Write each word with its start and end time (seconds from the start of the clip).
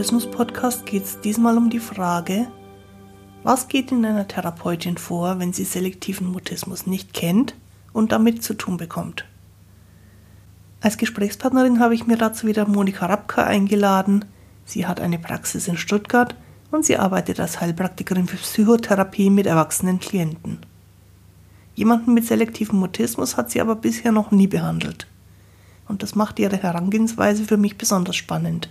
Mutismus-Podcast 0.00 0.86
geht 0.86 1.04
es 1.04 1.20
diesmal 1.20 1.58
um 1.58 1.68
die 1.68 1.78
Frage, 1.78 2.46
was 3.42 3.68
geht 3.68 3.92
in 3.92 4.02
einer 4.06 4.26
Therapeutin 4.26 4.96
vor, 4.96 5.38
wenn 5.38 5.52
sie 5.52 5.64
selektiven 5.64 6.32
Mutismus 6.32 6.86
nicht 6.86 7.12
kennt 7.12 7.54
und 7.92 8.10
damit 8.10 8.42
zu 8.42 8.54
tun 8.54 8.78
bekommt? 8.78 9.26
Als 10.80 10.96
Gesprächspartnerin 10.96 11.80
habe 11.80 11.94
ich 11.94 12.06
mir 12.06 12.16
dazu 12.16 12.46
wieder 12.46 12.66
Monika 12.66 13.04
Rapka 13.04 13.44
eingeladen. 13.44 14.24
Sie 14.64 14.86
hat 14.86 15.00
eine 15.00 15.18
Praxis 15.18 15.68
in 15.68 15.76
Stuttgart 15.76 16.34
und 16.70 16.86
sie 16.86 16.96
arbeitet 16.96 17.38
als 17.38 17.60
Heilpraktikerin 17.60 18.26
für 18.26 18.38
Psychotherapie 18.38 19.28
mit 19.28 19.44
erwachsenen 19.44 20.00
Klienten. 20.00 20.60
Jemanden 21.74 22.14
mit 22.14 22.26
selektivem 22.26 22.78
Mutismus 22.78 23.36
hat 23.36 23.50
sie 23.50 23.60
aber 23.60 23.76
bisher 23.76 24.12
noch 24.12 24.30
nie 24.30 24.46
behandelt. 24.46 25.06
Und 25.88 26.02
das 26.02 26.14
macht 26.14 26.38
ihre 26.38 26.56
Herangehensweise 26.56 27.44
für 27.44 27.58
mich 27.58 27.76
besonders 27.76 28.16
spannend. 28.16 28.70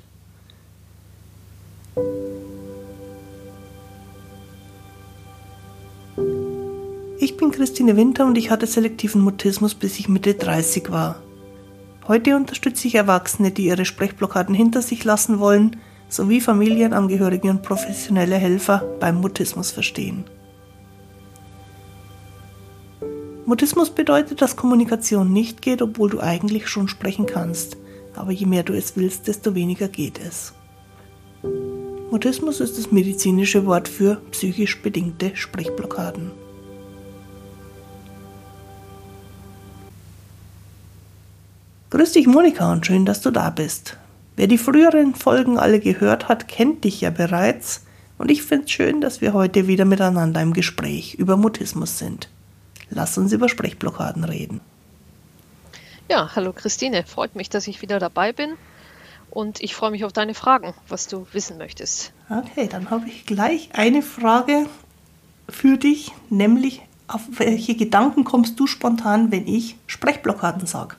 Bin 7.39 7.51
Christine 7.51 7.95
Winter 7.95 8.25
und 8.25 8.37
ich 8.37 8.51
hatte 8.51 8.67
selektiven 8.67 9.21
Mutismus, 9.21 9.73
bis 9.73 9.97
ich 9.97 10.09
Mitte 10.09 10.33
30 10.33 10.91
war. 10.91 11.21
Heute 12.07 12.35
unterstütze 12.35 12.87
ich 12.87 12.95
Erwachsene, 12.95 13.51
die 13.51 13.65
ihre 13.65 13.85
Sprechblockaden 13.85 14.53
hinter 14.53 14.81
sich 14.81 15.03
lassen 15.03 15.39
wollen, 15.39 15.77
sowie 16.09 16.41
Familienangehörige 16.41 17.49
und 17.49 17.61
professionelle 17.61 18.35
Helfer 18.35 18.83
beim 18.99 19.21
Mutismus 19.21 19.71
verstehen. 19.71 20.25
Mutismus 23.45 23.89
bedeutet, 23.89 24.41
dass 24.41 24.55
Kommunikation 24.55 25.31
nicht 25.31 25.61
geht, 25.61 25.81
obwohl 25.81 26.09
du 26.09 26.19
eigentlich 26.19 26.67
schon 26.67 26.87
sprechen 26.87 27.25
kannst, 27.25 27.77
aber 28.15 28.31
je 28.31 28.45
mehr 28.45 28.63
du 28.63 28.73
es 28.73 28.97
willst, 28.97 29.27
desto 29.27 29.55
weniger 29.55 29.87
geht 29.87 30.19
es. 30.19 30.53
Mutismus 32.11 32.59
ist 32.59 32.77
das 32.77 32.91
medizinische 32.91 33.65
Wort 33.65 33.87
für 33.87 34.15
psychisch 34.31 34.81
bedingte 34.81 35.35
Sprechblockaden. 35.35 36.31
Grüß 41.91 42.11
dich 42.11 42.27
Monika 42.27 42.71
und 42.71 42.85
schön, 42.85 43.03
dass 43.03 43.21
du 43.21 43.31
da 43.31 43.49
bist. 43.49 43.97
Wer 44.35 44.45
die 44.45 44.59
früheren 44.59 45.15
Folgen 45.15 45.57
alle 45.57 45.79
gehört 45.79 46.27
hat, 46.27 46.47
kennt 46.47 46.83
dich 46.83 47.01
ja 47.01 47.09
bereits 47.09 47.83
und 48.19 48.29
ich 48.29 48.43
finde 48.43 48.65
es 48.65 48.71
schön, 48.71 49.01
dass 49.01 49.21
wir 49.21 49.33
heute 49.33 49.65
wieder 49.65 49.85
miteinander 49.85 50.39
im 50.39 50.53
Gespräch 50.53 51.15
über 51.15 51.35
Mutismus 51.35 51.97
sind. 51.97 52.29
Lass 52.91 53.17
uns 53.17 53.33
über 53.33 53.49
Sprechblockaden 53.49 54.23
reden. 54.23 54.61
Ja, 56.07 56.35
hallo 56.35 56.53
Christine, 56.53 57.05
freut 57.07 57.35
mich, 57.35 57.49
dass 57.49 57.67
ich 57.67 57.81
wieder 57.81 57.97
dabei 57.97 58.33
bin 58.33 58.51
und 59.31 59.59
ich 59.59 59.73
freue 59.73 59.89
mich 59.89 60.05
auf 60.05 60.13
deine 60.13 60.35
Fragen, 60.35 60.75
was 60.87 61.07
du 61.07 61.25
wissen 61.31 61.57
möchtest. 61.57 62.13
Okay, 62.29 62.67
dann 62.69 62.91
habe 62.91 63.07
ich 63.07 63.25
gleich 63.25 63.69
eine 63.73 64.03
Frage 64.03 64.67
für 65.49 65.77
dich, 65.77 66.11
nämlich 66.29 66.83
auf 67.07 67.21
welche 67.39 67.73
Gedanken 67.75 68.25
kommst 68.25 68.59
du 68.59 68.67
spontan, 68.67 69.31
wenn 69.31 69.47
ich 69.47 69.75
Sprechblockaden 69.87 70.67
sage? 70.67 70.95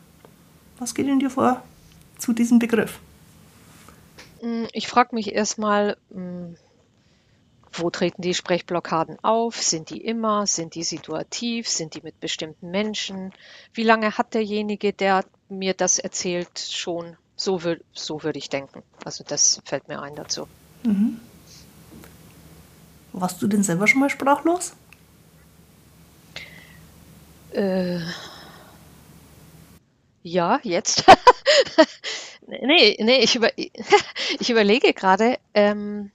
Was 0.81 0.95
geht 0.95 1.07
in 1.07 1.21
dir 1.21 1.31
vor 1.31 1.63
zu 2.19 2.33
diesem 2.33 2.59
Begriff? 2.59 2.99
Hm, 4.41 4.67
ich 4.73 4.89
frage 4.89 5.15
mich 5.15 5.33
erstmal, 5.33 5.99
hm, 6.11 6.57
wo 7.73 7.91
treten 7.91 8.23
die 8.23 8.35
Sprechblockaden 8.35 9.23
auf? 9.23 9.63
Sind 9.63 9.91
die 9.91 10.03
immer? 10.03 10.47
Sind 10.47 10.75
die 10.75 10.83
situativ? 10.83 11.69
Sind 11.69 11.95
die 11.95 12.01
mit 12.01 12.19
bestimmten 12.19 12.71
Menschen? 12.71 13.33
Wie 13.75 13.83
lange 13.83 14.17
hat 14.17 14.33
derjenige, 14.35 14.93
der 14.95 15.25
mir 15.51 15.75
das 15.75 15.99
erzählt, 15.99 16.59
schon 16.59 17.17
so, 17.37 17.63
würd, 17.63 17.85
so 17.93 18.23
würde 18.23 18.39
ich 18.39 18.49
denken. 18.49 18.83
Also 19.05 19.23
das 19.23 19.61
fällt 19.67 19.87
mir 19.87 20.01
ein 20.01 20.17
dazu. 20.17 20.49
Mhm. 20.85 21.21
Warst 23.13 23.43
du 23.43 23.47
denn 23.47 23.63
selber 23.63 23.87
schon 23.87 24.01
mal 24.01 24.11
sprachlos? 24.11 24.73
Äh, 27.53 28.01
ja, 30.23 30.61
jetzt. 30.63 31.05
nee, 32.47 32.97
nee, 33.01 33.19
ich, 33.19 33.37
über, 33.37 33.51
ich 34.39 34.51
überlege 34.51 34.93
gerade. 34.93 35.39
Ähm, 35.55 36.11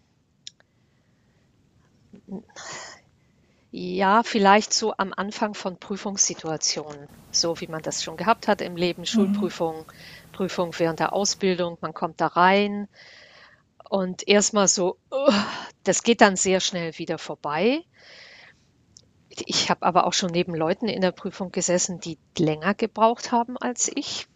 ja, 3.72 4.24
vielleicht 4.24 4.74
so 4.74 4.94
am 4.98 5.14
Anfang 5.16 5.54
von 5.54 5.78
Prüfungssituationen, 5.78 7.08
so 7.32 7.60
wie 7.60 7.68
man 7.68 7.82
das 7.82 8.04
schon 8.04 8.18
gehabt 8.18 8.48
hat 8.48 8.62
im 8.62 8.78
Leben, 8.78 9.06
mhm. 9.28 9.34
Prüfung 10.32 10.74
während 10.78 11.00
der 11.00 11.14
Ausbildung, 11.14 11.78
man 11.82 11.94
kommt 11.94 12.22
da 12.22 12.28
rein 12.28 12.88
und 13.90 14.28
erstmal 14.28 14.68
so, 14.68 14.98
uh, 15.12 15.32
das 15.84 16.04
geht 16.04 16.22
dann 16.22 16.36
sehr 16.36 16.60
schnell 16.60 16.98
wieder 16.98 17.18
vorbei. 17.18 17.84
Ich 19.46 19.70
habe 19.70 19.86
aber 19.86 20.08
auch 20.08 20.14
schon 20.14 20.32
neben 20.32 20.56
Leuten 20.56 20.88
in 20.88 21.02
der 21.02 21.12
Prüfung 21.12 21.52
gesessen, 21.52 22.00
die 22.00 22.18
länger 22.38 22.74
gebraucht 22.74 23.32
haben 23.32 23.58
als 23.58 23.92
ich. 23.94 24.28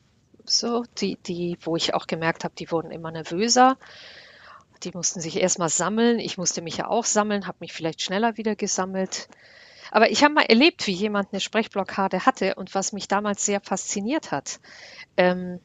So, 0.46 0.84
die, 0.98 1.16
die, 1.18 1.58
wo 1.62 1.76
ich 1.76 1.94
auch 1.94 2.08
gemerkt 2.08 2.44
habe, 2.44 2.56
die 2.56 2.72
wurden 2.72 2.92
immer 2.92 3.12
nervöser. 3.12 3.78
Die 4.84 4.92
mussten 4.92 5.22
sich 5.22 5.38
erstmal 5.38 5.70
sammeln. 5.70 6.20
Ich 6.20 6.38
musste 6.38 6.62
mich 6.62 6.78
ja 6.78 6.88
auch 6.88 7.06
sammeln, 7.06 7.48
habe 7.48 7.58
mich 7.62 7.74
vielleicht 7.74 8.02
schneller 8.02 8.38
wieder 8.38 8.56
gesammelt. 8.56 9.30
Aber 9.92 10.12
ich 10.12 10.24
habe 10.24 10.34
mal 10.34 10.46
erlebt, 10.46 10.88
wie 10.88 10.94
jemand 10.94 11.30
eine 11.32 11.40
Sprechblockade 11.40 12.26
hatte 12.26 12.56
und 12.56 12.76
was 12.76 12.94
mich 12.94 13.08
damals 13.08 13.46
sehr 13.46 13.62
fasziniert 13.62 14.32
hat. 14.32 14.60
Ähm, 15.18 15.60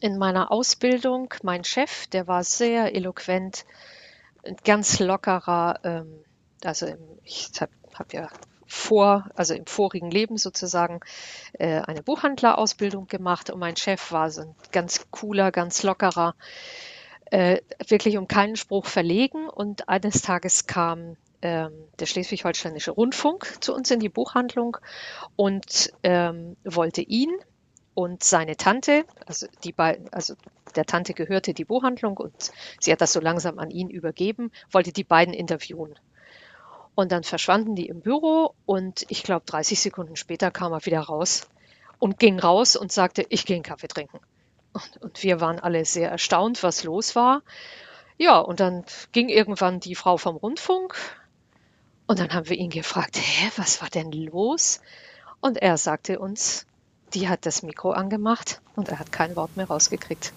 in 0.00 0.18
meiner 0.18 0.52
Ausbildung, 0.52 1.32
mein 1.42 1.64
Chef, 1.64 2.06
der 2.08 2.26
war 2.26 2.44
sehr 2.44 2.94
eloquent, 2.94 3.64
ganz 4.64 4.98
lockerer, 5.00 5.80
ähm, 5.82 6.24
also 6.64 6.86
ich 7.22 7.50
habe 7.60 7.72
hab 7.94 8.12
ja 8.12 8.28
vor, 8.66 9.28
also 9.34 9.54
im 9.54 9.66
vorigen 9.66 10.10
Leben 10.10 10.36
sozusagen, 10.36 11.00
äh, 11.54 11.80
eine 11.80 12.02
Buchhandlerausbildung 12.02 13.06
gemacht 13.06 13.50
und 13.50 13.60
mein 13.60 13.76
Chef 13.76 14.12
war 14.12 14.30
so 14.30 14.42
ein 14.42 14.54
ganz 14.72 15.06
cooler, 15.10 15.52
ganz 15.52 15.82
lockerer, 15.82 16.34
äh, 17.30 17.58
wirklich 17.86 18.16
um 18.16 18.28
keinen 18.28 18.56
Spruch 18.56 18.86
verlegen 18.86 19.48
und 19.48 19.88
eines 19.88 20.22
Tages 20.22 20.66
kam 20.66 21.16
ähm, 21.42 21.72
der 21.98 22.06
Schleswig-Holsteinische 22.06 22.90
Rundfunk 22.90 23.62
zu 23.62 23.74
uns 23.74 23.90
in 23.90 24.00
die 24.00 24.08
Buchhandlung 24.08 24.78
und 25.36 25.92
ähm, 26.02 26.56
wollte 26.64 27.02
ihn 27.02 27.30
und 27.94 28.24
seine 28.24 28.56
Tante, 28.56 29.04
also 29.26 29.46
die 29.62 29.72
beiden, 29.72 30.12
also 30.12 30.34
der 30.74 30.84
Tante 30.84 31.14
gehörte 31.14 31.54
die 31.54 31.64
Buchhandlung 31.64 32.16
und 32.16 32.50
sie 32.80 32.90
hat 32.90 33.00
das 33.00 33.12
so 33.12 33.20
langsam 33.20 33.58
an 33.58 33.70
ihn 33.70 33.88
übergeben, 33.88 34.50
wollte 34.70 34.92
die 34.92 35.04
beiden 35.04 35.32
interviewen. 35.32 35.94
Und 36.94 37.10
dann 37.12 37.24
verschwanden 37.24 37.74
die 37.74 37.86
im 37.86 38.00
Büro 38.00 38.54
und 38.66 39.04
ich 39.08 39.22
glaube 39.22 39.44
30 39.46 39.80
Sekunden 39.80 40.16
später 40.16 40.50
kam 40.50 40.72
er 40.72 40.84
wieder 40.86 41.00
raus 41.00 41.48
und 41.98 42.18
ging 42.18 42.38
raus 42.38 42.76
und 42.76 42.92
sagte, 42.92 43.26
ich 43.28 43.46
gehe 43.46 43.56
einen 43.56 43.64
Kaffee 43.64 43.88
trinken. 43.88 44.20
Und, 44.72 45.02
und 45.02 45.22
wir 45.22 45.40
waren 45.40 45.58
alle 45.58 45.84
sehr 45.84 46.10
erstaunt, 46.10 46.62
was 46.62 46.84
los 46.84 47.16
war. 47.16 47.42
Ja, 48.16 48.38
und 48.38 48.60
dann 48.60 48.84
ging 49.12 49.28
irgendwann 49.28 49.80
die 49.80 49.96
Frau 49.96 50.16
vom 50.16 50.36
Rundfunk 50.36 50.94
und 52.06 52.18
dann 52.18 52.32
haben 52.32 52.48
wir 52.48 52.56
ihn 52.56 52.70
gefragt, 52.70 53.16
hä, 53.16 53.50
was 53.56 53.80
war 53.80 53.88
denn 53.88 54.12
los? 54.12 54.80
Und 55.40 55.58
er 55.58 55.76
sagte 55.78 56.18
uns, 56.18 56.66
die 57.12 57.28
hat 57.28 57.46
das 57.46 57.62
Mikro 57.62 57.90
angemacht 57.90 58.60
und 58.76 58.88
er 58.88 58.98
hat 58.98 59.10
kein 59.10 59.36
Wort 59.36 59.56
mehr 59.56 59.66
rausgekriegt. 59.66 60.32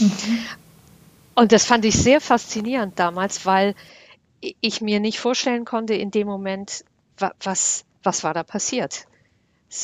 Mhm. 0.00 0.46
Und 1.34 1.52
das 1.52 1.66
fand 1.66 1.84
ich 1.84 1.96
sehr 1.96 2.20
faszinierend 2.20 2.98
damals, 2.98 3.46
weil 3.46 3.74
ich 4.40 4.80
mir 4.80 5.00
nicht 5.00 5.20
vorstellen 5.20 5.64
konnte 5.64 5.94
in 5.94 6.10
dem 6.10 6.26
Moment, 6.26 6.84
was, 7.40 7.84
was 8.02 8.24
war 8.24 8.34
da 8.34 8.42
passiert. 8.42 9.06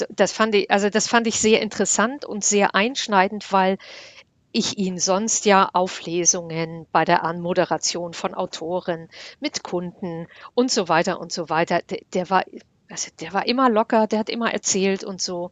Das 0.09 0.33
fand 0.33 0.55
ich, 0.55 0.71
also 0.71 0.89
das 0.89 1.09
fand 1.09 1.27
ich 1.27 1.39
sehr 1.39 1.61
interessant 1.61 2.25
und 2.25 2.45
sehr 2.45 2.75
einschneidend, 2.75 3.53
weil 3.53 3.79
ich 4.53 4.79
ihn 4.79 4.99
sonst 4.99 5.47
ja 5.47 5.69
auf 5.73 6.03
Lesungen 6.03 6.87
bei 6.93 7.05
der 7.05 7.25
Anmoderation 7.25 8.15
von 8.15 8.35
Autoren 8.35 9.09
mit 9.41 9.65
Kunden 9.65 10.29
und 10.55 10.71
so 10.71 10.89
weiter 10.89 11.21
und 11.21 11.33
so 11.33 11.49
weiter, 11.49 11.81
der, 11.83 11.99
der 12.15 12.31
war, 12.31 12.45
also 12.89 13.11
der 13.21 13.33
war 13.33 13.47
immer 13.47 13.69
locker, 13.69 14.07
der 14.07 14.21
hat 14.21 14.31
immer 14.31 14.53
erzählt 14.53 15.03
und 15.03 15.21
so 15.21 15.51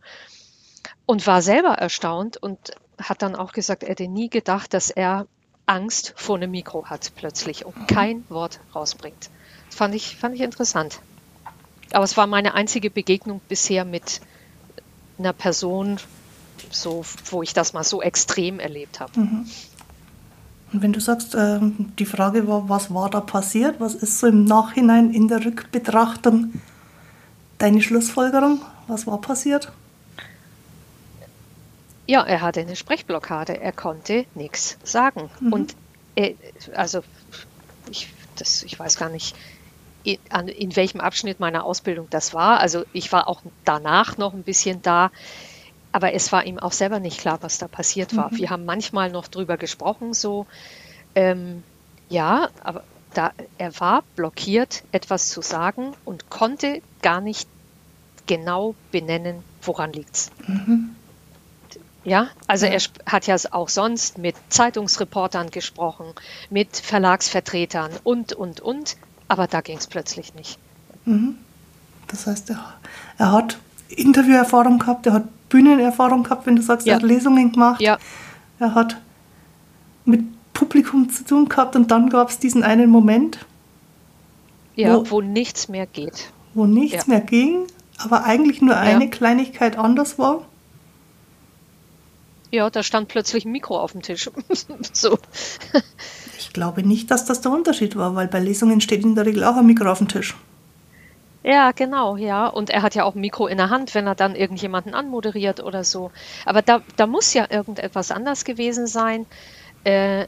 und 1.04 1.26
war 1.26 1.42
selber 1.42 1.74
erstaunt 1.74 2.36
und 2.36 2.58
hat 2.96 3.22
dann 3.22 3.34
auch 3.34 3.52
gesagt, 3.52 3.82
er 3.82 3.90
hätte 3.90 4.08
nie 4.08 4.30
gedacht, 4.30 4.72
dass 4.72 4.90
er 4.90 5.26
Angst 5.66 6.12
vor 6.16 6.36
einem 6.36 6.50
Mikro 6.50 6.86
hat 6.86 7.12
plötzlich 7.16 7.64
und 7.64 7.88
kein 7.88 8.24
Wort 8.28 8.60
rausbringt. 8.74 9.30
Das 9.68 9.76
fand 9.76 9.94
ich, 9.94 10.16
fand 10.16 10.34
ich 10.34 10.40
interessant. 10.40 11.00
Aber 11.92 12.04
es 12.04 12.16
war 12.16 12.26
meine 12.26 12.54
einzige 12.54 12.90
Begegnung 12.90 13.40
bisher 13.48 13.84
mit 13.84 14.20
einer 15.18 15.32
Person, 15.32 15.98
so, 16.70 17.04
wo 17.30 17.42
ich 17.42 17.54
das 17.54 17.72
mal 17.72 17.84
so 17.84 18.02
extrem 18.02 18.60
erlebt 18.60 19.00
habe. 19.00 19.20
Mhm. 19.20 19.46
Und 20.72 20.80
wenn 20.80 20.92
du 20.92 21.00
sagst, 21.00 21.34
äh, 21.34 21.60
die 21.98 22.06
Frage 22.06 22.48
war, 22.48 22.68
was 22.68 22.92
war 22.92 23.10
da 23.10 23.20
passiert, 23.20 23.78
was 23.78 23.94
ist 23.94 24.20
so 24.20 24.26
im 24.26 24.44
Nachhinein 24.44 25.12
in 25.12 25.28
der 25.28 25.44
Rückbetrachtung 25.44 26.54
deine 27.58 27.82
Schlussfolgerung? 27.82 28.62
Was 28.88 29.06
war 29.06 29.20
passiert? 29.20 29.70
Ja, 32.06 32.22
er 32.22 32.40
hatte 32.40 32.60
eine 32.60 32.76
Sprechblockade. 32.76 33.60
Er 33.60 33.72
konnte 33.72 34.26
nichts 34.34 34.78
sagen. 34.82 35.30
Mhm. 35.40 35.52
Und 35.52 35.76
äh, 36.16 36.34
also 36.74 37.02
ich, 37.90 38.08
das, 38.36 38.62
ich 38.62 38.78
weiß 38.78 38.96
gar 38.96 39.08
nicht, 39.08 39.36
in, 40.04 40.18
an, 40.30 40.48
in 40.48 40.74
welchem 40.76 41.00
Abschnitt 41.00 41.40
meiner 41.40 41.64
Ausbildung 41.64 42.08
das 42.10 42.34
war. 42.34 42.60
Also 42.60 42.84
ich 42.92 43.12
war 43.12 43.28
auch 43.28 43.42
danach 43.64 44.18
noch 44.18 44.34
ein 44.34 44.42
bisschen 44.42 44.82
da, 44.82 45.10
aber 45.92 46.12
es 46.12 46.32
war 46.32 46.44
ihm 46.44 46.58
auch 46.58 46.72
selber 46.72 46.98
nicht 46.98 47.20
klar, 47.20 47.38
was 47.42 47.58
da 47.58 47.68
passiert 47.68 48.16
war. 48.16 48.32
Mhm. 48.32 48.38
Wir 48.38 48.50
haben 48.50 48.64
manchmal 48.64 49.10
noch 49.10 49.28
drüber 49.28 49.56
gesprochen, 49.56 50.14
so, 50.14 50.46
ähm, 51.14 51.62
ja, 52.08 52.48
aber 52.62 52.82
da, 53.14 53.32
er 53.58 53.78
war 53.78 54.02
blockiert, 54.16 54.84
etwas 54.90 55.28
zu 55.28 55.42
sagen 55.42 55.92
und 56.04 56.30
konnte 56.30 56.82
gar 57.02 57.20
nicht 57.20 57.48
genau 58.26 58.74
benennen, 58.90 59.44
woran 59.62 59.92
liegt's. 59.92 60.30
Mhm. 60.46 60.96
Ja, 62.04 62.28
also 62.46 62.66
ja. 62.66 62.72
er 62.72 62.80
hat 63.06 63.26
ja 63.26 63.36
auch 63.52 63.68
sonst 63.68 64.18
mit 64.18 64.34
Zeitungsreportern 64.48 65.50
gesprochen, 65.50 66.06
mit 66.50 66.76
Verlagsvertretern 66.76 67.92
und, 68.02 68.32
und, 68.32 68.60
und, 68.60 68.96
aber 69.28 69.46
da 69.46 69.60
ging 69.60 69.78
es 69.78 69.86
plötzlich 69.86 70.34
nicht. 70.34 70.58
Mhm. 71.04 71.36
Das 72.08 72.26
heißt, 72.26 72.50
er, 72.50 72.74
er 73.18 73.32
hat 73.32 73.58
Interviewerfahrung 73.88 74.78
gehabt, 74.78 75.06
er 75.06 75.14
hat 75.14 75.48
Bühnenerfahrung 75.48 76.24
gehabt, 76.24 76.46
wenn 76.46 76.56
du 76.56 76.62
sagst, 76.62 76.86
ja. 76.86 76.94
er 76.94 76.96
hat 76.96 77.02
Lesungen 77.02 77.52
gemacht, 77.52 77.80
ja. 77.80 77.98
er 78.58 78.74
hat 78.74 78.96
mit 80.04 80.24
Publikum 80.52 81.08
zu 81.08 81.24
tun 81.24 81.48
gehabt 81.48 81.76
und 81.76 81.90
dann 81.90 82.10
gab 82.10 82.30
es 82.30 82.38
diesen 82.38 82.62
einen 82.62 82.90
Moment, 82.90 83.38
ja, 84.74 84.96
wo, 84.96 85.10
wo 85.10 85.20
nichts 85.20 85.68
mehr 85.68 85.86
geht. 85.86 86.30
Wo 86.54 86.66
nichts 86.66 87.06
mehr 87.06 87.20
ging, 87.20 87.66
aber 87.98 88.24
eigentlich 88.24 88.60
nur 88.60 88.76
eine 88.76 89.08
Kleinigkeit 89.08 89.78
anders 89.78 90.18
war. 90.18 90.42
Ja, 92.52 92.68
da 92.68 92.82
stand 92.82 93.08
plötzlich 93.08 93.46
ein 93.46 93.50
Mikro 93.50 93.80
auf 93.80 93.92
dem 93.92 94.02
Tisch. 94.02 94.30
so. 94.92 95.18
Ich 96.38 96.52
glaube 96.52 96.86
nicht, 96.86 97.10
dass 97.10 97.24
das 97.24 97.40
der 97.40 97.50
Unterschied 97.50 97.96
war, 97.96 98.14
weil 98.14 98.28
bei 98.28 98.40
Lesungen 98.40 98.82
steht 98.82 99.02
in 99.02 99.14
der 99.14 99.24
Regel 99.24 99.42
auch 99.42 99.56
ein 99.56 99.64
Mikro 99.64 99.90
auf 99.90 99.98
dem 99.98 100.08
Tisch. 100.08 100.36
Ja, 101.42 101.72
genau, 101.72 102.16
ja. 102.16 102.46
Und 102.46 102.68
er 102.68 102.82
hat 102.82 102.94
ja 102.94 103.04
auch 103.04 103.14
ein 103.14 103.22
Mikro 103.22 103.46
in 103.46 103.56
der 103.56 103.70
Hand, 103.70 103.94
wenn 103.94 104.06
er 104.06 104.14
dann 104.14 104.34
irgendjemanden 104.36 104.94
anmoderiert 104.94 105.60
oder 105.60 105.82
so. 105.82 106.12
Aber 106.44 106.60
da, 106.60 106.82
da 106.96 107.06
muss 107.06 107.32
ja 107.32 107.46
irgendetwas 107.48 108.10
anders 108.10 108.44
gewesen 108.44 108.86
sein, 108.86 109.24
äh, 109.84 110.26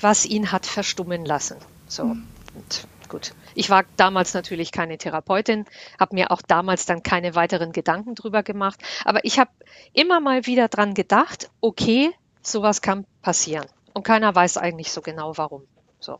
was 0.00 0.24
ihn 0.24 0.50
hat 0.50 0.64
verstummen 0.64 1.26
lassen. 1.26 1.56
So. 1.86 2.04
Mhm. 2.04 2.24
Und 2.54 2.86
gut. 3.10 3.32
Ich 3.54 3.70
war 3.70 3.84
damals 3.96 4.34
natürlich 4.34 4.72
keine 4.72 4.98
Therapeutin, 4.98 5.64
habe 5.98 6.14
mir 6.14 6.30
auch 6.30 6.42
damals 6.42 6.86
dann 6.86 7.02
keine 7.02 7.34
weiteren 7.34 7.72
Gedanken 7.72 8.14
drüber 8.14 8.42
gemacht. 8.42 8.80
Aber 9.04 9.24
ich 9.24 9.38
habe 9.38 9.50
immer 9.92 10.20
mal 10.20 10.46
wieder 10.46 10.68
dran 10.68 10.94
gedacht, 10.94 11.50
okay, 11.60 12.10
sowas 12.42 12.82
kann 12.82 13.04
passieren. 13.22 13.66
Und 13.92 14.04
keiner 14.04 14.34
weiß 14.34 14.56
eigentlich 14.56 14.92
so 14.92 15.00
genau 15.00 15.36
warum. 15.36 15.62
So. 15.98 16.18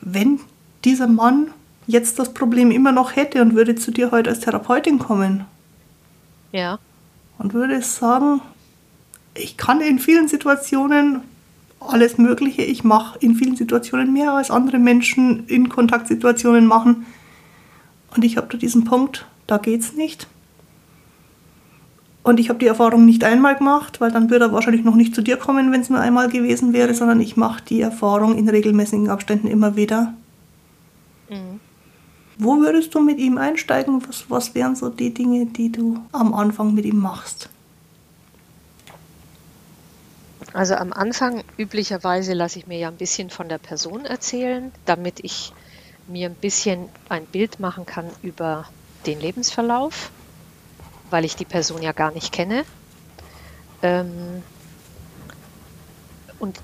Wenn 0.00 0.40
dieser 0.84 1.06
Mann 1.06 1.52
jetzt 1.86 2.18
das 2.18 2.32
Problem 2.32 2.70
immer 2.70 2.92
noch 2.92 3.16
hätte 3.16 3.42
und 3.42 3.54
würde 3.54 3.74
zu 3.74 3.90
dir 3.90 4.10
heute 4.10 4.30
als 4.30 4.40
Therapeutin 4.40 4.98
kommen. 4.98 5.44
Ja. 6.52 6.78
Und 7.38 7.52
würde 7.52 7.82
sagen, 7.82 8.40
ich 9.34 9.56
kann 9.56 9.80
in 9.80 9.98
vielen 9.98 10.28
Situationen 10.28 11.22
alles 11.80 12.18
Mögliche. 12.18 12.62
Ich 12.62 12.84
mache 12.84 13.18
in 13.18 13.34
vielen 13.34 13.56
Situationen 13.56 14.12
mehr 14.12 14.32
als 14.32 14.50
andere 14.50 14.78
Menschen 14.78 15.46
in 15.46 15.68
Kontaktsituationen 15.68 16.66
machen. 16.66 17.06
Und 18.14 18.24
ich 18.24 18.36
habe 18.36 18.48
da 18.50 18.58
diesen 18.58 18.84
Punkt, 18.84 19.26
da 19.46 19.58
geht's 19.58 19.94
nicht. 19.94 20.26
Und 22.22 22.38
ich 22.38 22.50
habe 22.50 22.58
die 22.58 22.66
Erfahrung 22.66 23.06
nicht 23.06 23.24
einmal 23.24 23.56
gemacht, 23.56 24.00
weil 24.00 24.12
dann 24.12 24.30
würde 24.30 24.46
er 24.46 24.52
wahrscheinlich 24.52 24.84
noch 24.84 24.94
nicht 24.94 25.14
zu 25.14 25.22
dir 25.22 25.36
kommen, 25.36 25.72
wenn 25.72 25.80
es 25.80 25.88
nur 25.88 26.00
einmal 26.00 26.28
gewesen 26.28 26.72
wäre, 26.72 26.92
sondern 26.92 27.20
ich 27.20 27.36
mache 27.36 27.62
die 27.64 27.80
Erfahrung 27.80 28.36
in 28.36 28.48
regelmäßigen 28.48 29.08
Abständen 29.08 29.46
immer 29.48 29.74
wieder. 29.74 30.12
Mhm. 31.30 31.60
Wo 32.38 32.58
würdest 32.58 32.94
du 32.94 33.00
mit 33.00 33.18
ihm 33.18 33.38
einsteigen? 33.38 34.02
Was, 34.06 34.26
was 34.28 34.54
wären 34.54 34.76
so 34.76 34.90
die 34.90 35.14
Dinge, 35.14 35.46
die 35.46 35.72
du 35.72 35.98
am 36.12 36.34
Anfang 36.34 36.74
mit 36.74 36.84
ihm 36.84 36.98
machst? 36.98 37.48
Also 40.52 40.74
am 40.74 40.92
Anfang 40.92 41.44
üblicherweise 41.56 42.34
lasse 42.34 42.58
ich 42.58 42.66
mir 42.66 42.78
ja 42.78 42.88
ein 42.88 42.96
bisschen 42.96 43.30
von 43.30 43.48
der 43.48 43.58
Person 43.58 44.04
erzählen, 44.04 44.72
damit 44.84 45.20
ich 45.22 45.52
mir 46.06 46.28
ein 46.28 46.36
bisschen 46.36 46.88
ein 47.08 47.26
Bild 47.26 47.60
machen 47.60 47.86
kann 47.86 48.10
über 48.20 48.66
den 49.06 49.20
Lebensverlauf, 49.20 50.10
weil 51.10 51.24
ich 51.24 51.36
die 51.36 51.44
Person 51.44 51.82
ja 51.82 51.92
gar 51.92 52.10
nicht 52.10 52.32
kenne. 52.32 52.64
Ähm, 53.82 54.42
und 56.40 56.58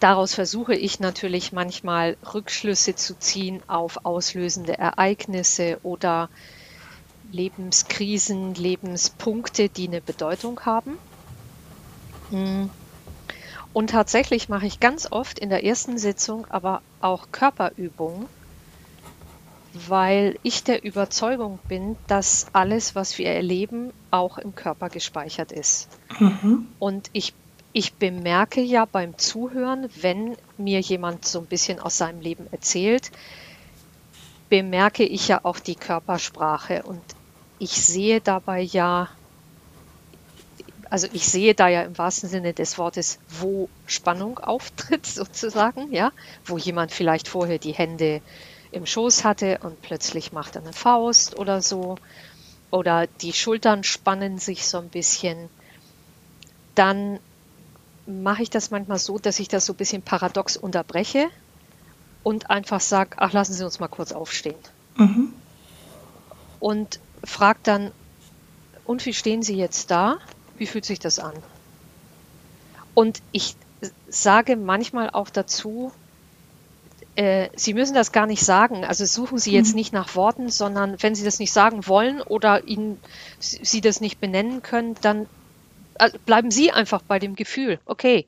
daraus 0.00 0.34
versuche 0.34 0.74
ich 0.74 0.98
natürlich 0.98 1.52
manchmal 1.52 2.16
Rückschlüsse 2.32 2.94
zu 2.94 3.18
ziehen 3.18 3.62
auf 3.68 3.98
auslösende 4.04 4.78
Ereignisse 4.78 5.78
oder 5.82 6.30
Lebenskrisen, 7.30 8.54
Lebenspunkte, 8.54 9.68
die 9.68 9.88
eine 9.88 10.00
Bedeutung 10.00 10.60
haben. 10.60 10.98
Und 13.74 13.90
tatsächlich 13.90 14.48
mache 14.48 14.66
ich 14.66 14.78
ganz 14.78 15.10
oft 15.10 15.40
in 15.40 15.50
der 15.50 15.64
ersten 15.64 15.98
Sitzung 15.98 16.46
aber 16.48 16.80
auch 17.00 17.26
Körperübungen, 17.32 18.26
weil 19.88 20.38
ich 20.44 20.62
der 20.62 20.84
Überzeugung 20.84 21.58
bin, 21.68 21.96
dass 22.06 22.46
alles, 22.52 22.94
was 22.94 23.18
wir 23.18 23.30
erleben, 23.30 23.92
auch 24.12 24.38
im 24.38 24.54
Körper 24.54 24.88
gespeichert 24.88 25.50
ist. 25.50 25.88
Mhm. 26.20 26.68
Und 26.78 27.10
ich, 27.12 27.34
ich 27.72 27.94
bemerke 27.94 28.60
ja 28.60 28.84
beim 28.84 29.18
Zuhören, 29.18 29.88
wenn 30.00 30.36
mir 30.56 30.78
jemand 30.78 31.24
so 31.26 31.40
ein 31.40 31.46
bisschen 31.46 31.80
aus 31.80 31.98
seinem 31.98 32.20
Leben 32.20 32.46
erzählt, 32.52 33.10
bemerke 34.48 35.02
ich 35.02 35.26
ja 35.26 35.40
auch 35.42 35.58
die 35.58 35.74
Körpersprache 35.74 36.84
und 36.84 37.02
ich 37.58 37.72
sehe 37.72 38.20
dabei 38.20 38.60
ja 38.60 39.08
also 40.94 41.08
ich 41.12 41.26
sehe 41.26 41.56
da 41.56 41.66
ja 41.66 41.82
im 41.82 41.98
wahrsten 41.98 42.28
Sinne 42.28 42.52
des 42.52 42.78
Wortes, 42.78 43.18
wo 43.40 43.68
Spannung 43.84 44.38
auftritt 44.38 45.04
sozusagen, 45.06 45.92
ja, 45.92 46.12
wo 46.44 46.56
jemand 46.56 46.92
vielleicht 46.92 47.26
vorher 47.26 47.58
die 47.58 47.72
Hände 47.72 48.22
im 48.70 48.86
Schoß 48.86 49.24
hatte 49.24 49.58
und 49.64 49.82
plötzlich 49.82 50.30
macht 50.30 50.54
er 50.54 50.62
eine 50.62 50.72
Faust 50.72 51.36
oder 51.36 51.62
so 51.62 51.96
oder 52.70 53.08
die 53.08 53.32
Schultern 53.32 53.82
spannen 53.82 54.38
sich 54.38 54.68
so 54.68 54.78
ein 54.78 54.88
bisschen, 54.88 55.48
dann 56.76 57.18
mache 58.06 58.44
ich 58.44 58.50
das 58.50 58.70
manchmal 58.70 59.00
so, 59.00 59.18
dass 59.18 59.40
ich 59.40 59.48
das 59.48 59.66
so 59.66 59.72
ein 59.72 59.76
bisschen 59.76 60.02
paradox 60.02 60.56
unterbreche 60.56 61.26
und 62.22 62.50
einfach 62.50 62.80
sage, 62.80 63.16
ach, 63.16 63.32
lassen 63.32 63.54
Sie 63.54 63.64
uns 63.64 63.80
mal 63.80 63.88
kurz 63.88 64.12
aufstehen. 64.12 64.54
Mhm. 64.96 65.32
Und 66.60 67.00
frage 67.24 67.58
dann, 67.64 67.90
und 68.84 69.04
wie 69.06 69.12
stehen 69.12 69.42
Sie 69.42 69.56
jetzt 69.56 69.90
da? 69.90 70.18
Wie 70.58 70.66
fühlt 70.66 70.84
sich 70.84 70.98
das 70.98 71.18
an? 71.18 71.34
Und 72.94 73.22
ich 73.32 73.56
sage 74.08 74.56
manchmal 74.56 75.10
auch 75.10 75.30
dazu, 75.30 75.92
äh, 77.16 77.48
Sie 77.54 77.74
müssen 77.74 77.94
das 77.94 78.12
gar 78.12 78.26
nicht 78.26 78.44
sagen. 78.44 78.84
Also 78.84 79.04
suchen 79.04 79.38
Sie 79.38 79.52
jetzt 79.52 79.70
mhm. 79.70 79.76
nicht 79.76 79.92
nach 79.92 80.14
Worten, 80.14 80.48
sondern 80.50 80.96
wenn 81.02 81.14
Sie 81.14 81.24
das 81.24 81.38
nicht 81.38 81.52
sagen 81.52 81.86
wollen 81.86 82.20
oder 82.22 82.64
Ihnen 82.66 83.00
Sie 83.38 83.80
das 83.80 84.00
nicht 84.00 84.20
benennen 84.20 84.62
können, 84.62 84.96
dann 85.00 85.26
also 85.96 86.18
bleiben 86.24 86.50
Sie 86.50 86.72
einfach 86.72 87.02
bei 87.02 87.18
dem 87.18 87.36
Gefühl. 87.36 87.78
Okay. 87.86 88.26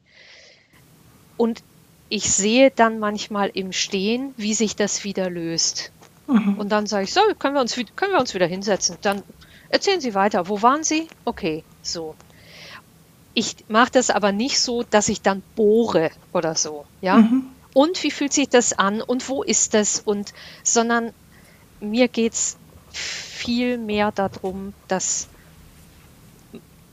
Und 1.37 1.62
ich 2.09 2.30
sehe 2.30 2.71
dann 2.71 2.99
manchmal 2.99 3.50
im 3.52 3.73
Stehen, 3.73 4.33
wie 4.37 4.54
sich 4.54 4.76
das 4.76 5.02
wieder 5.02 5.28
löst. 5.28 5.90
Mhm. 6.28 6.56
Und 6.59 6.71
dann 6.71 6.87
sage 6.87 7.04
ich, 7.04 7.12
so, 7.12 7.21
können 7.38 7.54
wir, 7.54 7.61
uns, 7.61 7.75
können 7.97 8.12
wir 8.12 8.21
uns 8.21 8.35
wieder 8.35 8.47
hinsetzen. 8.47 8.97
Dann 9.02 9.23
erzählen 9.68 10.00
Sie 10.00 10.14
weiter. 10.14 10.49
Wo 10.49 10.62
waren 10.62 10.85
Sie? 10.85 11.09
Okay, 11.25 11.64
so. 11.87 12.14
Ich 13.35 13.57
mache 13.69 13.90
das 13.93 14.11
aber 14.11 14.33
nicht 14.33 14.61
so, 14.61 14.83
dass 14.83 15.09
ich 15.09 15.21
dann 15.23 15.43
bohre 15.55 16.11
oder 16.33 16.55
so, 16.55 16.87
ja. 17.00 17.19
Mhm. 17.19 17.47
Und 17.75 18.02
wie 18.02 18.11
fühlt 18.11 18.33
sich 18.33 18.49
das 18.49 18.73
an 18.73 19.02
und 19.02 19.28
wo 19.28 19.43
ist 19.43 19.75
das 19.75 20.00
und, 20.00 20.33
sondern 20.62 21.12
mir 21.81 22.09
geht 22.09 22.33
es 22.33 22.57
viel 22.90 23.76
mehr 23.76 24.12
darum, 24.12 24.73
dass 24.88 25.28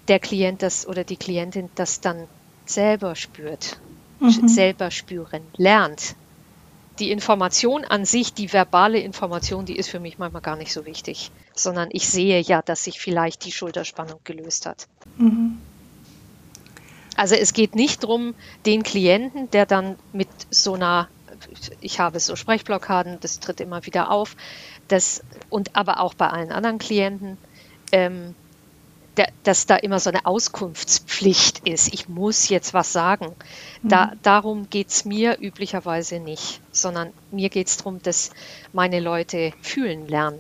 der 0.10 0.20
Klient 0.20 0.62
das 0.62 0.86
oder 0.86 1.04
die 1.04 1.16
Klientin 1.16 1.70
das 1.76 2.02
dann 2.02 2.28
selber 2.66 3.16
spürt, 3.16 3.80
mhm. 4.20 4.48
selber 4.48 4.92
spüren, 4.92 5.44
lernt. 5.56 6.16
Die 7.00 7.12
Information 7.12 7.86
an 7.86 8.06
sich, 8.06 8.34
die 8.34 8.54
verbale 8.54 9.00
Information, 9.00 9.66
die 9.66 9.76
ist 9.76 9.90
für 9.90 10.00
mich 10.00 10.20
manchmal 10.20 10.42
gar 10.42 10.56
nicht 10.56 10.72
so 10.72 10.86
wichtig, 10.86 11.32
sondern 11.56 11.90
ich 11.92 12.08
sehe 12.08 12.40
ja, 12.40 12.62
dass 12.62 12.84
sich 12.84 13.00
vielleicht 13.00 13.46
die 13.46 13.52
Schulterspannung 13.52 14.20
gelöst 14.24 14.66
hat. 14.66 14.88
Mhm. 15.18 15.58
Also 17.16 17.36
es 17.36 17.54
geht 17.54 17.76
nicht 17.76 18.04
darum, 18.04 18.36
den 18.66 18.84
Klienten, 18.84 19.50
der 19.52 19.66
dann 19.66 19.98
mit 20.14 20.30
so 20.50 20.74
einer, 20.74 21.10
ich 21.82 22.00
habe 22.00 22.20
so 22.20 22.36
Sprechblockaden, 22.36 23.20
das 23.22 23.40
tritt 23.40 23.60
immer 23.60 23.86
wieder 23.86 24.12
auf, 24.12 24.36
das, 24.88 25.24
und 25.50 25.76
aber 25.76 26.00
auch 26.00 26.14
bei 26.14 26.28
allen 26.30 26.52
anderen 26.52 26.78
Klienten, 26.78 27.38
ähm, 27.92 28.36
dass 29.44 29.66
da 29.66 29.76
immer 29.76 30.00
so 30.00 30.10
eine 30.10 30.26
Auskunftspflicht 30.26 31.68
ist. 31.68 31.94
Ich 31.94 32.10
muss 32.10 32.50
jetzt 32.50 32.74
was 32.74 32.94
sagen. 32.94 33.28
Da, 33.84 34.08
mhm. 34.08 34.20
Darum 34.24 34.70
geht 34.70 34.90
es 34.90 35.06
mir 35.06 35.38
üblicherweise 35.40 36.20
nicht, 36.20 36.62
sondern 36.72 37.10
mir 37.32 37.50
geht 37.50 37.68
es 37.68 37.78
darum, 37.78 38.02
dass 38.02 38.32
meine 38.72 39.00
Leute 39.00 39.54
fühlen 39.62 40.08
lernen. 40.08 40.40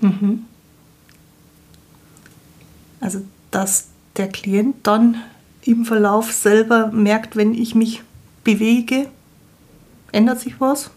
Mhm. 0.00 0.46
Also, 3.00 3.22
dass 3.50 3.88
der 4.16 4.28
Klient 4.28 4.86
dann 4.86 5.22
im 5.62 5.84
Verlauf 5.84 6.32
selber 6.32 6.88
merkt, 6.88 7.36
wenn 7.36 7.54
ich 7.54 7.74
mich 7.74 8.02
bewege, 8.44 9.08
ändert 10.12 10.40
sich 10.40 10.60
was? 10.60 10.90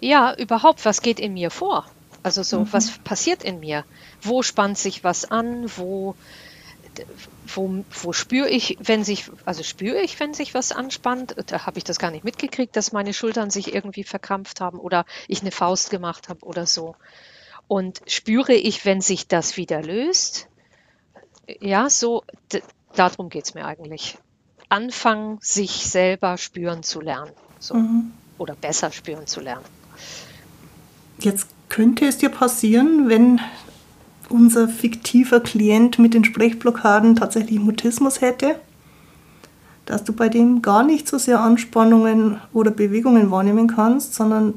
Ja, 0.00 0.34
überhaupt, 0.36 0.84
was 0.84 1.02
geht 1.02 1.20
in 1.20 1.34
mir 1.34 1.50
vor? 1.50 1.84
Also 2.22 2.42
so, 2.42 2.60
mhm. 2.60 2.72
was 2.72 2.98
passiert 2.98 3.44
in 3.44 3.60
mir? 3.60 3.84
Wo 4.20 4.42
spannt 4.42 4.78
sich 4.78 5.04
was 5.04 5.30
an? 5.30 5.70
Wo, 5.76 6.14
wo, 7.46 7.84
wo 8.02 8.12
spüre 8.12 8.48
ich, 8.48 8.76
wenn 8.80 9.04
sich, 9.04 9.30
also 9.44 9.62
spüre 9.62 10.00
ich, 10.00 10.18
wenn 10.20 10.34
sich 10.34 10.54
was 10.54 10.72
anspannt? 10.72 11.34
Da 11.46 11.66
habe 11.66 11.78
ich 11.78 11.84
das 11.84 11.98
gar 11.98 12.10
nicht 12.10 12.24
mitgekriegt, 12.24 12.76
dass 12.76 12.92
meine 12.92 13.14
Schultern 13.14 13.50
sich 13.50 13.74
irgendwie 13.74 14.04
verkrampft 14.04 14.60
haben 14.60 14.78
oder 14.78 15.06
ich 15.28 15.40
eine 15.40 15.50
Faust 15.50 15.90
gemacht 15.90 16.28
habe 16.28 16.44
oder 16.44 16.66
so. 16.66 16.96
Und 17.68 18.00
spüre 18.06 18.52
ich, 18.52 18.84
wenn 18.84 19.00
sich 19.00 19.28
das 19.28 19.56
wieder 19.56 19.80
löst? 19.82 20.48
Ja, 21.60 21.88
so, 21.88 22.24
darum 22.94 23.28
geht 23.28 23.44
es 23.44 23.54
mir 23.54 23.64
eigentlich. 23.64 24.18
Anfangen, 24.68 25.38
sich 25.40 25.86
selber 25.86 26.36
spüren 26.36 26.82
zu 26.82 27.00
lernen. 27.00 27.32
So. 27.58 27.74
Mhm. 27.74 28.12
Oder 28.38 28.54
besser 28.54 28.90
spüren 28.92 29.26
zu 29.26 29.40
lernen. 29.40 29.64
Jetzt 31.18 31.49
könnte 31.70 32.04
es 32.04 32.18
dir 32.18 32.28
passieren, 32.28 33.08
wenn 33.08 33.40
unser 34.28 34.68
fiktiver 34.68 35.40
Klient 35.40 35.98
mit 35.98 36.12
den 36.12 36.24
Sprechblockaden 36.24 37.16
tatsächlich 37.16 37.58
Mutismus 37.58 38.20
hätte, 38.20 38.56
dass 39.86 40.04
du 40.04 40.12
bei 40.12 40.28
dem 40.28 40.60
gar 40.62 40.82
nicht 40.82 41.08
so 41.08 41.16
sehr 41.16 41.40
Anspannungen 41.40 42.38
oder 42.52 42.70
Bewegungen 42.70 43.30
wahrnehmen 43.30 43.66
kannst, 43.66 44.14
sondern 44.14 44.54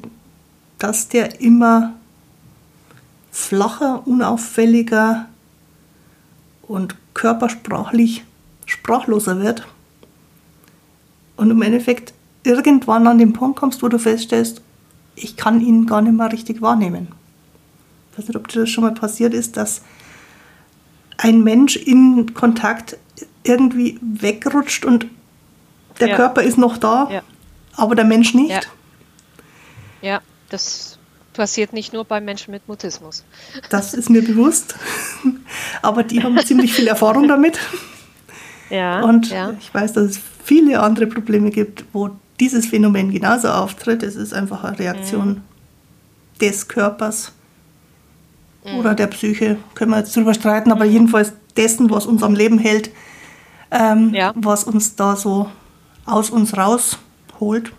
dass 0.79 1.07
der 1.07 1.39
immer 1.39 1.93
flacher, 3.31 4.05
unauffälliger 4.05 5.27
und 6.67 6.95
körpersprachlich 7.13 8.25
sprachloser 8.65 9.39
wird. 9.39 9.65
Und 11.35 11.49
im 11.49 11.61
Endeffekt 11.61 12.13
irgendwann 12.43 13.07
an 13.07 13.17
den 13.17 13.33
Punkt 13.33 13.59
kommst, 13.59 13.81
wo 13.81 13.87
du 13.87 13.97
feststellst, 13.97 14.61
ich 15.15 15.37
kann 15.37 15.61
ihn 15.61 15.85
gar 15.85 16.01
nicht 16.01 16.15
mehr 16.15 16.31
richtig 16.31 16.61
wahrnehmen. 16.61 17.09
Ich 18.11 18.19
weiß 18.19 18.27
nicht, 18.27 18.37
ob 18.37 18.47
dir 18.47 18.61
das 18.61 18.69
schon 18.69 18.83
mal 18.83 18.93
passiert 18.93 19.33
ist, 19.33 19.57
dass 19.57 19.81
ein 21.17 21.43
Mensch 21.43 21.75
in 21.75 22.33
Kontakt 22.33 22.97
irgendwie 23.43 23.99
wegrutscht 24.01 24.85
und 24.85 25.07
der 25.99 26.09
ja. 26.09 26.15
Körper 26.15 26.43
ist 26.43 26.57
noch 26.57 26.77
da, 26.77 27.09
ja. 27.11 27.21
aber 27.75 27.95
der 27.95 28.05
Mensch 28.05 28.33
nicht. 28.33 28.49
Ja. 28.49 28.61
ja, 30.01 30.21
das 30.49 30.97
passiert 31.33 31.73
nicht 31.73 31.93
nur 31.93 32.05
bei 32.05 32.21
Menschen 32.21 32.51
mit 32.51 32.67
Mutismus. 32.67 33.23
Das 33.69 33.93
ist 33.93 34.09
mir 34.09 34.23
bewusst, 34.23 34.75
aber 35.81 36.03
die 36.03 36.23
haben 36.23 36.37
ziemlich 36.45 36.73
viel 36.73 36.87
Erfahrung 36.87 37.27
damit. 37.27 37.59
Ja, 38.69 39.01
und 39.03 39.33
ich 39.59 39.73
weiß, 39.73 39.93
dass 39.93 40.03
es 40.11 40.19
viele 40.43 40.79
andere 40.79 41.07
Probleme 41.07 41.51
gibt, 41.51 41.85
wo 41.93 42.09
dieses 42.39 42.65
Phänomen 42.65 43.11
genauso 43.11 43.49
auftritt. 43.49 44.03
Es 44.03 44.15
ist 44.15 44.33
einfach 44.33 44.63
eine 44.63 44.79
Reaktion 44.79 45.29
mhm. 45.29 45.41
des 46.41 46.67
Körpers 46.67 47.31
mhm. 48.65 48.79
oder 48.79 48.95
der 48.95 49.07
Psyche, 49.07 49.57
können 49.75 49.91
wir 49.91 49.99
jetzt 49.99 50.15
drüber 50.15 50.33
streiten, 50.33 50.71
aber 50.71 50.85
mhm. 50.85 50.91
jedenfalls 50.91 51.33
dessen, 51.55 51.89
was 51.89 52.05
uns 52.05 52.23
am 52.23 52.35
Leben 52.35 52.57
hält, 52.57 52.91
ähm, 53.71 54.13
ja. 54.13 54.33
was 54.35 54.63
uns 54.63 54.95
da 54.95 55.15
so 55.15 55.49
aus 56.05 56.29
uns 56.29 56.57
rausholt. 56.57 57.71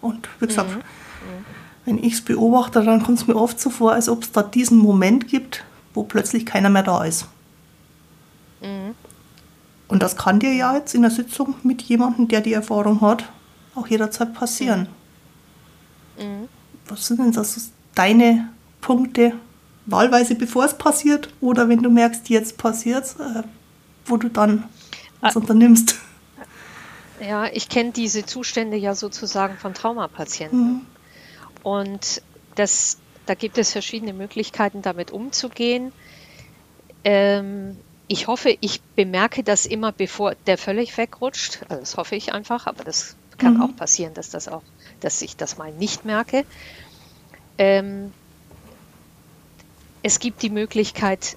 Und 0.00 0.28
wie 0.38 0.46
gesagt, 0.46 0.70
mhm. 0.70 0.76
mhm. 0.76 1.44
wenn 1.84 1.98
ich 1.98 2.14
es 2.14 2.20
beobachte, 2.22 2.82
dann 2.82 3.02
kommt 3.02 3.18
es 3.18 3.26
mir 3.26 3.36
oft 3.36 3.60
so 3.60 3.70
vor, 3.70 3.92
als 3.92 4.08
ob 4.08 4.22
es 4.22 4.32
da 4.32 4.42
diesen 4.42 4.78
Moment 4.78 5.28
gibt, 5.28 5.64
wo 5.94 6.04
plötzlich 6.04 6.46
keiner 6.46 6.70
mehr 6.70 6.82
da 6.82 7.04
ist. 7.04 7.26
Mhm. 8.60 8.94
Und 9.88 10.02
das 10.02 10.16
kann 10.16 10.38
dir 10.38 10.54
ja 10.54 10.76
jetzt 10.76 10.94
in 10.94 11.02
der 11.02 11.10
Sitzung 11.10 11.54
mit 11.64 11.82
jemandem, 11.82 12.28
der 12.28 12.40
die 12.40 12.52
Erfahrung 12.52 13.00
hat, 13.00 13.24
auch 13.74 13.86
jederzeit 13.86 14.34
passieren. 14.34 14.88
Mhm. 16.18 16.48
Was 16.88 17.06
sind 17.06 17.20
denn 17.20 17.32
das 17.32 17.70
deine 17.94 18.48
Punkte, 18.80 19.32
wahlweise 19.86 20.34
bevor 20.34 20.64
es 20.64 20.76
passiert 20.76 21.28
oder 21.40 21.68
wenn 21.68 21.82
du 21.82 21.90
merkst, 21.90 22.28
jetzt 22.28 22.56
passiert 22.58 23.04
es, 23.04 23.14
äh, 23.14 23.42
wo 24.06 24.16
du 24.16 24.28
dann 24.28 24.64
was 25.20 25.36
ah. 25.36 25.40
unternimmst? 25.40 25.96
Ja, 27.22 27.44
ich 27.52 27.68
kenne 27.68 27.90
diese 27.90 28.24
Zustände 28.24 28.78
ja 28.78 28.94
sozusagen 28.94 29.58
von 29.58 29.74
Traumapatienten. 29.74 30.72
Mhm. 30.72 30.86
Und 31.62 32.22
das, 32.54 32.96
da 33.26 33.34
gibt 33.34 33.58
es 33.58 33.72
verschiedene 33.72 34.14
Möglichkeiten, 34.14 34.80
damit 34.80 35.10
umzugehen. 35.10 35.92
Ähm, 37.04 37.76
ich 38.08 38.26
hoffe, 38.26 38.56
ich 38.60 38.80
bemerke 38.96 39.42
das 39.42 39.66
immer, 39.66 39.92
bevor 39.92 40.34
der 40.46 40.56
völlig 40.56 40.96
wegrutscht. 40.96 41.60
Also 41.68 41.80
das 41.80 41.96
hoffe 41.98 42.16
ich 42.16 42.32
einfach, 42.32 42.66
aber 42.66 42.84
das 42.84 43.16
kann 43.40 43.54
mhm. 43.54 43.62
auch 43.62 43.76
passieren, 43.76 44.14
dass 44.14 44.30
das 44.30 44.46
auch, 44.46 44.62
dass 45.00 45.22
ich 45.22 45.36
das 45.36 45.58
mal 45.58 45.72
nicht 45.72 46.04
merke. 46.04 46.44
Ähm, 47.58 48.12
es 50.02 50.20
gibt 50.20 50.42
die 50.42 50.50
Möglichkeit, 50.50 51.36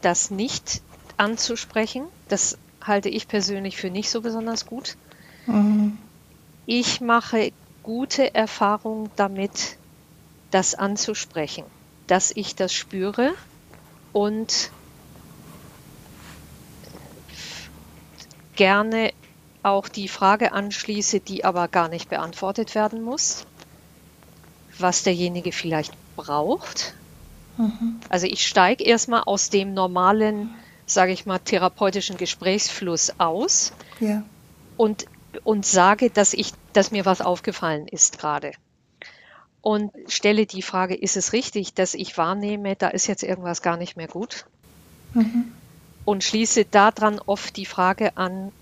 das 0.00 0.30
nicht 0.30 0.82
anzusprechen. 1.16 2.06
Das 2.28 2.58
halte 2.82 3.08
ich 3.08 3.26
persönlich 3.28 3.76
für 3.76 3.90
nicht 3.90 4.10
so 4.10 4.20
besonders 4.20 4.66
gut. 4.66 4.96
Mhm. 5.46 5.98
Ich 6.66 7.00
mache 7.00 7.52
gute 7.82 8.34
Erfahrungen 8.34 9.10
damit, 9.16 9.78
das 10.50 10.76
anzusprechen, 10.76 11.64
dass 12.06 12.30
ich 12.30 12.54
das 12.54 12.72
spüre 12.72 13.34
und 14.12 14.70
gerne 18.54 19.12
auch 19.64 19.88
die 19.88 20.08
Frage 20.08 20.52
anschließe, 20.52 21.20
die 21.20 21.44
aber 21.44 21.68
gar 21.68 21.88
nicht 21.88 22.08
beantwortet 22.08 22.74
werden 22.74 23.02
muss, 23.02 23.46
was 24.78 25.02
derjenige 25.02 25.52
vielleicht 25.52 25.92
braucht. 26.16 26.94
Mhm. 27.56 28.00
Also 28.08 28.26
ich 28.26 28.46
steige 28.46 28.84
erstmal 28.84 29.22
aus 29.22 29.50
dem 29.50 29.74
normalen, 29.74 30.50
sage 30.86 31.12
ich 31.12 31.26
mal, 31.26 31.38
therapeutischen 31.38 32.16
Gesprächsfluss 32.16 33.12
aus 33.18 33.72
ja. 34.00 34.22
und, 34.76 35.06
und 35.44 35.64
sage, 35.64 36.10
dass, 36.10 36.34
ich, 36.34 36.52
dass 36.72 36.90
mir 36.90 37.04
was 37.04 37.20
aufgefallen 37.20 37.88
ist 37.88 38.18
gerade. 38.18 38.52
Und 39.62 39.92
stelle 40.08 40.44
die 40.44 40.60
Frage, 40.60 40.94
ist 40.94 41.16
es 41.16 41.32
richtig, 41.32 41.72
dass 41.72 41.94
ich 41.94 42.18
wahrnehme, 42.18 42.76
da 42.76 42.88
ist 42.88 43.06
jetzt 43.06 43.22
irgendwas 43.22 43.62
gar 43.62 43.78
nicht 43.78 43.96
mehr 43.96 44.08
gut? 44.08 44.44
Mhm. 45.14 45.52
Und 46.04 46.22
schließe 46.22 46.66
daran 46.66 47.18
oft 47.24 47.56
die 47.56 47.64
Frage 47.64 48.14
an, 48.18 48.52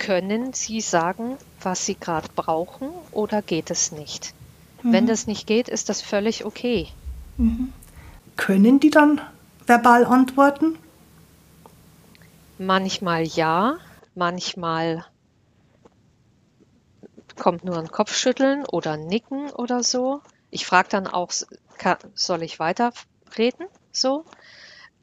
können 0.00 0.54
Sie 0.54 0.80
sagen, 0.80 1.36
was 1.60 1.84
Sie 1.84 1.94
gerade 1.94 2.28
brauchen 2.34 2.88
oder 3.12 3.42
geht 3.42 3.70
es 3.70 3.92
nicht? 3.92 4.34
Mhm. 4.82 4.92
Wenn 4.94 5.06
das 5.06 5.26
nicht 5.26 5.46
geht, 5.46 5.68
ist 5.68 5.90
das 5.90 6.00
völlig 6.00 6.46
okay. 6.46 6.88
Mhm. 7.36 7.72
Können 8.36 8.80
die 8.80 8.88
dann 8.88 9.20
verbal 9.66 10.06
antworten? 10.06 10.78
Manchmal 12.56 13.24
ja, 13.24 13.76
manchmal 14.14 15.04
kommt 17.38 17.64
nur 17.64 17.78
ein 17.78 17.90
Kopfschütteln 17.90 18.64
oder 18.64 18.96
Nicken 18.96 19.50
oder 19.50 19.82
so. 19.82 20.22
Ich 20.50 20.64
frage 20.64 20.88
dann 20.88 21.08
auch, 21.08 21.30
soll 22.14 22.42
ich 22.42 22.58
weiterreden? 22.58 23.66
So. 23.92 24.24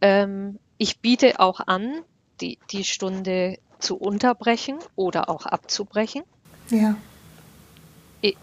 Ähm, 0.01 0.57
ich 0.79 0.99
biete 1.01 1.39
auch 1.39 1.59
an, 1.59 2.01
die, 2.41 2.57
die 2.71 2.83
Stunde 2.83 3.59
zu 3.79 3.97
unterbrechen 3.97 4.77
oder 4.95 5.29
auch 5.29 5.45
abzubrechen. 5.45 6.23
Ja. 6.69 6.95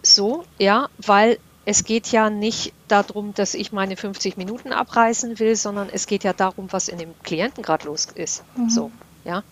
So, 0.01 0.45
ja, 0.57 0.89
weil 0.97 1.37
es 1.65 1.83
geht 1.83 2.11
ja 2.11 2.29
nicht 2.29 2.73
darum, 2.87 3.33
dass 3.33 3.55
ich 3.55 3.71
meine 3.71 3.97
50 3.97 4.37
Minuten 4.37 4.71
abreißen 4.71 5.39
will, 5.39 5.55
sondern 5.55 5.89
es 5.91 6.07
geht 6.07 6.23
ja 6.23 6.33
darum, 6.33 6.71
was 6.71 6.87
in 6.87 6.97
dem 6.97 7.13
Klienten 7.23 7.63
gerade 7.63 7.85
los 7.85 8.05
ist. 8.05 8.43
Mhm. 8.55 8.69
So, 8.69 8.91
ja. 9.23 9.43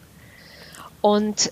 Und 1.02 1.52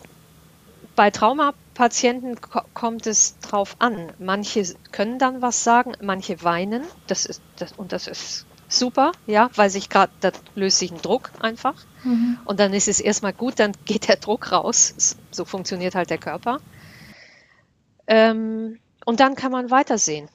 bei 0.96 1.10
Traumapatienten 1.10 2.38
kommt 2.74 3.08
es 3.08 3.38
drauf 3.40 3.76
an. 3.80 4.12
Manche 4.20 4.64
können 4.92 5.20
dann 5.20 5.42
was 5.42 5.64
sagen, 5.64 5.94
manche 6.02 6.44
weinen. 6.44 6.84
Das 7.08 7.26
ist 7.26 7.42
das, 7.58 7.74
und 7.74 7.92
das 7.92 8.08
ist 8.08 8.46
super, 8.72 9.12
ja, 9.28 9.50
weil 9.56 9.70
sich 9.70 9.90
gerade, 9.90 10.12
da 10.22 10.32
löst 10.56 10.80
sich 10.80 10.92
ein 10.92 11.02
Druck 11.02 11.32
einfach. 11.40 11.76
Mhm. 12.04 12.38
Und 12.46 12.60
dann 12.60 12.74
ist 12.74 12.88
es 12.88 13.00
erstmal 13.00 13.34
gut, 13.34 13.60
dann 13.60 13.74
geht 13.86 14.08
der 14.08 14.18
Druck 14.18 14.52
raus. 14.52 15.16
So 15.32 15.46
funktioniert 15.46 15.96
halt 15.96 16.10
der 16.10 16.18
Körper. 16.18 16.60
Ähm, 18.08 18.80
und 19.06 19.20
dann 19.20 19.36
kann 19.36 19.52
man 19.52 19.72
weitersehen. 19.72 20.28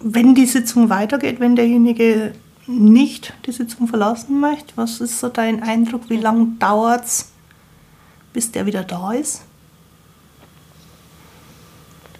Wenn 0.00 0.34
die 0.34 0.46
Sitzung 0.46 0.90
weitergeht, 0.90 1.40
wenn 1.40 1.56
derjenige 1.56 2.32
nicht 2.68 3.32
die 3.46 3.52
Sitzung 3.52 3.88
verlassen 3.88 4.40
möchte? 4.40 4.76
Was 4.76 5.00
ist 5.00 5.18
so 5.18 5.28
dein 5.28 5.62
Eindruck? 5.62 6.10
Wie 6.10 6.18
lange 6.18 6.48
dauert 6.58 7.04
es, 7.04 7.32
bis 8.32 8.52
der 8.52 8.66
wieder 8.66 8.84
da 8.84 9.12
ist? 9.12 9.42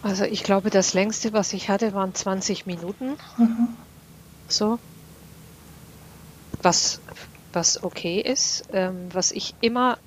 Also 0.03 0.25
ich 0.25 0.43
glaube, 0.43 0.71
das 0.71 0.95
längste, 0.95 1.33
was 1.33 1.53
ich 1.53 1.69
hatte, 1.69 1.93
waren 1.93 2.15
20 2.15 2.67
Minuten. 2.67 3.17
Mhm. 3.37 3.69
So. 4.49 4.78
Was, 6.62 7.00
was 7.52 7.83
okay 7.85 8.21
ist. 8.21 8.64
Ähm, 8.73 9.09
was 9.12 9.31
ich 9.31 9.55
immer 9.61 9.99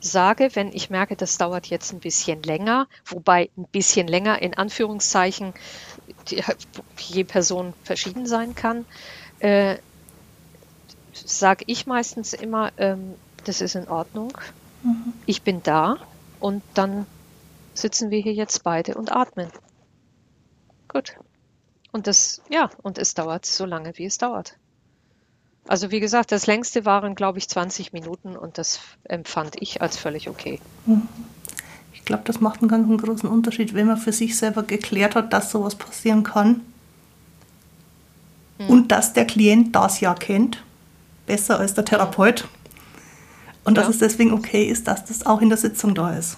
sage, 0.00 0.50
wenn 0.54 0.72
ich 0.72 0.90
merke, 0.90 1.16
das 1.16 1.38
dauert 1.38 1.66
jetzt 1.66 1.92
ein 1.92 2.00
bisschen 2.00 2.42
länger, 2.42 2.88
wobei 3.04 3.50
ein 3.56 3.66
bisschen 3.72 4.06
länger 4.06 4.40
in 4.42 4.54
Anführungszeichen 4.54 5.54
die, 6.28 6.42
je 6.98 7.24
Person 7.24 7.74
verschieden 7.82 8.26
sein 8.26 8.54
kann, 8.54 8.84
äh, 9.40 9.76
sage 11.12 11.64
ich 11.66 11.86
meistens 11.86 12.34
immer, 12.34 12.72
ähm, 12.76 13.14
das 13.44 13.60
ist 13.60 13.74
in 13.74 13.88
Ordnung, 13.88 14.36
mhm. 14.82 15.12
ich 15.24 15.42
bin 15.42 15.62
da 15.62 15.96
und 16.40 16.62
dann 16.74 17.06
sitzen 17.74 18.10
wir 18.10 18.20
hier 18.20 18.34
jetzt 18.34 18.62
beide 18.64 18.94
und 18.94 19.12
atmen. 19.12 19.50
Gut. 20.88 21.16
Und 21.96 22.06
das, 22.06 22.42
ja, 22.50 22.68
und 22.82 22.98
es 22.98 23.14
dauert 23.14 23.46
so 23.46 23.64
lange, 23.64 23.96
wie 23.96 24.04
es 24.04 24.18
dauert. 24.18 24.58
Also 25.66 25.90
wie 25.90 25.98
gesagt, 25.98 26.30
das 26.30 26.46
längste 26.46 26.84
waren, 26.84 27.14
glaube 27.14 27.38
ich, 27.38 27.48
20 27.48 27.94
Minuten 27.94 28.36
und 28.36 28.58
das 28.58 28.80
empfand 29.04 29.56
ich 29.60 29.80
als 29.80 29.96
völlig 29.96 30.28
okay. 30.28 30.60
Mhm. 30.84 31.08
Ich 31.94 32.04
glaube, 32.04 32.24
das 32.26 32.38
macht 32.38 32.60
einen 32.60 32.68
ganz 32.68 33.02
großen 33.02 33.26
Unterschied, 33.26 33.72
wenn 33.72 33.86
man 33.86 33.96
für 33.96 34.12
sich 34.12 34.36
selber 34.36 34.62
geklärt 34.62 35.14
hat, 35.14 35.32
dass 35.32 35.50
sowas 35.50 35.74
passieren 35.74 36.22
kann. 36.22 36.60
Mhm. 38.58 38.68
Und 38.68 38.92
dass 38.92 39.14
der 39.14 39.24
Klient 39.24 39.74
das 39.74 40.00
ja 40.00 40.12
kennt, 40.12 40.62
besser 41.24 41.58
als 41.58 41.72
der 41.72 41.86
Therapeut. 41.86 42.46
Und 43.64 43.78
ja. 43.78 43.82
dass 43.82 43.88
es 43.88 44.00
deswegen 44.00 44.34
okay 44.34 44.64
ist, 44.64 44.86
dass 44.86 45.06
das 45.06 45.24
auch 45.24 45.40
in 45.40 45.48
der 45.48 45.56
Sitzung 45.56 45.94
da 45.94 46.14
ist. 46.14 46.36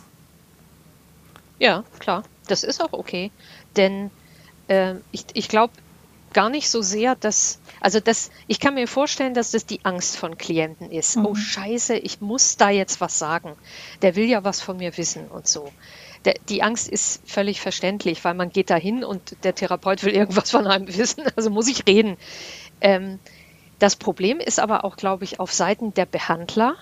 Ja, 1.58 1.82
klar, 1.98 2.22
das 2.46 2.62
ist 2.62 2.80
auch 2.80 2.92
okay. 2.92 3.32
Denn 3.74 4.12
äh, 4.68 4.94
ich, 5.10 5.24
ich 5.34 5.48
glaube 5.48 5.72
gar 6.32 6.50
nicht 6.50 6.70
so 6.70 6.82
sehr, 6.82 7.16
dass, 7.16 7.58
also 7.80 8.00
das, 8.00 8.30
ich 8.46 8.60
kann 8.60 8.74
mir 8.74 8.86
vorstellen, 8.86 9.34
dass 9.34 9.50
das 9.50 9.66
die 9.66 9.84
Angst 9.84 10.16
von 10.16 10.36
Klienten 10.36 10.90
ist. 10.90 11.16
Mhm. 11.16 11.26
Oh 11.26 11.34
Scheiße, 11.34 11.96
ich 11.96 12.20
muss 12.20 12.56
da 12.56 12.70
jetzt 12.70 13.00
was 13.00 13.18
sagen. 13.18 13.56
Der 14.02 14.16
will 14.16 14.28
ja 14.28 14.44
was 14.44 14.60
von 14.60 14.76
mir 14.76 14.96
wissen 14.96 15.26
und 15.28 15.48
so. 15.48 15.72
Der, 16.24 16.34
die 16.48 16.62
Angst 16.62 16.88
ist 16.88 17.22
völlig 17.26 17.60
verständlich, 17.60 18.24
weil 18.24 18.34
man 18.34 18.50
geht 18.50 18.70
da 18.70 18.76
hin 18.76 19.04
und 19.04 19.42
der 19.44 19.54
Therapeut 19.54 20.02
will 20.02 20.12
irgendwas 20.12 20.50
von 20.50 20.66
einem 20.66 20.88
wissen, 20.96 21.24
also 21.36 21.50
muss 21.50 21.68
ich 21.68 21.86
reden. 21.86 22.16
Ähm, 22.80 23.18
das 23.78 23.96
Problem 23.96 24.40
ist 24.40 24.58
aber 24.58 24.84
auch, 24.84 24.96
glaube 24.96 25.24
ich, 25.24 25.40
auf 25.40 25.52
Seiten 25.52 25.94
der 25.94 26.06
Behandler, 26.06 26.74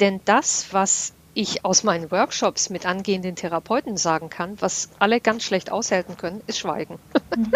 denn 0.00 0.20
das, 0.24 0.72
was 0.72 1.13
ich 1.34 1.64
aus 1.64 1.82
meinen 1.82 2.10
Workshops 2.10 2.70
mit 2.70 2.86
angehenden 2.86 3.34
Therapeuten 3.34 3.96
sagen 3.96 4.30
kann, 4.30 4.56
was 4.60 4.88
alle 4.98 5.20
ganz 5.20 5.44
schlecht 5.44 5.70
aushalten 5.70 6.16
können, 6.16 6.40
ist 6.46 6.58
Schweigen. 6.58 6.98
Mhm. 7.36 7.52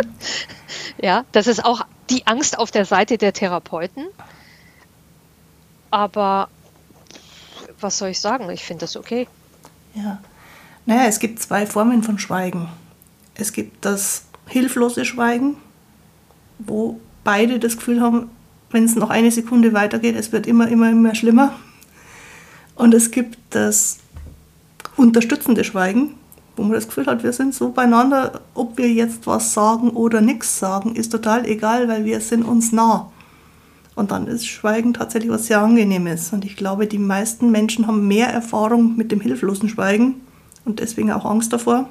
ja, 1.03 1.25
das 1.33 1.47
ist 1.47 1.65
auch 1.65 1.87
die 2.11 2.27
Angst 2.27 2.59
auf 2.59 2.71
der 2.71 2.85
Seite 2.85 3.19
der 3.19 3.33
Therapeuten. 3.33 4.07
Aber 5.91 6.49
was 7.81 7.99
soll 7.99 8.09
ich 8.09 8.21
sagen? 8.21 8.51
Ich 8.51 8.65
finde 8.65 8.81
das 8.83 8.97
okay. 8.97 9.27
Ja. 9.95 10.21
Naja, 10.87 11.07
es 11.07 11.19
gibt 11.19 11.41
zwei 11.41 11.67
Formen 11.67 12.03
von 12.03 12.19
Schweigen. 12.19 12.69
Es 13.35 13.53
gibt 13.53 13.85
das 13.85 14.25
hilflose 14.47 15.05
Schweigen, 15.05 15.57
wo 16.59 17.01
beide 17.25 17.59
das 17.59 17.77
Gefühl 17.77 18.01
haben, 18.01 18.31
wenn 18.71 18.85
es 18.85 18.97
noch 18.97 19.11
eine 19.11 19.31
Sekunde 19.31 19.73
weitergeht, 19.73 20.17
es 20.17 20.33
wird 20.33 20.47
immer, 20.47 20.69
immer, 20.69 20.91
immer 20.91 21.15
schlimmer. 21.15 21.55
Und 22.79 22.95
es 22.95 23.11
gibt 23.11 23.39
das 23.51 23.99
unterstützende 24.97 25.65
Schweigen, 25.65 26.15
wo 26.57 26.63
man 26.63 26.73
das 26.73 26.87
Gefühl 26.87 27.07
hat, 27.07 27.25
wir 27.25 27.33
sind 27.33 27.53
so 27.53 27.71
beieinander, 27.71 28.41
ob 28.55 28.79
wir 28.79 28.89
jetzt 28.89 29.27
was 29.27 29.53
sagen 29.53 29.91
oder 29.91 30.21
nichts 30.21 30.61
sagen, 30.61 30.95
ist 30.95 31.11
total 31.11 31.45
egal, 31.45 31.89
weil 31.89 32.05
wir 32.05 32.21
sind 32.21 32.45
uns 32.45 32.71
nah. 32.71 33.11
Und 33.97 34.13
dann 34.13 34.29
ist 34.29 34.47
Schweigen 34.47 34.95
tatsächlich 34.95 35.33
was 35.33 35.47
sehr 35.47 35.61
Angenehmes. 35.61 36.33
Und 36.33 36.45
ich 36.45 36.55
glaube, 36.55 36.87
die 36.87 37.01
meisten 37.01 37.51
Menschen 37.51 37.89
haben 37.89 38.07
mehr 38.07 38.29
Erfahrung 38.29 38.97
mit 38.97 39.11
dem 39.11 39.21
hilflosen 39.21 39.69
Schweigen 39.69 40.21
und 40.65 40.79
deswegen 40.79 41.11
auch 41.11 41.25
Angst 41.25 41.53
davor. 41.53 41.89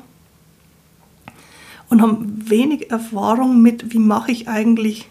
Und 1.89 2.01
haben 2.01 2.49
wenig 2.49 2.91
Erfahrung 2.91 3.61
mit, 3.61 3.93
wie 3.93 3.99
mache 3.99 4.31
ich 4.31 4.47
eigentlich 4.47 5.09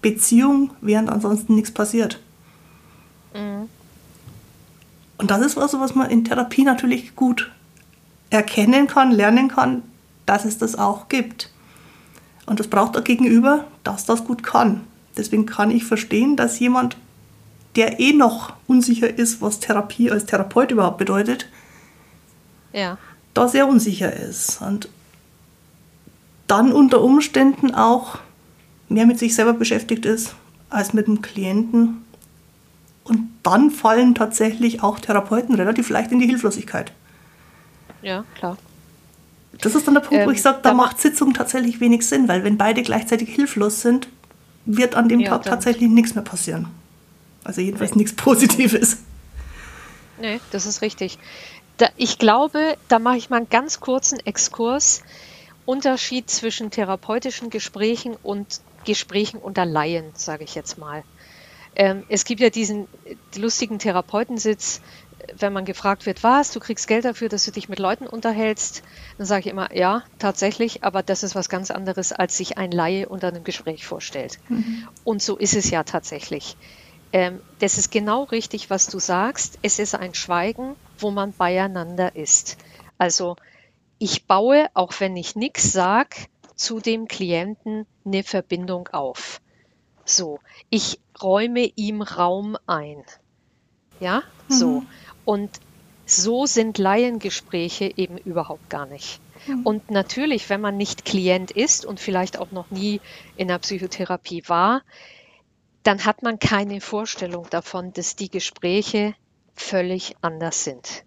Beziehung, 0.00 0.70
während 0.80 1.10
ansonsten 1.10 1.54
nichts 1.54 1.70
passiert. 1.70 2.20
Mhm. 3.34 3.68
Und 5.22 5.30
das 5.30 5.40
ist 5.40 5.56
was, 5.56 5.72
was 5.74 5.94
man 5.94 6.10
in 6.10 6.24
Therapie 6.24 6.64
natürlich 6.64 7.14
gut 7.14 7.52
erkennen 8.30 8.88
kann, 8.88 9.12
lernen 9.12 9.46
kann, 9.46 9.84
dass 10.26 10.44
es 10.44 10.58
das 10.58 10.74
auch 10.76 11.08
gibt. 11.08 11.48
Und 12.44 12.58
das 12.58 12.66
braucht 12.66 12.96
der 12.96 13.02
Gegenüber, 13.02 13.66
dass 13.84 14.04
das 14.04 14.24
gut 14.24 14.42
kann. 14.42 14.80
Deswegen 15.16 15.46
kann 15.46 15.70
ich 15.70 15.84
verstehen, 15.84 16.36
dass 16.36 16.58
jemand, 16.58 16.96
der 17.76 18.00
eh 18.00 18.12
noch 18.12 18.54
unsicher 18.66 19.16
ist, 19.16 19.40
was 19.40 19.60
Therapie 19.60 20.10
als 20.10 20.26
Therapeut 20.26 20.72
überhaupt 20.72 20.98
bedeutet, 20.98 21.46
ja. 22.72 22.98
da 23.32 23.46
sehr 23.46 23.68
unsicher 23.68 24.12
ist. 24.12 24.60
Und 24.60 24.88
dann 26.48 26.72
unter 26.72 27.00
Umständen 27.00 27.72
auch 27.76 28.18
mehr 28.88 29.06
mit 29.06 29.20
sich 29.20 29.36
selber 29.36 29.52
beschäftigt 29.52 30.04
ist 30.04 30.34
als 30.68 30.92
mit 30.92 31.06
dem 31.06 31.22
Klienten 31.22 32.01
und 33.04 33.30
dann 33.42 33.70
fallen 33.70 34.14
tatsächlich 34.14 34.82
auch 34.82 34.98
Therapeuten 34.98 35.54
relativ 35.54 35.88
leicht 35.90 36.12
in 36.12 36.18
die 36.18 36.26
Hilflosigkeit. 36.26 36.92
Ja, 38.02 38.24
klar. 38.34 38.56
Das 39.60 39.74
ist 39.74 39.86
dann 39.86 39.94
der 39.94 40.00
Punkt, 40.00 40.22
ähm, 40.22 40.26
wo 40.26 40.30
ich 40.30 40.42
sage, 40.42 40.60
da, 40.62 40.70
da 40.70 40.74
macht 40.74 41.00
Sitzung 41.00 41.34
tatsächlich 41.34 41.80
wenig 41.80 42.06
Sinn, 42.06 42.28
weil 42.28 42.44
wenn 42.44 42.56
beide 42.56 42.82
gleichzeitig 42.82 43.34
hilflos 43.34 43.80
sind, 43.80 44.08
wird 44.64 44.94
an 44.94 45.08
dem 45.08 45.20
ja, 45.20 45.30
Tag 45.30 45.44
tatsächlich 45.44 45.90
nichts 45.90 46.14
mehr 46.14 46.24
passieren. 46.24 46.68
Also 47.44 47.60
jedenfalls 47.60 47.92
nee. 47.92 48.02
nichts 48.02 48.14
Positives. 48.16 48.98
Nee, 50.20 50.40
das 50.52 50.66
ist 50.66 50.82
richtig. 50.82 51.18
Da, 51.78 51.88
ich 51.96 52.18
glaube, 52.18 52.76
da 52.88 52.98
mache 52.98 53.16
ich 53.16 53.30
mal 53.30 53.38
einen 53.38 53.48
ganz 53.48 53.80
kurzen 53.80 54.20
Exkurs. 54.20 55.02
Unterschied 55.64 56.28
zwischen 56.28 56.70
therapeutischen 56.70 57.50
Gesprächen 57.50 58.16
und 58.22 58.60
Gesprächen 58.84 59.38
unter 59.38 59.64
Laien, 59.64 60.04
sage 60.14 60.44
ich 60.44 60.54
jetzt 60.54 60.76
mal. 60.76 61.04
Ähm, 61.74 62.04
es 62.08 62.24
gibt 62.24 62.40
ja 62.40 62.50
diesen 62.50 62.86
lustigen 63.36 63.78
Therapeutensitz, 63.78 64.80
wenn 65.38 65.52
man 65.52 65.64
gefragt 65.64 66.06
wird, 66.06 66.22
was, 66.22 66.50
du 66.50 66.60
kriegst 66.60 66.88
Geld 66.88 67.04
dafür, 67.04 67.28
dass 67.28 67.44
du 67.44 67.50
dich 67.50 67.68
mit 67.68 67.78
Leuten 67.78 68.06
unterhältst, 68.06 68.82
dann 69.18 69.26
sage 69.26 69.40
ich 69.40 69.46
immer, 69.46 69.74
ja, 69.74 70.02
tatsächlich, 70.18 70.82
aber 70.84 71.02
das 71.02 71.22
ist 71.22 71.34
was 71.34 71.48
ganz 71.48 71.70
anderes, 71.70 72.12
als 72.12 72.36
sich 72.36 72.58
ein 72.58 72.72
Laie 72.72 73.08
unter 73.08 73.28
einem 73.28 73.44
Gespräch 73.44 73.86
vorstellt. 73.86 74.38
Mhm. 74.48 74.88
Und 75.04 75.22
so 75.22 75.36
ist 75.36 75.54
es 75.54 75.70
ja 75.70 75.84
tatsächlich. 75.84 76.56
Ähm, 77.12 77.40
das 77.60 77.78
ist 77.78 77.90
genau 77.90 78.24
richtig, 78.24 78.70
was 78.70 78.86
du 78.86 78.98
sagst. 78.98 79.58
Es 79.62 79.78
ist 79.78 79.94
ein 79.94 80.14
Schweigen, 80.14 80.76
wo 80.98 81.10
man 81.10 81.32
beieinander 81.32 82.16
ist. 82.16 82.56
Also 82.98 83.36
ich 83.98 84.26
baue, 84.26 84.66
auch 84.74 84.92
wenn 84.98 85.16
ich 85.16 85.36
nichts 85.36 85.72
sage, 85.72 86.16
zu 86.56 86.80
dem 86.80 87.06
Klienten 87.08 87.86
eine 88.04 88.22
Verbindung 88.22 88.88
auf. 88.88 89.41
So, 90.04 90.40
ich 90.70 91.00
räume 91.20 91.70
ihm 91.76 92.02
Raum 92.02 92.56
ein. 92.66 93.04
Ja, 94.00 94.22
mhm. 94.48 94.54
so. 94.54 94.82
Und 95.24 95.50
so 96.06 96.46
sind 96.46 96.78
Laiengespräche 96.78 97.92
eben 97.96 98.18
überhaupt 98.18 98.68
gar 98.68 98.86
nicht. 98.86 99.20
Mhm. 99.46 99.62
Und 99.64 99.90
natürlich, 99.90 100.50
wenn 100.50 100.60
man 100.60 100.76
nicht 100.76 101.04
Klient 101.04 101.50
ist 101.50 101.84
und 101.84 102.00
vielleicht 102.00 102.38
auch 102.38 102.50
noch 102.50 102.70
nie 102.70 103.00
in 103.36 103.48
der 103.48 103.58
Psychotherapie 103.58 104.42
war, 104.46 104.82
dann 105.82 106.04
hat 106.04 106.22
man 106.22 106.38
keine 106.38 106.80
Vorstellung 106.80 107.46
davon, 107.50 107.92
dass 107.92 108.16
die 108.16 108.30
Gespräche 108.30 109.14
völlig 109.54 110.16
anders 110.20 110.64
sind. 110.64 111.04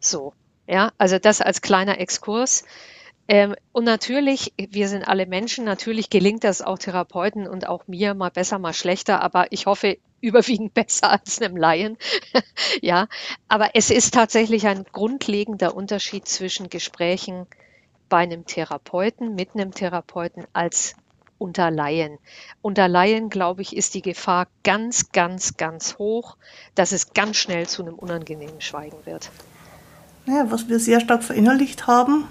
So, 0.00 0.32
ja, 0.66 0.92
also 0.98 1.18
das 1.18 1.40
als 1.40 1.62
kleiner 1.62 1.98
Exkurs. 1.98 2.64
Ähm, 3.28 3.54
und 3.72 3.84
natürlich, 3.84 4.54
wir 4.56 4.88
sind 4.88 5.06
alle 5.06 5.26
Menschen, 5.26 5.66
natürlich 5.66 6.08
gelingt 6.08 6.44
das 6.44 6.62
auch 6.62 6.78
Therapeuten 6.78 7.46
und 7.46 7.68
auch 7.68 7.86
mir 7.86 8.14
mal 8.14 8.30
besser, 8.30 8.58
mal 8.58 8.72
schlechter, 8.72 9.22
aber 9.22 9.52
ich 9.52 9.66
hoffe 9.66 9.98
überwiegend 10.20 10.74
besser 10.74 11.10
als 11.10 11.40
einem 11.40 11.56
Laien. 11.56 11.98
ja, 12.80 13.06
aber 13.46 13.70
es 13.74 13.90
ist 13.90 14.14
tatsächlich 14.14 14.66
ein 14.66 14.84
grundlegender 14.90 15.76
Unterschied 15.76 16.26
zwischen 16.26 16.70
Gesprächen 16.70 17.46
bei 18.08 18.18
einem 18.18 18.46
Therapeuten, 18.46 19.34
mit 19.34 19.50
einem 19.54 19.72
Therapeuten 19.72 20.46
als 20.54 20.96
unter 21.36 21.70
Laien. 21.70 22.18
Unter 22.62 22.88
Laien, 22.88 23.28
glaube 23.28 23.62
ich, 23.62 23.76
ist 23.76 23.94
die 23.94 24.02
Gefahr 24.02 24.48
ganz, 24.64 25.12
ganz, 25.12 25.56
ganz 25.56 25.98
hoch, 25.98 26.36
dass 26.74 26.92
es 26.92 27.12
ganz 27.12 27.36
schnell 27.36 27.68
zu 27.68 27.82
einem 27.82 27.94
unangenehmen 27.94 28.60
Schweigen 28.60 28.96
wird. 29.04 29.30
Naja, 30.26 30.50
was 30.50 30.68
wir 30.68 30.80
sehr 30.80 31.00
stark 31.00 31.22
verinnerlicht 31.22 31.86
haben, 31.86 32.26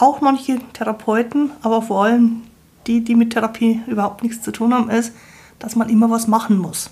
auch 0.00 0.20
manche 0.20 0.58
Therapeuten, 0.72 1.50
aber 1.62 1.82
vor 1.82 2.04
allem 2.04 2.42
die, 2.86 3.02
die 3.02 3.14
mit 3.14 3.32
Therapie 3.32 3.82
überhaupt 3.86 4.22
nichts 4.22 4.42
zu 4.42 4.52
tun 4.52 4.72
haben, 4.74 4.90
ist, 4.90 5.12
dass 5.58 5.76
man 5.76 5.88
immer 5.88 6.10
was 6.10 6.26
machen 6.26 6.58
muss. 6.58 6.90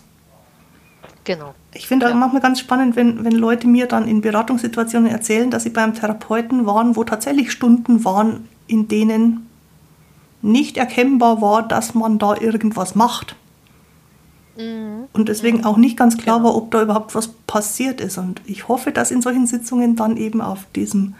Genau. 1.24 1.54
Ich 1.74 1.86
finde 1.86 2.08
ja. 2.08 2.14
manchmal 2.14 2.40
ganz 2.40 2.60
spannend, 2.60 2.96
wenn, 2.96 3.24
wenn 3.24 3.32
Leute 3.32 3.66
mir 3.66 3.86
dann 3.86 4.08
in 4.08 4.20
Beratungssituationen 4.20 5.10
erzählen, 5.10 5.50
dass 5.50 5.64
sie 5.64 5.70
beim 5.70 5.94
Therapeuten 5.94 6.66
waren, 6.66 6.96
wo 6.96 7.04
tatsächlich 7.04 7.52
Stunden 7.52 8.04
waren, 8.04 8.48
in 8.66 8.88
denen 8.88 9.46
nicht 10.40 10.76
erkennbar 10.76 11.42
war, 11.42 11.66
dass 11.66 11.94
man 11.94 12.18
da 12.18 12.36
irgendwas 12.36 12.94
macht. 12.94 13.36
Mhm. 14.56 15.04
Und 15.12 15.28
deswegen 15.28 15.64
auch 15.64 15.76
nicht 15.76 15.96
ganz 15.96 16.16
klar 16.16 16.38
genau. 16.38 16.48
war, 16.48 16.56
ob 16.56 16.70
da 16.70 16.82
überhaupt 16.82 17.14
was 17.14 17.28
passiert 17.28 18.00
ist. 18.00 18.18
Und 18.18 18.40
ich 18.46 18.68
hoffe, 18.68 18.92
dass 18.92 19.10
in 19.10 19.22
solchen 19.22 19.46
Sitzungen 19.46 19.96
dann 19.96 20.16
eben 20.16 20.40
auf 20.40 20.66
diesem 20.74 21.14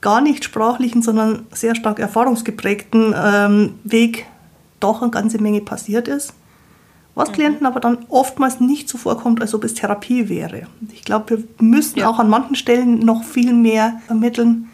gar 0.00 0.20
nicht 0.20 0.44
sprachlichen, 0.44 1.02
sondern 1.02 1.46
sehr 1.52 1.74
stark 1.74 1.98
erfahrungsgeprägten 1.98 3.14
ähm, 3.16 3.74
Weg 3.84 4.26
doch 4.80 5.02
eine 5.02 5.10
ganze 5.10 5.40
Menge 5.40 5.60
passiert 5.62 6.06
ist 6.06 6.34
was 7.16 7.30
mhm. 7.30 7.32
Klienten 7.32 7.66
aber 7.66 7.80
dann 7.80 7.98
oftmals 8.08 8.60
nicht 8.60 8.88
so 8.88 8.96
vorkommt, 8.98 9.40
als 9.40 9.54
ob 9.54 9.64
es 9.64 9.74
Therapie 9.74 10.28
wäre. 10.28 10.68
Ich 10.92 11.02
glaube, 11.02 11.38
wir 11.38 11.44
müssen 11.58 11.98
ja. 11.98 12.08
auch 12.08 12.20
an 12.20 12.28
manchen 12.28 12.54
Stellen 12.54 13.00
noch 13.00 13.24
viel 13.24 13.52
mehr 13.52 14.00
vermitteln, 14.06 14.68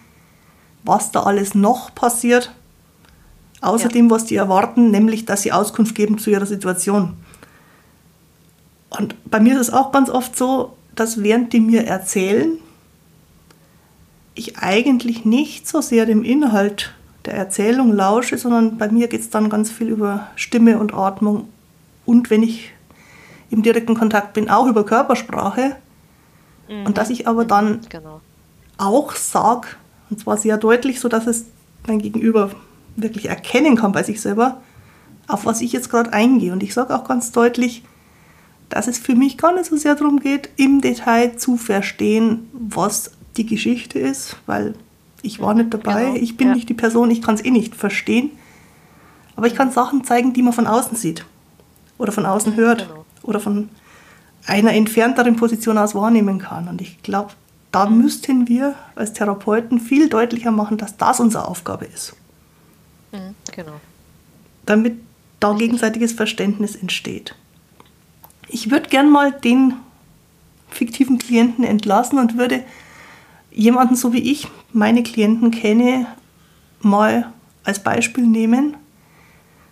was 0.85 1.13
da 1.13 1.23
alles 1.23 1.55
noch 1.55 1.95
passiert, 1.95 2.53
außer 3.63 3.91
ja. 3.95 4.11
was 4.11 4.27
die 4.27 4.37
erwarten, 4.37 4.91
nämlich, 4.91 5.25
dass 5.25 5.43
sie 5.43 5.53
Auskunft 5.53 5.95
geben 5.95 6.19
zu 6.19 6.31
ihrer 6.31 6.47
Situation. 6.47 7.15
Und 8.91 9.15
bei 9.31 9.41
mir 9.41 9.55
ist 9.55 9.69
es 9.69 9.73
auch 9.73 9.93
ganz 9.93 10.11
oft 10.11 10.37
so, 10.37 10.77
dass 10.95 11.23
während 11.23 11.53
die 11.53 11.61
mir 11.61 11.87
erzählen, 11.87 12.59
ich 14.35 14.59
eigentlich 14.59 15.25
nicht 15.25 15.69
so 15.69 15.81
sehr 15.81 16.07
dem 16.07 16.25
Inhalt 16.25 16.95
der 17.25 17.35
Erzählung 17.35 17.93
lausche, 17.93 18.39
sondern 18.39 18.79
bei 18.79 18.89
mir 18.89 19.09
geht 19.09 19.21
es 19.21 19.31
dann 19.31 19.51
ganz 19.51 19.71
viel 19.71 19.89
über 19.89 20.29
Stimme 20.37 20.79
und 20.79 20.95
Atmung 20.95 21.49
und 22.05 22.31
wenn 22.31 22.43
ich 22.43 22.73
im 23.51 23.63
direkten 23.63 23.95
Kontakt 23.95 24.33
bin, 24.33 24.49
auch 24.49 24.67
über 24.67 24.85
Körpersprache. 24.85 25.77
Mhm. 26.69 26.87
Und 26.87 26.99
dass 26.99 27.11
ich 27.11 27.29
aber 27.29 27.45
dann 27.45 27.81
genau. 27.89 28.21
auch 28.79 29.15
sage, 29.15 29.69
und 30.11 30.21
zwar 30.21 30.39
sehr 30.39 30.57
deutlich, 30.57 31.01
sodass 31.01 31.27
es 31.27 31.45
mein 31.87 31.99
Gegenüber 31.99 32.51
wirklich 32.97 33.27
erkennen 33.29 33.77
kann 33.77 33.93
bei 33.93 34.03
sich 34.03 34.21
selber, 34.21 34.63
auf 35.29 35.45
was 35.45 35.61
ich 35.61 35.73
jetzt 35.73 35.91
gerade 35.91 36.13
eingehe. 36.13 36.53
Und 36.53 36.63
ich 36.63 36.75
sage 36.75 36.95
auch 36.95 37.05
ganz 37.05 37.31
deutlich, 37.31 37.85
dass 38.69 38.89
es 38.89 38.99
für 38.99 39.15
mich 39.15 39.37
gar 39.37 39.53
nicht 39.53 39.67
so 39.67 39.77
sehr 39.77 39.95
darum 39.95 40.21
geht, 40.21 40.49
im 40.57 40.81
Detail 40.81 41.37
zu 41.37 41.59
verstehen, 41.59 42.49
was 42.53 43.11
die 43.37 43.47
Geschichte 43.47 43.99
ist, 43.99 44.37
weil 44.47 44.75
ich 45.23 45.41
war 45.41 45.55
nicht 45.55 45.73
dabei, 45.73 46.05
genau. 46.05 46.17
ich 46.17 46.37
bin 46.37 46.49
ja. 46.49 46.55
nicht 46.55 46.69
die 46.69 46.75
Person, 46.75 47.11
ich 47.11 47.23
kann 47.23 47.37
es 47.37 47.45
eh 47.45 47.51
nicht 47.51 47.75
verstehen. 47.75 48.31
Aber 49.37 49.47
ich 49.47 49.55
kann 49.55 49.71
Sachen 49.71 50.05
zeigen, 50.05 50.33
die 50.33 50.43
man 50.43 50.53
von 50.53 50.67
außen 50.67 50.97
sieht 50.97 51.25
oder 51.99 52.13
von 52.13 52.27
außen 52.27 52.57
hört 52.57 52.89
genau. 52.89 53.05
oder 53.23 53.41
von 53.41 53.71
einer 54.47 54.73
entfernteren 54.73 55.37
Position 55.37 55.79
aus 55.79 55.95
wahrnehmen 55.95 56.39
kann. 56.39 56.69
Und 56.69 56.81
ich 56.81 57.03
glaube, 57.03 57.33
da 57.71 57.87
müssten 57.87 58.49
wir 58.49 58.75
als 58.95 59.13
Therapeuten 59.13 59.81
viel 59.81 60.09
deutlicher 60.09 60.51
machen, 60.51 60.77
dass 60.77 60.97
das 60.97 61.21
unsere 61.21 61.49
Aufgabe 61.49 61.87
ist. 61.87 62.15
Mhm, 63.13 63.35
genau. 63.55 63.81
Damit 64.67 65.01
da 65.41 65.55
gegenseitiges 65.55 66.13
Verständnis 66.13 66.77
entsteht. 66.77 67.35
Ich 68.49 68.71
würde 68.71 68.89
gern 68.89 69.11
mal 69.11 69.33
den 69.33 69.75
fiktiven 70.69 71.19
Klienten 71.19 71.65
entlassen 71.65 72.19
und 72.19 72.37
würde 72.37 72.63
jemanden 73.55 73.97
so 73.97 74.13
wie 74.13 74.31
ich 74.33 74.49
meine 74.73 75.03
Klienten 75.03 75.51
kenne, 75.51 76.07
mal 76.81 77.33
als 77.65 77.83
Beispiel 77.83 78.27
nehmen. 78.27 78.77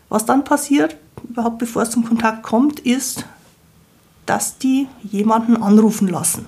Was 0.08 0.26
dann 0.26 0.44
passiert, 0.44 0.96
überhaupt 1.28 1.58
bevor 1.58 1.82
es 1.82 1.90
zum 1.90 2.04
Kontakt 2.04 2.42
kommt, 2.42 2.80
ist, 2.80 3.24
dass 4.26 4.58
die 4.58 4.86
jemanden 5.02 5.56
anrufen 5.56 6.08
lassen. 6.08 6.46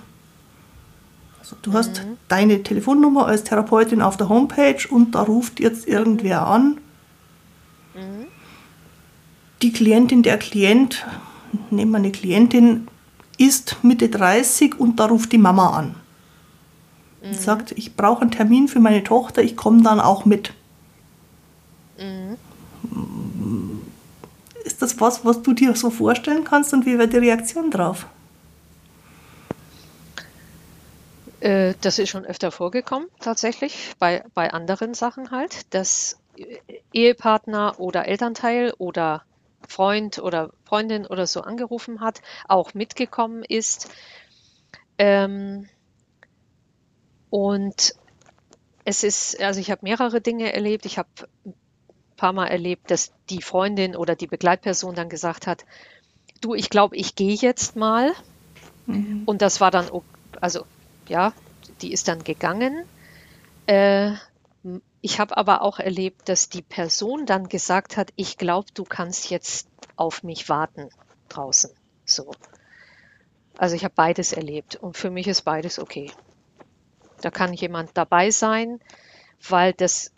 Also 1.41 1.57
du 1.63 1.71
mhm. 1.71 1.75
hast 1.75 2.03
deine 2.29 2.63
Telefonnummer 2.63 3.27
als 3.27 3.45
Therapeutin 3.45 4.03
auf 4.03 4.17
der 4.17 4.29
Homepage 4.29 4.87
und 4.89 5.15
da 5.15 5.23
ruft 5.23 5.61
jetzt 5.61 5.89
irgendwer 5.89 6.47
an. 6.47 6.79
Mhm. 7.95 8.27
Die 9.63 9.73
Klientin, 9.73 10.23
der 10.23 10.39
Klient, 10.39 11.07
nehmen 11.71 11.93
wir 11.93 11.99
eine 11.99 12.13
Klientin, 12.13 12.89
ist 13.39 13.77
Mitte 13.83 14.09
30 14.09 14.79
und 14.79 15.01
da 15.01 15.07
ruft 15.07 15.33
die 15.33 15.39
Mama 15.39 15.77
an. 15.77 15.95
Mhm. 17.23 17.29
Und 17.29 17.41
sagt, 17.41 17.73
ich 17.73 17.97
brauche 17.97 18.23
einen 18.23 18.31
Termin 18.31 18.69
für 18.69 18.81
meine 18.81 19.05
Tochter, 19.05 19.43
ich 19.43 19.57
komme 19.57 19.83
dann 19.83 20.01
auch 20.01 20.25
mit. 20.25 20.53
Mhm. 21.99 22.37
Ist 24.65 24.83
das 24.83 25.01
was, 25.01 25.25
was 25.25 25.43
du 25.43 25.53
dir 25.53 25.75
so 25.75 25.91
vorstellen 25.91 26.45
kannst 26.45 26.73
und 26.73 26.87
wie 26.87 26.99
wäre 26.99 27.09
die 27.09 27.19
Reaktion 27.19 27.71
drauf? 27.71 28.07
Äh, 31.41 31.75
das 31.81 31.99
ist 31.99 32.11
schon 32.11 32.25
öfter 32.25 32.53
vorgekommen, 32.53 33.09
tatsächlich, 33.21 33.95
bei, 33.99 34.25
bei 34.35 34.53
anderen 34.53 34.95
Sachen 34.95 35.31
halt, 35.33 35.75
dass 35.75 36.17
Ehepartner 36.93 37.81
oder 37.81 38.07
Elternteil 38.07 38.73
oder 38.79 39.25
Freund 39.69 40.19
oder 40.19 40.51
Freundin 40.65 41.07
oder 41.07 41.27
so 41.27 41.41
angerufen 41.41 42.01
hat, 42.01 42.21
auch 42.49 42.75
mitgekommen 42.75 43.43
ist. 43.43 43.89
Ähm, 44.99 45.69
und 47.33 47.95
es 48.85 49.05
ist, 49.05 49.41
also 49.41 49.59
ich 49.59 49.71
habe 49.71 49.81
mehrere 49.85 50.21
Dinge 50.21 50.53
erlebt. 50.53 50.85
Ich 50.85 50.99
habe 50.99 51.09
paar 52.15 52.35
Mal 52.35 52.49
erlebt, 52.49 52.91
dass 52.91 53.15
die 53.31 53.41
Freundin 53.41 53.97
oder 53.97 54.15
die 54.17 54.27
Begleitperson 54.27 54.95
dann 54.95 55.09
gesagt 55.09 55.47
hat, 55.47 55.65
du, 56.43 56.55
ich 56.55 56.69
glaube, 56.69 56.95
ich 56.95 57.15
gehe 57.15 57.35
jetzt 57.35 57.75
mal. 57.75 58.13
Mhm. 58.85 59.23
Und 59.25 59.41
das 59.41 59.63
war 59.63 59.71
dann, 59.71 59.89
also 60.43 60.67
ja, 61.09 61.33
die 61.81 61.95
ist 61.95 62.07
dann 62.07 62.23
gegangen. 62.23 62.85
Äh, 63.65 64.13
ich 65.01 65.19
habe 65.19 65.35
aber 65.35 65.63
auch 65.63 65.79
erlebt, 65.79 66.29
dass 66.29 66.51
die 66.51 66.61
Person 66.61 67.25
dann 67.25 67.49
gesagt 67.49 67.97
hat, 67.97 68.13
ich 68.15 68.37
glaube, 68.37 68.69
du 68.75 68.85
kannst 68.85 69.31
jetzt 69.31 69.69
auf 69.97 70.23
mich 70.23 70.51
warten 70.51 70.91
draußen. 71.31 71.71
So. 72.05 72.31
Also 73.57 73.75
ich 73.75 73.85
habe 73.85 73.95
beides 73.97 74.35
erlebt 74.35 74.77
und 74.77 74.99
für 74.99 75.09
mich 75.09 75.29
ist 75.29 75.43
beides 75.43 75.79
okay. 75.79 76.11
Da 77.23 77.31
kann 77.31 77.55
jemand 77.55 77.91
dabei 77.95 78.31
sein, 78.31 78.81
weil 79.49 79.73
das, 79.73 80.13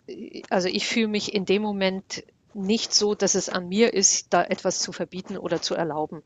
also 0.49 0.67
ich 0.67 0.87
fühle 0.87 1.07
mich 1.07 1.33
in 1.33 1.45
dem 1.45 1.61
Moment 1.61 2.23
nicht 2.53 2.93
so, 2.93 3.15
dass 3.15 3.35
es 3.35 3.49
an 3.49 3.69
mir 3.69 3.93
ist, 3.93 4.27
da 4.31 4.43
etwas 4.43 4.79
zu 4.79 4.91
verbieten 4.91 5.37
oder 5.37 5.61
zu 5.61 5.75
erlauben, 5.75 6.23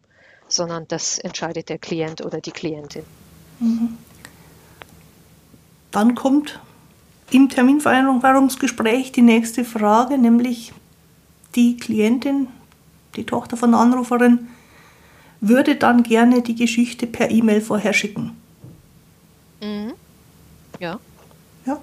sondern 0.48 0.88
das 0.88 1.18
entscheidet 1.20 1.70
der 1.70 1.78
Klient 1.78 2.24
oder 2.24 2.40
die 2.40 2.52
Klientin. 2.52 3.04
Mhm. 3.60 3.98
Dann 5.92 6.16
kommt 6.16 6.60
im 7.32 7.50
Terminvereinbarungsgespräch 7.50 9.12
die 9.12 9.22
nächste 9.22 9.66
Frage, 9.66 10.18
nämlich 10.18 10.74
die 11.56 11.78
Klientin, 11.78 12.48
die 13.16 13.26
Tochter 13.26 13.58
von 13.58 13.72
der 13.72 13.80
Anruferin, 13.80 14.50
würde 15.42 15.76
dann 15.76 16.04
gerne 16.04 16.42
die 16.42 16.56
Geschichte 16.56 17.08
per 17.08 17.32
E-Mail 17.32 17.62
vorher 17.62 17.94
schicken. 17.94 18.38
Mhm. 19.62 19.94
Ja. 20.80 21.00
Ja. 21.66 21.80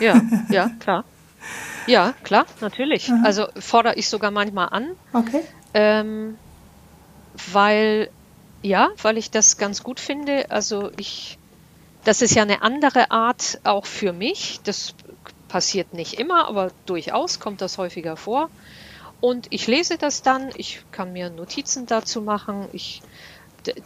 Ja, 0.00 0.20
ja, 0.50 0.70
klar. 0.80 1.04
Ja, 1.86 2.14
klar, 2.22 2.46
natürlich. 2.60 3.08
Mhm. 3.08 3.24
Also 3.24 3.46
fordere 3.58 3.94
ich 3.96 4.08
sogar 4.08 4.30
manchmal 4.30 4.68
an. 4.70 4.90
Okay. 5.12 5.42
Ähm, 5.74 6.36
weil, 7.52 8.10
ja, 8.62 8.88
weil 9.02 9.16
ich 9.16 9.30
das 9.30 9.56
ganz 9.56 9.82
gut 9.82 10.00
finde. 10.00 10.50
Also 10.50 10.90
ich, 10.98 11.38
das 12.04 12.22
ist 12.22 12.34
ja 12.34 12.42
eine 12.42 12.62
andere 12.62 13.10
Art 13.10 13.60
auch 13.64 13.86
für 13.86 14.12
mich. 14.12 14.60
Das 14.64 14.94
passiert 15.48 15.94
nicht 15.94 16.18
immer, 16.18 16.46
aber 16.48 16.70
durchaus 16.86 17.40
kommt 17.40 17.60
das 17.60 17.78
häufiger 17.78 18.16
vor. 18.16 18.50
Und 19.20 19.46
ich 19.50 19.66
lese 19.66 19.98
das 19.98 20.22
dann, 20.22 20.50
ich 20.54 20.82
kann 20.92 21.12
mir 21.12 21.30
Notizen 21.30 21.86
dazu 21.86 22.20
machen, 22.22 22.68
ich 22.72 23.02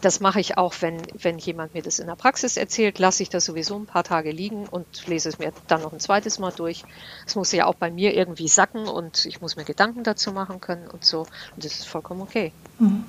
das 0.01 0.19
mache 0.19 0.39
ich 0.39 0.57
auch, 0.57 0.73
wenn, 0.81 0.97
wenn 1.21 1.37
jemand 1.37 1.73
mir 1.73 1.81
das 1.81 1.99
in 1.99 2.07
der 2.07 2.15
Praxis 2.15 2.57
erzählt, 2.57 2.99
lasse 2.99 3.23
ich 3.23 3.29
das 3.29 3.45
sowieso 3.45 3.75
ein 3.75 3.85
paar 3.85 4.03
Tage 4.03 4.31
liegen 4.31 4.67
und 4.67 4.85
lese 5.07 5.29
es 5.29 5.39
mir 5.39 5.51
dann 5.67 5.81
noch 5.81 5.93
ein 5.93 5.99
zweites 5.99 6.39
Mal 6.39 6.51
durch. 6.51 6.83
Es 7.25 7.35
muss 7.35 7.51
ja 7.51 7.65
auch 7.65 7.75
bei 7.75 7.91
mir 7.91 8.13
irgendwie 8.15 8.47
sacken 8.47 8.87
und 8.87 9.25
ich 9.25 9.41
muss 9.41 9.55
mir 9.55 9.63
Gedanken 9.63 10.03
dazu 10.03 10.31
machen 10.31 10.61
können 10.61 10.87
und 10.87 11.05
so. 11.05 11.21
Und 11.55 11.63
das 11.63 11.73
ist 11.73 11.87
vollkommen 11.87 12.21
okay. 12.21 12.51
Mhm. 12.79 13.05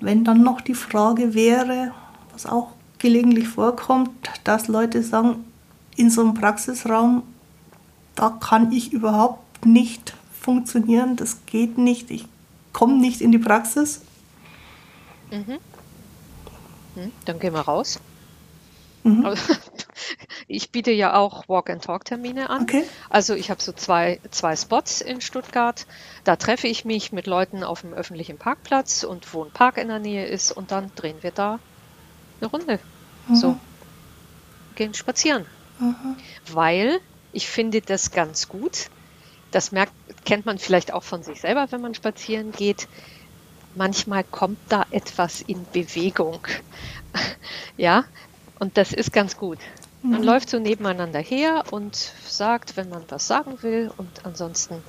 Wenn 0.00 0.24
dann 0.24 0.42
noch 0.42 0.60
die 0.60 0.74
Frage 0.74 1.34
wäre, 1.34 1.92
was 2.32 2.46
auch 2.46 2.72
gelegentlich 2.98 3.48
vorkommt, 3.48 4.10
dass 4.44 4.68
Leute 4.68 5.02
sagen, 5.02 5.44
in 5.96 6.10
so 6.10 6.22
einem 6.22 6.34
Praxisraum, 6.34 7.22
da 8.14 8.30
kann 8.40 8.72
ich 8.72 8.92
überhaupt 8.92 9.66
nicht 9.66 10.14
funktionieren, 10.32 11.16
das 11.16 11.44
geht 11.46 11.78
nicht, 11.78 12.10
ich 12.10 12.26
kommen 12.72 13.00
nicht 13.00 13.20
in 13.20 13.32
die 13.32 13.38
Praxis. 13.38 14.02
Mhm. 15.30 15.58
Hm, 16.94 17.12
dann 17.24 17.38
gehen 17.38 17.54
wir 17.54 17.60
raus. 17.60 18.00
Mhm. 19.02 19.34
ich 20.46 20.70
biete 20.70 20.92
ja 20.92 21.14
auch 21.14 21.48
Walk-and-Talk-Termine 21.48 22.50
an. 22.50 22.62
Okay. 22.62 22.84
Also 23.08 23.34
ich 23.34 23.50
habe 23.50 23.62
so 23.62 23.72
zwei, 23.72 24.20
zwei 24.30 24.56
Spots 24.56 25.00
in 25.00 25.20
Stuttgart. 25.20 25.86
Da 26.24 26.36
treffe 26.36 26.68
ich 26.68 26.84
mich 26.84 27.12
mit 27.12 27.26
Leuten 27.26 27.64
auf 27.64 27.80
dem 27.80 27.94
öffentlichen 27.94 28.38
Parkplatz 28.38 29.02
und 29.02 29.32
wo 29.34 29.44
ein 29.44 29.50
Park 29.50 29.78
in 29.78 29.88
der 29.88 29.98
Nähe 29.98 30.26
ist 30.26 30.52
und 30.52 30.70
dann 30.70 30.92
drehen 30.94 31.22
wir 31.22 31.32
da 31.32 31.58
eine 32.40 32.50
Runde. 32.50 32.78
Mhm. 33.28 33.34
So. 33.34 33.58
Gehen 34.76 34.94
spazieren. 34.94 35.46
Mhm. 35.78 36.16
Weil 36.52 37.00
ich 37.32 37.48
finde 37.48 37.80
das 37.80 38.10
ganz 38.10 38.48
gut. 38.48 38.88
Das 39.52 39.72
merkt, 39.72 39.92
kennt 40.24 40.46
man 40.46 40.58
vielleicht 40.58 40.92
auch 40.92 41.04
von 41.04 41.22
sich 41.22 41.40
selber, 41.40 41.68
wenn 41.70 41.80
man 41.82 41.94
spazieren 41.94 42.52
geht. 42.52 42.88
Manchmal 43.74 44.24
kommt 44.24 44.58
da 44.68 44.86
etwas 44.90 45.40
in 45.42 45.66
Bewegung. 45.72 46.40
ja, 47.76 48.04
und 48.58 48.76
das 48.78 48.92
ist 48.92 49.12
ganz 49.12 49.36
gut. 49.36 49.60
Man 50.08 50.22
Mhm. 50.22 50.26
läuft 50.26 50.50
so 50.50 50.58
nebeneinander 50.58 51.20
her 51.20 51.64
und 51.70 51.96
sagt, 51.96 52.76
wenn 52.76 52.88
man 52.90 53.04
was 53.08 53.28
sagen 53.28 53.62
will. 53.62 53.92
Und 53.98 54.24
ansonsten 54.26 54.82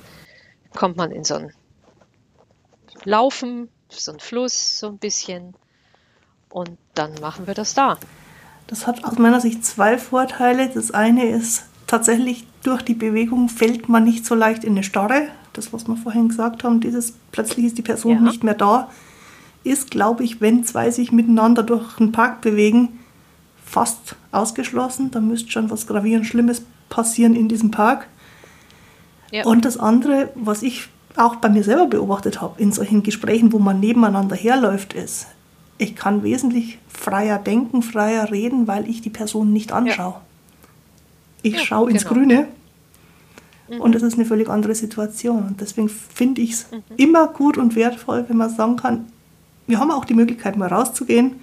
kommt 0.74 0.96
man 0.96 1.12
in 1.12 1.24
so 1.24 1.36
ein 1.36 1.52
Laufen, 3.04 3.70
so 3.88 4.12
ein 4.12 4.20
Fluss, 4.20 4.78
so 4.78 4.88
ein 4.88 4.98
bisschen. 4.98 5.56
Und 6.50 6.78
dann 6.94 7.14
machen 7.20 7.46
wir 7.46 7.54
das 7.54 7.74
da. 7.74 7.98
Das 8.66 8.86
hat 8.86 9.04
aus 9.04 9.18
meiner 9.18 9.40
Sicht 9.40 9.64
zwei 9.64 9.98
Vorteile. 9.98 10.68
Das 10.70 10.90
eine 10.92 11.26
ist 11.28 11.64
tatsächlich, 11.86 12.46
durch 12.62 12.82
die 12.82 12.94
Bewegung 12.94 13.48
fällt 13.48 13.88
man 13.88 14.04
nicht 14.04 14.24
so 14.24 14.34
leicht 14.34 14.64
in 14.64 14.72
eine 14.72 14.82
Starre. 14.82 15.28
Das, 15.52 15.72
was 15.72 15.86
wir 15.86 15.96
vorhin 15.96 16.28
gesagt 16.28 16.64
haben, 16.64 16.80
dieses 16.80 17.14
plötzlich 17.30 17.66
ist 17.66 17.78
die 17.78 17.82
Person 17.82 18.14
Ja. 18.14 18.20
nicht 18.20 18.42
mehr 18.42 18.54
da, 18.54 18.88
ist, 19.62 19.90
glaube 19.90 20.24
ich, 20.24 20.40
wenn 20.40 20.64
zwei 20.64 20.90
sich 20.90 21.12
miteinander 21.12 21.62
durch 21.62 21.96
den 21.96 22.12
Park 22.12 22.40
bewegen, 22.40 23.00
fast 23.64 24.16
ausgeschlossen. 24.32 25.10
Da 25.10 25.20
müsste 25.20 25.50
schon 25.50 25.70
was 25.70 25.86
gravierend 25.86 26.26
Schlimmes 26.26 26.62
passieren 26.88 27.34
in 27.34 27.48
diesem 27.48 27.70
Park. 27.70 28.06
Ja. 29.30 29.44
Und 29.44 29.64
das 29.64 29.78
andere, 29.78 30.30
was 30.34 30.62
ich 30.62 30.88
auch 31.16 31.36
bei 31.36 31.48
mir 31.48 31.64
selber 31.64 31.86
beobachtet 31.86 32.40
habe, 32.40 32.60
in 32.60 32.72
solchen 32.72 33.02
Gesprächen, 33.02 33.52
wo 33.52 33.58
man 33.58 33.80
nebeneinander 33.80 34.36
herläuft, 34.36 34.92
ist, 34.92 35.26
ich 35.78 35.96
kann 35.96 36.22
wesentlich 36.22 36.78
freier 36.88 37.38
denken, 37.38 37.82
freier 37.82 38.30
reden, 38.30 38.66
weil 38.68 38.88
ich 38.88 39.02
die 39.02 39.10
Person 39.10 39.52
nicht 39.52 39.72
anschaue. 39.72 40.16
Ich 41.44 41.52
Ja, 41.54 41.58
schaue 41.60 41.90
ins 41.90 42.02
genau. 42.04 42.14
Grüne 42.14 42.48
und 43.78 43.94
das 43.94 44.02
ist 44.02 44.14
eine 44.14 44.24
völlig 44.24 44.48
andere 44.48 44.74
Situation. 44.74 45.46
Und 45.48 45.60
deswegen 45.60 45.88
finde 45.88 46.40
ich 46.40 46.52
es 46.52 46.66
Mhm. 46.72 46.82
immer 46.96 47.28
gut 47.28 47.58
und 47.58 47.76
wertvoll, 47.76 48.24
wenn 48.28 48.36
man 48.38 48.50
sagen 48.50 48.76
kann, 48.76 49.04
wir 49.66 49.78
haben 49.78 49.90
auch 49.90 50.04
die 50.06 50.14
Möglichkeit, 50.14 50.56
mal 50.56 50.68
rauszugehen. 50.68 51.36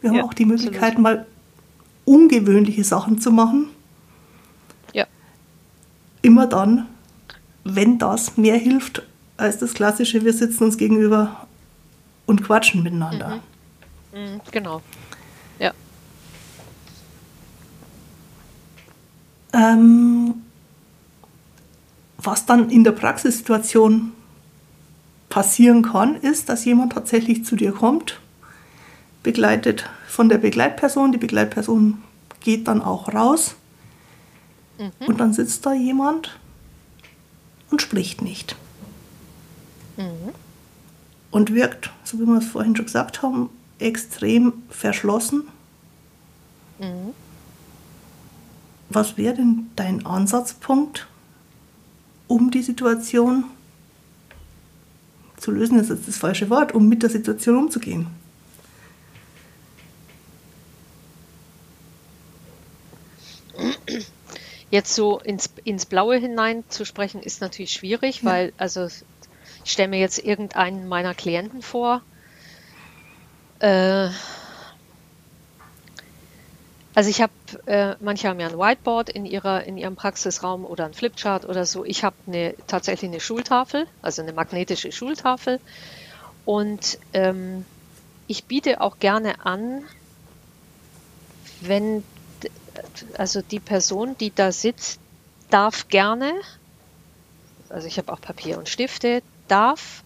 Wir 0.00 0.10
haben 0.10 0.16
Ja, 0.18 0.24
auch 0.24 0.34
die 0.34 0.44
Möglichkeit, 0.44 0.96
absolut. 0.96 1.02
mal 1.02 1.26
ungewöhnliche 2.04 2.84
Sachen 2.84 3.18
zu 3.18 3.30
machen. 3.32 3.68
Ja, 4.92 5.06
immer 6.22 6.46
dann, 6.46 6.86
wenn 7.64 7.98
das 7.98 8.36
mehr 8.36 8.56
hilft 8.58 9.02
als 9.38 9.58
das 9.58 9.72
klassische, 9.74 10.22
wir 10.24 10.32
sitzen 10.34 10.64
uns 10.64 10.76
gegenüber 10.76 11.46
und 12.26 12.42
quatschen 12.44 12.82
miteinander. 12.82 13.40
mm, 14.12 14.40
genau. 14.50 14.82
Ähm, 19.54 20.42
was 22.18 22.44
dann 22.44 22.70
in 22.70 22.84
der 22.84 22.92
Praxissituation 22.92 24.12
passieren 25.28 25.82
kann, 25.82 26.16
ist, 26.16 26.48
dass 26.48 26.64
jemand 26.64 26.92
tatsächlich 26.92 27.44
zu 27.44 27.54
dir 27.56 27.72
kommt, 27.72 28.20
begleitet 29.22 29.88
von 30.08 30.28
der 30.28 30.38
Begleitperson. 30.38 31.12
Die 31.12 31.18
Begleitperson 31.18 32.02
geht 32.40 32.66
dann 32.68 32.82
auch 32.82 33.12
raus 33.14 33.54
und 35.06 35.20
dann 35.20 35.32
sitzt 35.32 35.64
da 35.66 35.72
jemand 35.72 36.38
und 37.70 37.80
spricht 37.80 38.22
nicht. 38.22 38.56
Und 41.30 41.54
wirkt, 41.54 41.90
so 42.04 42.18
wie 42.18 42.26
wir 42.26 42.38
es 42.38 42.46
vorhin 42.46 42.74
schon 42.74 42.86
gesagt 42.86 43.22
haben, 43.22 43.50
extrem 43.78 44.52
verschlossen. 44.68 45.44
Was 48.94 49.16
wäre 49.16 49.34
denn 49.34 49.70
dein 49.74 50.06
Ansatzpunkt, 50.06 51.08
um 52.28 52.52
die 52.52 52.62
Situation 52.62 53.44
zu 55.36 55.50
lösen, 55.50 55.80
ist 55.80 55.90
jetzt 55.90 56.06
das 56.06 56.16
falsche 56.16 56.48
Wort, 56.48 56.72
um 56.72 56.88
mit 56.88 57.02
der 57.02 57.10
Situation 57.10 57.58
umzugehen? 57.58 58.06
Jetzt 64.70 64.94
so 64.94 65.18
ins, 65.18 65.50
ins 65.64 65.86
Blaue 65.86 66.16
hinein 66.16 66.62
zu 66.68 66.84
sprechen, 66.84 67.20
ist 67.20 67.40
natürlich 67.40 67.72
schwierig, 67.72 68.22
Ja. 68.22 68.30
weil, 68.30 68.52
also 68.58 68.86
ich 69.64 69.72
stelle 69.72 69.88
mir 69.88 69.98
jetzt 69.98 70.18
irgendeinen 70.18 70.86
meiner 70.86 71.14
Klienten 71.14 71.62
vor. 71.62 72.02
Äh, 73.58 74.08
also 76.94 77.10
ich 77.10 77.20
habe, 77.20 77.32
äh, 77.66 77.96
manche 78.00 78.28
haben 78.28 78.38
ja 78.38 78.48
ein 78.48 78.58
Whiteboard 78.58 79.10
in 79.10 79.26
ihrer, 79.26 79.64
in 79.64 79.76
ihrem 79.76 79.96
Praxisraum 79.96 80.64
oder 80.64 80.84
ein 80.84 80.94
Flipchart 80.94 81.44
oder 81.44 81.66
so. 81.66 81.84
Ich 81.84 82.04
habe 82.04 82.16
eine, 82.26 82.54
tatsächlich 82.68 83.10
eine 83.10 83.20
Schultafel, 83.20 83.86
also 84.00 84.22
eine 84.22 84.32
magnetische 84.32 84.92
Schultafel. 84.92 85.58
Und 86.44 86.98
ähm, 87.12 87.64
ich 88.28 88.44
biete 88.44 88.80
auch 88.80 88.98
gerne 88.98 89.44
an, 89.44 89.82
wenn 91.62 92.04
also 93.16 93.42
die 93.42 93.60
Person, 93.60 94.16
die 94.18 94.30
da 94.34 94.52
sitzt, 94.52 94.98
darf 95.50 95.88
gerne, 95.88 96.32
also 97.70 97.86
ich 97.86 97.98
habe 97.98 98.12
auch 98.12 98.20
Papier 98.20 98.58
und 98.58 98.68
Stifte, 98.68 99.22
darf 99.48 100.02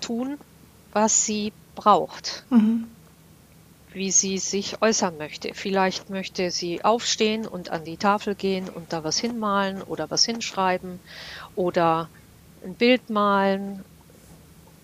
tun, 0.00 0.38
was 0.92 1.24
sie 1.24 1.52
braucht, 1.74 2.44
Mhm. 2.50 2.86
Wie 3.92 4.10
sie 4.10 4.38
sich 4.38 4.82
äußern 4.82 5.16
möchte. 5.16 5.52
Vielleicht 5.54 6.10
möchte 6.10 6.50
sie 6.50 6.84
aufstehen 6.84 7.46
und 7.46 7.70
an 7.70 7.84
die 7.84 7.96
Tafel 7.96 8.34
gehen 8.34 8.68
und 8.68 8.92
da 8.92 9.02
was 9.02 9.18
hinmalen 9.18 9.82
oder 9.82 10.10
was 10.10 10.24
hinschreiben 10.24 11.00
oder 11.56 12.08
ein 12.64 12.74
Bild 12.74 13.10
malen, 13.10 13.84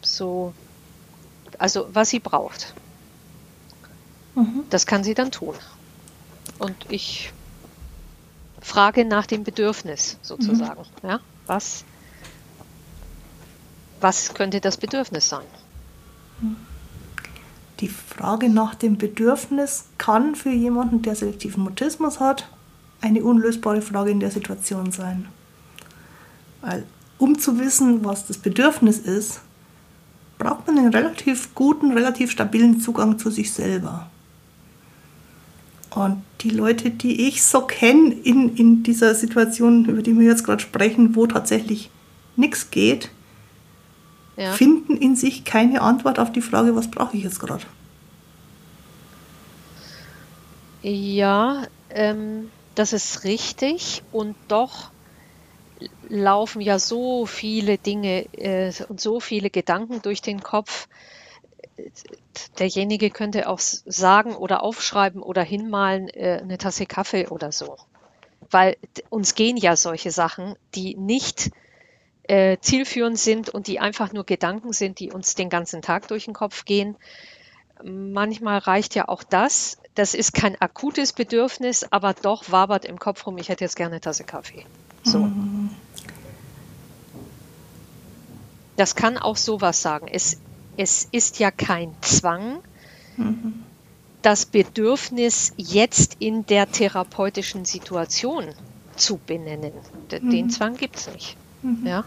so, 0.02 0.52
also 1.58 1.88
was 1.92 2.10
sie 2.10 2.20
braucht. 2.20 2.74
Mhm. 4.34 4.64
Das 4.70 4.86
kann 4.86 5.04
sie 5.04 5.14
dann 5.14 5.30
tun. 5.30 5.54
Und 6.58 6.76
ich 6.88 7.32
frage 8.60 9.04
nach 9.04 9.26
dem 9.26 9.44
Bedürfnis 9.44 10.18
sozusagen. 10.22 10.82
Ja, 11.02 11.20
was, 11.46 11.84
was 14.00 14.34
könnte 14.34 14.60
das 14.60 14.76
Bedürfnis 14.76 15.28
sein? 15.28 15.46
Die 17.80 17.88
Frage 17.88 18.48
nach 18.48 18.74
dem 18.74 18.96
Bedürfnis 18.96 19.84
kann 19.98 20.34
für 20.34 20.50
jemanden, 20.50 21.02
der 21.02 21.14
selektiven 21.14 21.62
Mutismus 21.62 22.20
hat, 22.20 22.48
eine 23.00 23.22
unlösbare 23.22 23.82
Frage 23.82 24.10
in 24.10 24.20
der 24.20 24.30
Situation 24.30 24.92
sein. 24.92 25.26
Weil, 26.62 26.84
um 27.18 27.38
zu 27.38 27.58
wissen, 27.58 28.04
was 28.04 28.26
das 28.26 28.38
Bedürfnis 28.38 28.98
ist, 28.98 29.40
braucht 30.38 30.66
man 30.66 30.78
einen 30.78 30.94
relativ 30.94 31.54
guten, 31.54 31.92
relativ 31.92 32.30
stabilen 32.30 32.80
Zugang 32.80 33.18
zu 33.18 33.30
sich 33.30 33.52
selber. 33.52 34.08
Und 35.90 36.22
die 36.42 36.50
Leute, 36.50 36.90
die 36.90 37.26
ich 37.28 37.42
so 37.42 37.62
kenne 37.62 38.12
in, 38.12 38.54
in 38.56 38.82
dieser 38.82 39.14
Situation, 39.14 39.86
über 39.86 40.02
die 40.02 40.18
wir 40.18 40.26
jetzt 40.26 40.44
gerade 40.44 40.62
sprechen, 40.62 41.16
wo 41.16 41.26
tatsächlich 41.26 41.90
nichts 42.36 42.70
geht, 42.70 43.10
Ja, 44.37 44.53
finden 44.53 44.96
in 44.96 45.16
sich 45.16 45.44
keine 45.44 45.81
Antwort 45.81 46.18
auf 46.18 46.31
die 46.31 46.42
Frage, 46.42 46.77
was 46.77 46.90
brauche 46.90 47.16
ich 47.16 47.25
jetzt 47.25 47.40
gerade. 47.40 47.64
ja 50.83 51.66
ähm, 51.90 52.51
das 52.77 52.92
ist 52.92 53.25
richtig. 53.25 54.03
Und 54.12 54.37
doch 54.49 54.90
laufen 56.09 56.61
ja 56.61 56.79
so 56.79 57.27
viele 57.27 57.79
Dinge 57.79 58.27
äh, 58.35 58.72
und 58.88 59.01
so 59.01 59.18
viele 59.18 59.51
Gedanken 59.51 60.03
durch 60.03 60.22
den 60.22 60.40
Kopf. 60.42 60.88
Derjenige 62.59 63.11
könnte 63.11 63.49
auch 63.49 63.59
sagen 63.59 64.35
oder 64.35 64.62
aufschreiben 64.62 65.22
oder 65.22 65.42
hinmalen 65.42 66.09
äh, 66.09 66.40
eine 66.42 66.59
Tasse 66.59 66.87
Kaffee 66.87 67.27
oder 67.29 67.53
so. 67.53 67.77
Weil 68.51 68.77
uns 69.11 69.35
gehen 69.35 69.57
ja 69.57 69.77
solche 69.77 70.11
Sachen, 70.11 70.55
die 70.75 70.94
nicht 70.96 71.51
äh, 72.28 72.58
zielführend 72.60 73.18
sind 73.18 73.48
und 73.48 73.66
die 73.66 73.78
einfach 73.80 74.12
nur 74.12 74.24
Gedanken 74.24 74.72
sind, 74.72 75.00
die 75.00 75.12
uns 75.12 75.34
den 75.34 75.48
ganzen 75.48 75.82
Tag 75.82 76.08
durch 76.08 76.24
den 76.24 76.34
Kopf 76.34 76.64
gehen. 76.64 76.96
Manchmal 77.82 78.58
reicht 78.58 78.94
ja 78.94 79.08
auch 79.08 79.22
das. 79.22 79.78
Das 79.94 80.14
ist 80.14 80.34
kein 80.34 80.60
akutes 80.60 81.12
Bedürfnis, 81.12 81.86
aber 81.90 82.14
doch 82.14 82.50
wabert 82.50 82.84
im 82.84 82.98
Kopf 82.98 83.26
rum, 83.26 83.38
ich 83.38 83.48
hätte 83.48 83.64
jetzt 83.64 83.76
gerne 83.76 83.92
eine 83.92 84.00
Tasse 84.00 84.24
Kaffee. 84.24 84.64
So. 85.02 85.30
Das 88.76 88.94
kann 88.94 89.16
auch 89.16 89.36
sowas 89.36 89.80
sagen. 89.80 90.06
Es, 90.10 90.38
es 90.76 91.08
ist 91.12 91.38
ja 91.38 91.50
kein 91.50 91.94
Zwang, 92.02 92.58
das 94.20 94.44
Bedürfnis 94.44 95.54
jetzt 95.56 96.16
in 96.18 96.44
der 96.46 96.70
therapeutischen 96.70 97.64
Situation 97.64 98.46
zu 98.96 99.18
benennen. 99.18 99.72
Den 100.10 100.46
mhm. 100.46 100.50
Zwang 100.50 100.76
gibt 100.76 100.96
es 100.96 101.08
nicht. 101.12 101.36
Mhm. 101.66 101.85
Ja. 101.85 102.05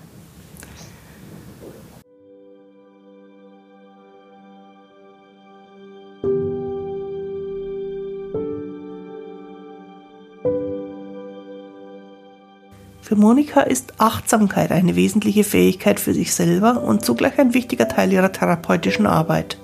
Für 13.01 13.15
Monika 13.15 13.61
ist 13.61 13.99
Achtsamkeit 13.99 14.71
eine 14.71 14.95
wesentliche 14.95 15.43
Fähigkeit 15.43 15.99
für 15.99 16.13
sich 16.13 16.33
selber 16.33 16.83
und 16.83 17.03
zugleich 17.03 17.39
ein 17.39 17.53
wichtiger 17.53 17.87
Teil 17.87 18.13
ihrer 18.13 18.31
therapeutischen 18.31 19.07
Arbeit. 19.07 19.57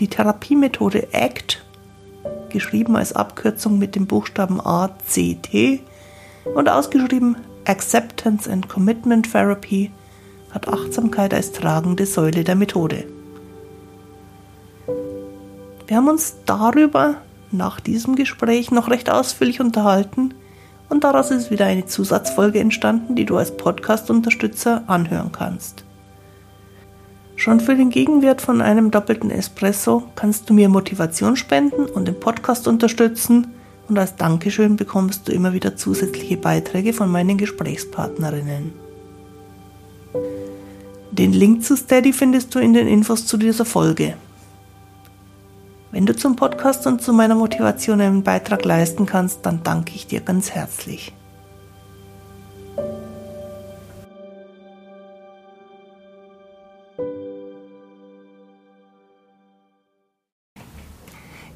Die 0.00 0.08
Therapiemethode 0.08 1.08
ACT, 1.12 1.64
geschrieben 2.50 2.96
als 2.96 3.14
Abkürzung 3.14 3.78
mit 3.78 3.94
dem 3.94 4.06
Buchstaben 4.06 4.60
ACT 4.60 5.80
und 6.54 6.68
ausgeschrieben 6.68 7.36
Acceptance 7.66 8.48
and 8.48 8.68
Commitment 8.68 9.30
Therapy, 9.30 9.90
hat 10.52 10.68
Achtsamkeit 10.68 11.34
als 11.34 11.52
tragende 11.52 12.06
Säule 12.06 12.44
der 12.44 12.54
Methode. 12.54 13.04
Wir 15.86 15.96
haben 15.96 16.08
uns 16.08 16.36
darüber 16.46 17.16
nach 17.50 17.80
diesem 17.80 18.16
Gespräch 18.16 18.70
noch 18.70 18.90
recht 18.90 19.10
ausführlich 19.10 19.60
unterhalten, 19.60 20.34
und 20.88 21.02
daraus 21.02 21.32
ist 21.32 21.50
wieder 21.50 21.66
eine 21.66 21.86
Zusatzfolge 21.86 22.60
entstanden, 22.60 23.16
die 23.16 23.24
du 23.24 23.36
als 23.36 23.56
Podcast-Unterstützer 23.56 24.84
anhören 24.86 25.32
kannst. 25.32 25.84
Schon 27.34 27.58
für 27.58 27.74
den 27.74 27.90
Gegenwert 27.90 28.40
von 28.40 28.62
einem 28.62 28.92
doppelten 28.92 29.32
Espresso 29.32 30.04
kannst 30.14 30.48
du 30.48 30.54
mir 30.54 30.68
Motivation 30.68 31.34
spenden 31.34 31.86
und 31.86 32.06
den 32.06 32.18
Podcast 32.20 32.68
unterstützen 32.68 33.48
und 33.88 33.98
als 33.98 34.16
Dankeschön 34.16 34.76
bekommst 34.76 35.28
du 35.28 35.32
immer 35.32 35.52
wieder 35.52 35.76
zusätzliche 35.76 36.36
Beiträge 36.36 36.92
von 36.92 37.10
meinen 37.10 37.38
Gesprächspartnerinnen. 37.38 38.72
Den 41.10 41.32
Link 41.32 41.64
zu 41.64 41.76
Steady 41.76 42.12
findest 42.12 42.54
du 42.54 42.58
in 42.58 42.74
den 42.74 42.88
Infos 42.88 43.26
zu 43.26 43.36
dieser 43.36 43.64
Folge. 43.64 44.14
Wenn 45.90 46.04
du 46.04 46.14
zum 46.14 46.36
Podcast 46.36 46.86
und 46.86 47.00
zu 47.00 47.12
meiner 47.14 47.34
Motivation 47.34 48.00
einen 48.02 48.22
Beitrag 48.22 48.64
leisten 48.66 49.06
kannst, 49.06 49.46
dann 49.46 49.62
danke 49.62 49.94
ich 49.94 50.06
dir 50.06 50.20
ganz 50.20 50.50
herzlich. 50.50 51.15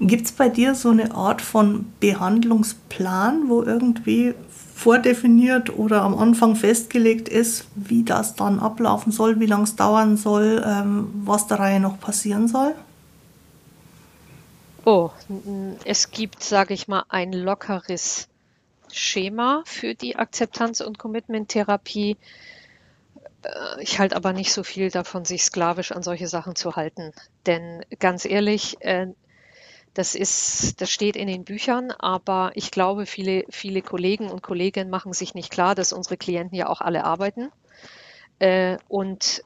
Gibt 0.01 0.27
es 0.27 0.33
bei 0.33 0.49
dir 0.49 0.75
so 0.75 0.91
eine 0.91 1.15
Art 1.15 1.43
von 1.43 1.93
Behandlungsplan, 2.01 3.49
wo 3.49 3.63
irgendwie 3.63 4.35
vordefiniert 4.75 5.77
oder 5.79 6.01
am 6.03 6.17
Anfang 6.17 6.57
festgelegt 6.57 7.29
ist, 7.29 7.67
wie 7.75 8.03
das 8.03 8.35
dann 8.35 8.59
ablaufen 8.59 9.13
soll, 9.13 9.39
wie 9.39 9.47
lange 9.47 9.65
es 9.65 9.77
dauern 9.77 10.17
soll, 10.17 10.65
ähm, 10.67 11.11
was 11.25 11.47
der 11.47 11.59
Reihe 11.59 11.81
noch 11.81 12.01
passieren 12.01 12.49
soll? 12.49 12.75
Oh, 14.87 15.11
es 15.85 16.11
gibt, 16.11 16.43
sage 16.43 16.73
ich 16.73 16.89
mal, 16.89 17.05
ein 17.11 17.35
lockeres 17.35 18.29
Schema 18.91 19.63
für 19.67 19.95
die 19.95 20.17
Akzeptanz- 20.17 20.81
und 20.81 20.99
Commitment-Therapie. 20.99 22.17
Äh, 23.43 23.83
ich 23.83 23.99
halte 23.99 24.17
aber 24.17 24.33
nicht 24.33 24.55
so 24.55 24.63
viel 24.63 24.91
davon, 24.91 25.27
sich 25.27 25.45
sklavisch 25.45 25.93
an 25.93 26.03
solche 26.03 26.27
Sachen 26.27 26.57
zu 26.57 26.77
halten. 26.77 27.13
Denn 27.45 27.85
ganz 27.99 28.25
ehrlich, 28.25 28.79
äh, 28.81 29.09
das 29.95 30.15
ist, 30.15 30.81
das 30.81 30.91
steht 30.91 31.17
in 31.17 31.27
den 31.27 31.45
Büchern, 31.45 31.91
aber 31.91 32.53
ich 32.55 32.71
glaube, 32.71 33.07
viele, 33.07 33.45
viele 33.51 33.83
Kollegen 33.83 34.31
und 34.31 34.43
Kolleginnen 34.43 34.91
machen 34.91 35.13
sich 35.13 35.35
nicht 35.35 35.51
klar, 35.51 35.75
dass 35.75 35.93
unsere 35.93 36.17
Klienten 36.17 36.57
ja 36.57 36.69
auch 36.69 36.81
alle 36.81 37.05
arbeiten 37.05 37.51
äh, 38.39 38.79
und 38.89 39.45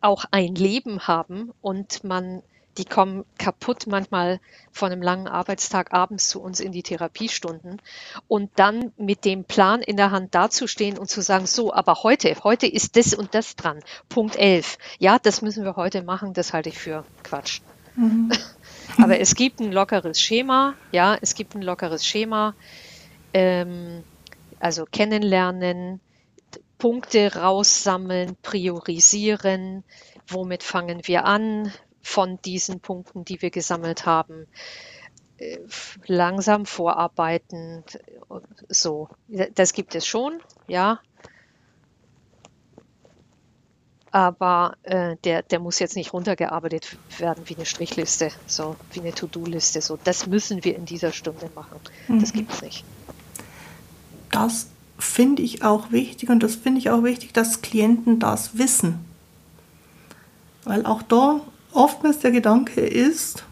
auch 0.00 0.24
ein 0.30 0.54
Leben 0.54 1.06
haben 1.06 1.52
und 1.60 2.04
man 2.04 2.42
die 2.78 2.84
kommen 2.84 3.24
kaputt 3.38 3.86
manchmal 3.86 4.40
von 4.70 4.92
einem 4.92 5.02
langen 5.02 5.28
Arbeitstag 5.28 5.92
abends 5.92 6.28
zu 6.28 6.42
uns 6.42 6.60
in 6.60 6.72
die 6.72 6.82
Therapiestunden 6.82 7.80
und 8.28 8.50
dann 8.56 8.92
mit 8.96 9.24
dem 9.24 9.44
Plan 9.44 9.80
in 9.82 9.96
der 9.96 10.10
Hand 10.10 10.34
dazustehen 10.34 10.98
und 10.98 11.08
zu 11.08 11.22
sagen, 11.22 11.46
so, 11.46 11.72
aber 11.72 12.02
heute, 12.02 12.34
heute 12.44 12.66
ist 12.66 12.96
das 12.96 13.14
und 13.14 13.34
das 13.34 13.56
dran. 13.56 13.80
Punkt 14.08 14.36
11. 14.36 14.78
Ja, 14.98 15.18
das 15.18 15.42
müssen 15.42 15.64
wir 15.64 15.76
heute 15.76 16.02
machen, 16.02 16.34
das 16.34 16.52
halte 16.52 16.68
ich 16.68 16.78
für 16.78 17.04
Quatsch. 17.22 17.60
Mhm. 17.96 18.30
aber 18.98 19.20
es 19.20 19.34
gibt 19.34 19.60
ein 19.60 19.72
lockeres 19.72 20.20
Schema, 20.20 20.74
ja, 20.92 21.16
es 21.20 21.34
gibt 21.34 21.54
ein 21.54 21.62
lockeres 21.62 22.06
Schema, 22.06 22.54
ähm, 23.32 24.02
also 24.60 24.84
kennenlernen, 24.84 26.00
Punkte 26.78 27.34
raussammeln, 27.34 28.36
priorisieren, 28.42 29.84
womit 30.28 30.62
fangen 30.62 31.00
wir 31.04 31.24
an, 31.24 31.72
von 32.02 32.40
diesen 32.42 32.80
Punkten, 32.80 33.24
die 33.24 33.42
wir 33.42 33.50
gesammelt 33.50 34.06
haben, 34.06 34.46
äh, 35.38 35.58
langsam 36.06 36.64
vorarbeiten. 36.64 37.82
So, 38.68 39.08
das 39.28 39.72
gibt 39.72 39.94
es 39.94 40.06
schon, 40.06 40.40
ja. 40.68 41.00
Aber 44.16 44.78
äh, 44.84 45.16
der, 45.24 45.42
der 45.42 45.60
muss 45.60 45.78
jetzt 45.78 45.94
nicht 45.94 46.14
runtergearbeitet 46.14 46.96
werden 47.18 47.42
wie 47.44 47.54
eine 47.54 47.66
Strichliste, 47.66 48.30
so 48.46 48.74
wie 48.92 49.00
eine 49.00 49.12
To-Do-Liste. 49.12 49.82
So, 49.82 49.98
das 50.02 50.26
müssen 50.26 50.64
wir 50.64 50.74
in 50.74 50.86
dieser 50.86 51.12
Stunde 51.12 51.50
machen. 51.54 51.78
Mhm. 52.08 52.20
Das 52.20 52.32
gibt 52.32 52.50
es 52.50 52.62
nicht. 52.62 52.82
Das 54.30 54.68
finde 54.98 55.42
ich 55.42 55.64
auch 55.64 55.92
wichtig 55.92 56.30
und 56.30 56.42
das 56.42 56.56
finde 56.56 56.78
ich 56.78 56.88
auch 56.88 57.02
wichtig, 57.02 57.34
dass 57.34 57.60
Klienten 57.60 58.18
das 58.18 58.56
wissen. 58.56 59.04
Weil 60.64 60.86
auch 60.86 61.02
da 61.02 61.42
oftmals 61.74 62.20
der 62.20 62.30
Gedanke 62.30 62.80
ist, 62.80 63.44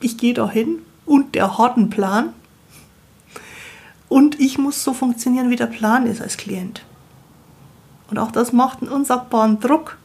ich 0.00 0.18
gehe 0.18 0.34
da 0.34 0.50
hin 0.50 0.80
und 1.04 1.36
der 1.36 1.58
hat 1.58 1.76
einen 1.76 1.90
Plan 1.90 2.32
und 4.08 4.40
ich 4.40 4.58
muss 4.58 4.82
so 4.82 4.92
funktionieren, 4.92 5.48
wie 5.48 5.54
der 5.54 5.66
Plan 5.66 6.06
ist 6.06 6.20
als 6.20 6.36
Klient. 6.36 6.84
Und 8.10 8.18
auch 8.18 8.30
das 8.30 8.52
macht 8.52 8.82
einen 8.82 8.90
unsagbaren 8.90 9.60
Druck, 9.60 9.98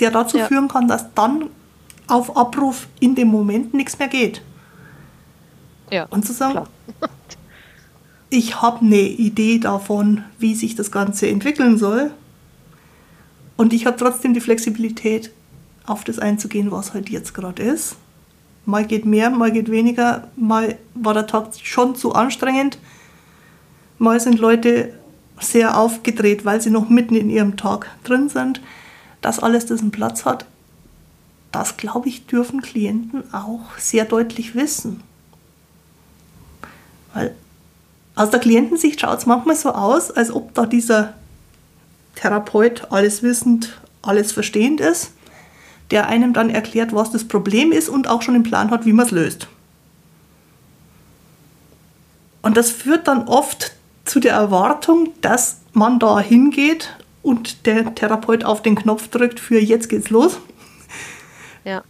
der 0.00 0.10
dazu 0.10 0.38
ja. 0.38 0.46
führen 0.46 0.68
kann, 0.68 0.88
dass 0.88 1.12
dann 1.14 1.50
auf 2.06 2.36
Abruf 2.36 2.86
in 3.00 3.14
dem 3.14 3.28
Moment 3.28 3.74
nichts 3.74 3.98
mehr 3.98 4.08
geht. 4.08 4.42
Ja, 5.90 6.06
und 6.10 6.24
zu 6.26 6.32
sagen, 6.32 6.66
ich 8.30 8.60
habe 8.60 8.84
eine 8.84 9.00
Idee 9.00 9.58
davon, 9.58 10.24
wie 10.38 10.54
sich 10.54 10.74
das 10.74 10.90
Ganze 10.90 11.28
entwickeln 11.28 11.78
soll. 11.78 12.10
Und 13.56 13.72
ich 13.72 13.86
habe 13.86 13.96
trotzdem 13.96 14.34
die 14.34 14.40
Flexibilität, 14.40 15.30
auf 15.86 16.04
das 16.04 16.18
einzugehen, 16.18 16.70
was 16.70 16.94
halt 16.94 17.10
jetzt 17.10 17.34
gerade 17.34 17.62
ist. 17.62 17.96
Mal 18.64 18.86
geht 18.86 19.04
mehr, 19.04 19.30
mal 19.30 19.52
geht 19.52 19.70
weniger, 19.70 20.28
mal 20.36 20.78
war 20.94 21.12
der 21.12 21.26
Tag 21.26 21.48
schon 21.62 21.94
zu 21.94 22.14
anstrengend, 22.14 22.78
mal 23.98 24.18
sind 24.18 24.38
Leute 24.38 24.94
sehr 25.40 25.78
aufgedreht, 25.78 26.44
weil 26.44 26.60
sie 26.60 26.70
noch 26.70 26.88
mitten 26.88 27.16
in 27.16 27.30
ihrem 27.30 27.56
Tag 27.56 27.90
drin 28.04 28.28
sind. 28.28 28.60
Dass 29.20 29.40
alles 29.40 29.66
diesen 29.66 29.90
Platz 29.90 30.24
hat, 30.24 30.46
das 31.52 31.76
glaube 31.76 32.08
ich, 32.08 32.26
dürfen 32.26 32.60
Klienten 32.60 33.22
auch 33.32 33.78
sehr 33.78 34.04
deutlich 34.04 34.54
wissen. 34.54 35.02
Weil 37.14 37.34
aus 38.16 38.30
der 38.30 38.40
Klientensicht 38.40 39.00
schaut 39.00 39.18
es 39.18 39.26
manchmal 39.26 39.56
so 39.56 39.70
aus, 39.72 40.10
als 40.10 40.30
ob 40.30 40.54
da 40.54 40.66
dieser 40.66 41.14
Therapeut 42.16 42.88
alles 42.90 43.22
wissend, 43.22 43.80
alles 44.02 44.32
verstehend 44.32 44.80
ist 44.80 45.10
der 45.90 46.08
einem 46.08 46.32
dann 46.32 46.50
erklärt, 46.50 46.92
was 46.92 47.10
das 47.10 47.24
Problem 47.28 47.72
ist 47.72 47.88
und 47.88 48.08
auch 48.08 48.22
schon 48.22 48.34
einen 48.34 48.44
Plan 48.44 48.70
hat, 48.70 48.86
wie 48.86 48.92
man 48.92 49.06
es 49.06 49.12
löst. 49.12 49.48
Und 52.42 52.56
das 52.56 52.70
führt 52.70 53.08
dann 53.08 53.28
oft 53.28 53.72
zu 54.04 54.20
der 54.20 54.32
Erwartung, 54.32 55.10
dass 55.20 55.60
man 55.72 55.98
da 55.98 56.20
hingeht 56.20 56.96
und 57.22 57.66
der 57.66 57.94
Therapeut 57.94 58.44
auf 58.44 58.62
den 58.62 58.74
Knopf 58.74 59.08
drückt 59.08 59.40
für 59.40 59.58
jetzt 59.58 59.88
geht's 59.88 60.10
los. 60.10 60.38
Ja. 61.64 61.82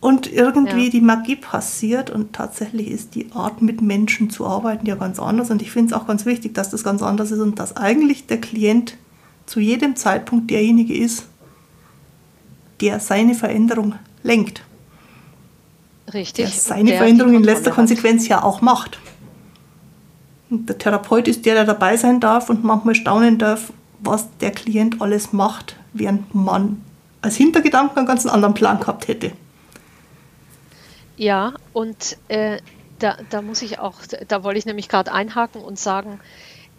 Und 0.00 0.30
irgendwie 0.30 0.84
ja. 0.84 0.90
die 0.90 1.00
Magie 1.00 1.36
passiert 1.36 2.10
und 2.10 2.34
tatsächlich 2.34 2.88
ist 2.90 3.14
die 3.14 3.32
Art, 3.32 3.62
mit 3.62 3.80
Menschen 3.80 4.30
zu 4.30 4.46
arbeiten, 4.46 4.86
ja 4.86 4.94
ganz 4.94 5.18
anders. 5.18 5.50
Und 5.50 5.62
ich 5.62 5.70
finde 5.70 5.94
es 5.94 6.00
auch 6.00 6.06
ganz 6.06 6.26
wichtig, 6.26 6.54
dass 6.54 6.70
das 6.70 6.84
ganz 6.84 7.02
anders 7.02 7.30
ist 7.30 7.40
und 7.40 7.58
dass 7.58 7.76
eigentlich 7.76 8.26
der 8.26 8.40
Klient 8.40 8.98
zu 9.46 9.58
jedem 9.58 9.96
Zeitpunkt 9.96 10.50
derjenige 10.50 10.94
ist, 10.94 11.26
der 12.80 13.00
seine 13.00 13.34
Veränderung 13.34 13.94
lenkt. 14.22 14.62
Richtig. 16.12 16.44
Der 16.44 16.54
seine 16.54 16.90
der 16.90 16.98
Veränderung 16.98 17.34
in 17.34 17.42
letzter 17.42 17.70
Konsequenz 17.70 18.24
hat. 18.24 18.30
ja 18.30 18.42
auch 18.42 18.60
macht. 18.60 18.98
Und 20.50 20.68
der 20.68 20.78
Therapeut 20.78 21.28
ist 21.28 21.44
der, 21.44 21.54
der 21.54 21.64
dabei 21.64 21.96
sein 21.96 22.20
darf 22.20 22.50
und 22.50 22.64
manchmal 22.64 22.94
staunen 22.94 23.38
darf, 23.38 23.72
was 24.00 24.28
der 24.38 24.52
Klient 24.52 25.00
alles 25.00 25.32
macht, 25.32 25.76
während 25.92 26.34
man 26.34 26.82
als 27.22 27.36
Hintergedanken 27.36 27.98
einen 27.98 28.06
ganz 28.06 28.26
anderen 28.26 28.54
Plan 28.54 28.78
gehabt 28.78 29.08
hätte. 29.08 29.32
Ja, 31.16 31.54
und 31.72 32.18
äh, 32.28 32.58
da, 32.98 33.16
da 33.30 33.42
muss 33.42 33.62
ich 33.62 33.78
auch, 33.78 33.94
da 34.28 34.44
wollte 34.44 34.58
ich 34.58 34.66
nämlich 34.66 34.88
gerade 34.88 35.12
einhaken 35.12 35.62
und 35.62 35.78
sagen, 35.78 36.20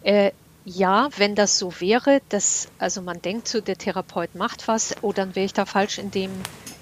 äh, 0.02 0.30
ja, 0.64 1.08
wenn 1.16 1.34
das 1.34 1.58
so 1.58 1.72
wäre, 1.80 2.20
dass, 2.28 2.68
also 2.78 3.00
man 3.02 3.22
denkt 3.22 3.48
so, 3.48 3.60
der 3.60 3.78
Therapeut 3.78 4.34
macht 4.34 4.68
was, 4.68 4.94
oh, 5.02 5.12
dann 5.12 5.34
wäre 5.34 5.46
ich 5.46 5.54
da 5.54 5.64
falsch 5.64 5.98
in 5.98 6.10
dem, 6.10 6.30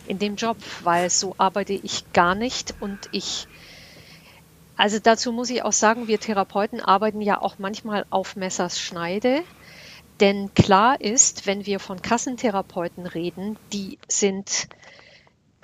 in 0.07 0.19
dem 0.19 0.37
Job, 0.37 0.57
weil 0.83 1.09
so 1.09 1.35
arbeite 1.39 1.73
ich 1.73 2.13
gar 2.13 2.35
nicht 2.35 2.75
und 2.81 2.99
ich, 3.13 3.47
also 4.77 4.99
dazu 4.99 5.33
muss 5.33 5.51
ich 5.51 5.63
auch 5.63 5.73
sagen, 5.73 6.09
wir 6.09 6.21
Therapeuten 6.21 6.81
arbeiten 6.81 7.21
ja 7.21 7.41
auch 7.41 7.59
manchmal 7.59 8.05
auf 8.11 8.37
Messers 8.37 8.81
Schneide. 8.81 9.43
Denn 10.21 10.55
klar 10.55 11.01
ist, 11.01 11.47
wenn 11.47 11.67
wir 11.67 11.79
von 11.79 12.01
Kassentherapeuten 12.01 13.07
reden, 13.07 13.59
die 13.73 13.99
sind 14.09 14.69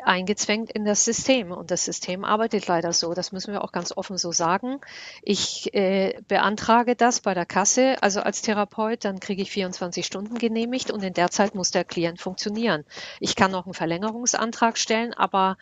eingezwängt 0.05 0.71
in 0.71 0.85
das 0.85 1.05
System 1.05 1.53
und 1.53 1.71
das 1.71 1.85
System 1.85 2.25
arbeitet 2.25 2.67
leider 2.67 2.93
so. 2.93 3.15
Das 3.15 3.33
müssen 3.33 3.53
wir 3.53 3.63
auch 3.63 3.73
ganz 3.73 3.97
offen 3.97 4.19
so 4.19 4.33
sagen. 4.33 4.81
Ich 5.23 5.73
äh, 5.75 6.21
beantrage 6.29 6.97
das 6.97 7.21
bei 7.21 7.35
der 7.35 7.47
Kasse, 7.47 8.03
also 8.03 8.21
als 8.21 8.43
Therapeut, 8.43 9.05
dann 9.05 9.21
kriege 9.21 9.43
ich 9.43 9.51
24 9.51 10.05
Stunden 10.05 10.39
genehmigt 10.39 10.91
und 10.91 11.03
in 11.03 11.15
der 11.15 11.31
Zeit 11.31 11.55
muss 11.55 11.71
der 11.71 11.85
Klient 11.85 12.21
funktionieren. 12.21 12.85
Ich 13.21 13.37
kann 13.37 13.51
noch 13.51 13.67
einen 13.67 13.75
Verlängerungsantrag 13.75 14.77
stellen, 14.77 15.15
aber 15.15 15.57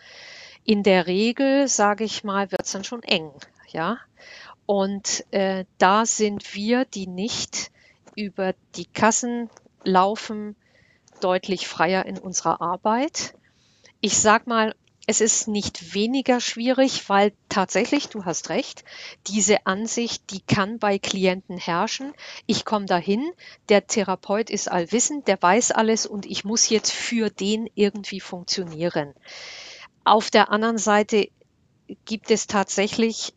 in 0.71 0.85
der 0.85 1.09
Regel, 1.09 1.67
sage 1.67 2.05
ich 2.05 2.23
mal, 2.23 2.53
wird 2.53 2.63
es 2.63 2.71
dann 2.71 2.85
schon 2.85 3.03
eng. 3.03 3.33
Ja, 3.73 3.99
und 4.67 5.25
äh, 5.33 5.65
da 5.79 6.07
sind 6.07 6.55
wir, 6.55 6.85
die 6.85 7.09
nicht 7.09 7.73
über 8.15 8.55
die 8.77 8.87
Kassen 8.87 9.51
laufen, 9.83 10.55
deutlich 11.21 11.67
freier 11.67 12.07
in 12.07 12.19
unserer 12.19 12.61
Arbeit. 12.61 13.35
Ich 14.01 14.19
sag 14.19 14.47
mal, 14.47 14.77
es 15.09 15.21
ist 15.21 15.49
nicht 15.49 15.93
weniger 15.93 16.41
schwierig, 16.41 17.09
weil 17.09 17.33
tatsächlich, 17.49 18.09
du 18.09 18.25
hast 18.25 18.49
recht, 18.49 18.85
diese 19.27 19.67
Ansicht, 19.67 20.31
die 20.31 20.41
kann 20.41 20.79
bei 20.79 21.01
Klienten 21.01 21.59
herrschen. 21.59 22.13
Ich 22.47 22.65
komme 22.65 22.87
dahin, 22.87 23.29
der 23.71 23.89
Therapeut 23.89 24.51
ist 24.51 24.71
allwissend, 24.71 25.27
der 25.27 25.43
weiß 25.43 25.73
alles 25.73 26.07
und 26.07 26.27
ich 26.27 26.45
muss 26.45 26.69
jetzt 26.69 26.93
für 26.93 27.29
den 27.29 27.69
irgendwie 27.75 28.21
funktionieren. 28.21 29.15
Auf 30.11 30.29
der 30.29 30.51
anderen 30.51 30.77
Seite 30.77 31.29
gibt 32.05 32.33
es 32.33 32.49
tatsächlich, 32.49 33.33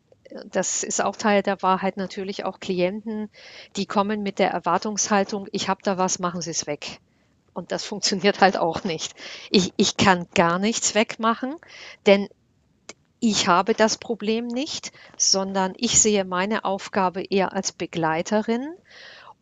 das 0.50 0.82
ist 0.82 1.04
auch 1.04 1.16
Teil 1.16 1.44
der 1.44 1.62
Wahrheit, 1.62 1.98
natürlich 1.98 2.46
auch 2.46 2.60
Klienten, 2.60 3.30
die 3.76 3.86
kommen 3.86 4.24
mit 4.24 4.40
der 4.40 4.50
Erwartungshaltung, 4.50 5.48
ich 5.52 5.70
habe 5.70 5.82
da 5.84 6.00
was, 6.00 6.18
machen 6.18 6.42
Sie 6.42 6.50
es 6.50 6.66
weg. 6.66 7.00
Und 7.54 7.72
das 7.72 7.86
funktioniert 7.86 8.42
halt 8.42 8.58
auch 8.58 8.84
nicht. 8.86 9.14
Ich, 9.52 9.72
ich 9.78 9.98
kann 9.98 10.26
gar 10.34 10.58
nichts 10.58 10.96
wegmachen, 10.96 11.58
denn 12.08 12.28
ich 13.20 13.48
habe 13.48 13.76
das 13.76 14.00
Problem 14.00 14.48
nicht, 14.48 14.94
sondern 15.16 15.74
ich 15.78 16.02
sehe 16.02 16.26
meine 16.26 16.66
Aufgabe 16.66 17.22
eher 17.22 17.54
als 17.54 17.72
Begleiterin 17.72 18.68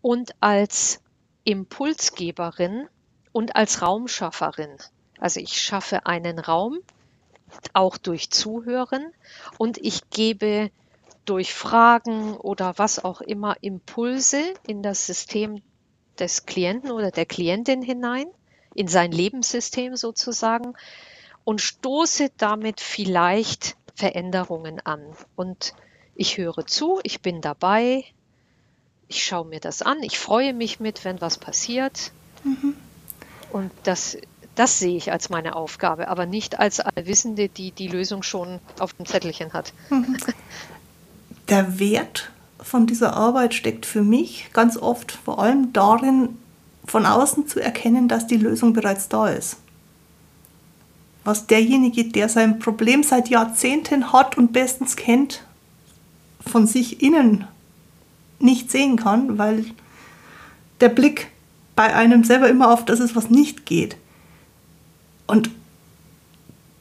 und 0.02 0.36
als 0.42 1.00
Impulsgeberin 1.46 2.90
und 3.32 3.56
als 3.56 3.82
Raumschafferin. 3.82 4.80
Also 5.18 5.40
ich 5.40 5.62
schaffe 5.62 6.06
einen 6.06 6.38
Raum, 6.38 6.80
auch 7.74 7.98
durch 7.98 8.30
Zuhören 8.30 9.12
und 9.58 9.78
ich 9.78 10.10
gebe 10.10 10.72
durch 11.26 11.54
Fragen 11.54 12.36
oder 12.36 12.74
was 12.78 13.04
auch 13.04 13.22
immer 13.22 13.56
Impulse 13.62 14.42
in 14.68 14.82
das 14.82 15.06
System 15.06 15.62
des 16.20 16.46
Klienten 16.46 16.92
oder 16.92 17.12
der 17.12 17.26
Klientin 17.26 17.82
hinein, 17.82 18.28
in 18.76 18.88
sein 18.88 19.12
Lebenssystem 19.12 19.96
sozusagen, 19.96 20.74
und 21.44 21.62
stoße 21.62 22.30
damit 22.38 22.80
vielleicht 22.80 23.76
Veränderungen 23.96 24.80
an. 24.86 25.02
Und 25.36 25.74
ich 26.16 26.38
höre 26.38 26.66
zu, 26.68 27.00
ich 27.04 27.22
bin 27.22 27.42
dabei, 27.42 28.04
ich 29.08 29.24
schaue 29.24 29.46
mir 29.46 29.60
das 29.60 29.82
an, 29.82 30.02
ich 30.04 30.20
freue 30.20 30.54
mich 30.54 30.80
mit, 30.80 31.04
wenn 31.04 31.20
was 31.20 31.38
passiert. 31.38 32.12
Mhm. 32.44 32.76
Und 33.52 33.72
das, 33.84 34.18
das 34.56 34.80
sehe 34.80 34.98
ich 34.98 35.12
als 35.12 35.30
meine 35.30 35.56
Aufgabe, 35.56 36.08
aber 36.08 36.26
nicht 36.26 36.60
als 36.60 36.80
Allwissende, 36.80 37.50
die 37.50 37.72
die 37.72 37.88
Lösung 37.88 38.24
schon 38.24 38.60
auf 38.80 38.94
dem 38.94 39.06
Zettelchen 39.06 39.54
hat. 39.54 39.74
Der 41.50 41.80
Wert 41.80 42.32
von 42.60 42.86
dieser 42.88 43.14
Arbeit 43.14 43.54
steckt 43.54 43.86
für 43.86 44.04
mich 44.04 44.50
ganz 44.54 44.78
oft 44.78 45.12
vor 45.12 45.40
allem 45.40 45.74
darin, 45.74 46.38
von 46.86 47.06
außen 47.06 47.48
zu 47.48 47.60
erkennen, 47.60 48.08
dass 48.08 48.28
die 48.28 48.38
Lösung 48.38 48.74
bereits 48.74 49.10
da 49.10 49.28
ist. 49.28 49.58
Was 51.24 51.48
derjenige, 51.48 52.06
der 52.06 52.30
sein 52.30 52.60
Problem 52.60 53.04
seit 53.04 53.30
Jahrzehnten 53.30 54.12
hat 54.12 54.38
und 54.38 54.54
bestens 54.54 54.96
kennt, 54.96 55.44
von 56.46 56.66
sich 56.66 57.02
innen 57.02 57.48
nicht 58.40 58.72
sehen 58.72 58.96
kann, 58.96 59.38
weil 59.38 59.66
der 60.80 60.90
Blick 60.90 61.28
bei 61.76 61.94
einem 61.94 62.24
selber 62.24 62.50
immer 62.50 62.72
auf 62.72 62.86
das 62.86 63.00
ist, 63.00 63.16
was 63.16 63.30
nicht 63.30 63.66
geht. 63.66 63.98
Und 65.32 65.50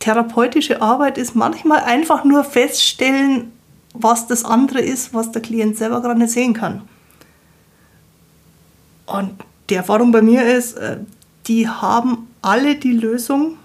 therapeutische 0.01 0.83
Arbeit 0.83 1.19
ist 1.19 1.37
manchmal 1.37 1.85
einfach 1.85 2.25
nur 2.25 2.43
feststellen, 2.43 3.53
was 3.95 4.27
das 4.27 4.45
andere 4.45 4.81
ist, 4.81 5.15
was 5.15 5.31
der 5.31 5.41
Klient 5.41 5.77
selber 5.77 6.03
gerade 6.03 6.19
nicht 6.19 6.33
sehen 6.33 6.53
kann. 6.53 6.83
Und 9.07 9.35
die 9.69 9.75
Erfahrung 9.75 10.11
bei 10.11 10.21
mir 10.21 10.45
ist, 10.53 10.73
äh, 10.73 10.99
die 11.47 11.69
haben 11.69 12.27
alle 12.43 12.75
die 12.75 12.95
Lösung. 12.95 13.57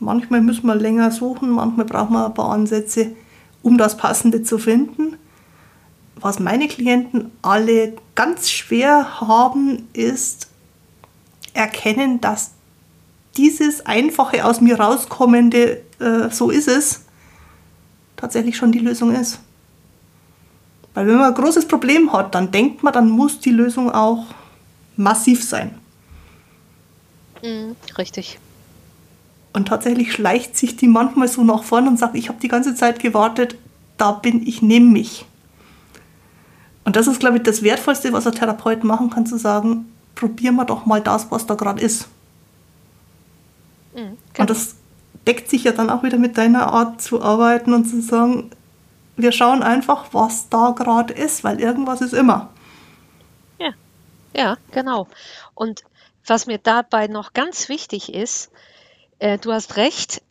Manchmal 0.00 0.42
müssen 0.42 0.66
wir 0.66 0.74
länger 0.74 1.10
suchen, 1.10 1.48
manchmal 1.48 1.86
brauchen 1.86 2.12
wir 2.12 2.26
ein 2.26 2.34
paar 2.34 2.50
Ansätze, 2.50 3.12
um 3.62 3.78
das 3.78 3.96
Passende 3.96 4.42
zu 4.42 4.58
finden. 4.58 5.16
Was 6.16 6.38
meine 6.38 6.68
Klienten 6.68 7.30
alle 7.40 7.94
ganz 8.14 8.50
schwer 8.50 9.22
haben, 9.22 9.88
ist 9.94 10.48
erkennen, 11.54 12.20
dass 12.20 12.50
dieses 13.36 13.84
einfache 13.86 14.44
aus 14.44 14.60
mir 14.60 14.78
rauskommende, 14.78 15.82
äh, 15.98 16.30
so 16.30 16.50
ist 16.50 16.68
es, 16.68 17.04
tatsächlich 18.16 18.56
schon 18.56 18.72
die 18.72 18.78
Lösung 18.78 19.14
ist. 19.14 19.40
Weil 20.94 21.06
wenn 21.06 21.16
man 21.16 21.32
ein 21.32 21.34
großes 21.34 21.66
Problem 21.66 22.12
hat, 22.12 22.34
dann 22.34 22.50
denkt 22.50 22.82
man, 22.82 22.92
dann 22.92 23.08
muss 23.08 23.40
die 23.40 23.50
Lösung 23.50 23.90
auch 23.90 24.26
massiv 24.96 25.42
sein. 25.42 25.78
Mhm, 27.42 27.76
richtig. 27.96 28.38
Und 29.54 29.68
tatsächlich 29.68 30.12
schleicht 30.12 30.56
sich 30.56 30.76
die 30.76 30.88
manchmal 30.88 31.28
so 31.28 31.44
nach 31.44 31.62
vorne 31.62 31.88
und 31.88 31.98
sagt, 31.98 32.14
ich 32.14 32.28
habe 32.28 32.38
die 32.40 32.48
ganze 32.48 32.74
Zeit 32.74 33.00
gewartet, 33.00 33.56
da 33.98 34.12
bin 34.12 34.46
ich 34.46 34.62
neben 34.62 34.92
mich. 34.92 35.26
Und 36.84 36.96
das 36.96 37.06
ist, 37.06 37.20
glaube 37.20 37.36
ich, 37.36 37.42
das 37.42 37.62
Wertvollste, 37.62 38.12
was 38.12 38.26
ein 38.26 38.34
Therapeut 38.34 38.84
machen 38.84 39.10
kann, 39.10 39.26
zu 39.26 39.38
sagen, 39.38 39.86
probieren 40.14 40.56
wir 40.56 40.64
doch 40.64 40.86
mal 40.86 41.00
das, 41.00 41.30
was 41.30 41.46
da 41.46 41.54
gerade 41.54 41.80
ist. 41.82 42.08
Mhm, 43.94 44.18
und 44.38 44.50
das 44.50 44.76
deckt 45.26 45.48
sich 45.48 45.64
ja 45.64 45.72
dann 45.72 45.90
auch 45.90 46.02
wieder 46.02 46.18
mit 46.18 46.38
deiner 46.38 46.72
Art 46.72 47.00
zu 47.00 47.22
arbeiten 47.22 47.72
und 47.72 47.84
zu 47.84 48.00
sagen, 48.00 48.50
wir 49.16 49.32
schauen 49.32 49.62
einfach, 49.62 50.12
was 50.12 50.48
da 50.48 50.70
gerade 50.70 51.12
ist, 51.12 51.44
weil 51.44 51.60
irgendwas 51.60 52.00
ist 52.00 52.14
immer. 52.14 52.50
Ja, 53.58 53.72
ja, 54.34 54.56
genau. 54.70 55.06
Und 55.54 55.82
was 56.26 56.46
mir 56.46 56.58
dabei 56.58 57.08
noch 57.08 57.32
ganz 57.32 57.68
wichtig 57.68 58.12
ist, 58.12 58.50
äh, 59.18 59.38
du 59.38 59.52
hast 59.52 59.76
recht, 59.76 60.22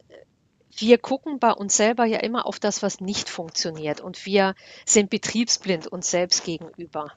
wir 0.76 0.97
gucken 0.97 1.39
bei 1.39 1.51
uns 1.51 1.78
selber 1.78 2.05
ja 2.05 2.20
immer 2.20 2.45
auf 2.45 2.59
das, 2.59 2.82
was 2.82 3.01
nicht 3.01 3.30
funktioniert 3.30 4.01
und 4.01 4.26
wir 4.26 4.55
sind 4.86 5.09
betriebsblind 5.09 5.88
uns 5.88 6.09
selbst 6.09 6.43
gegenüber. 6.43 7.12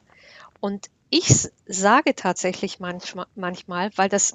Und 0.60 0.90
ich 1.10 1.48
sage 1.66 2.14
tatsächlich 2.14 2.80
manchmal, 2.80 3.26
manchmal 3.34 3.90
weil 3.96 4.08
das 4.08 4.34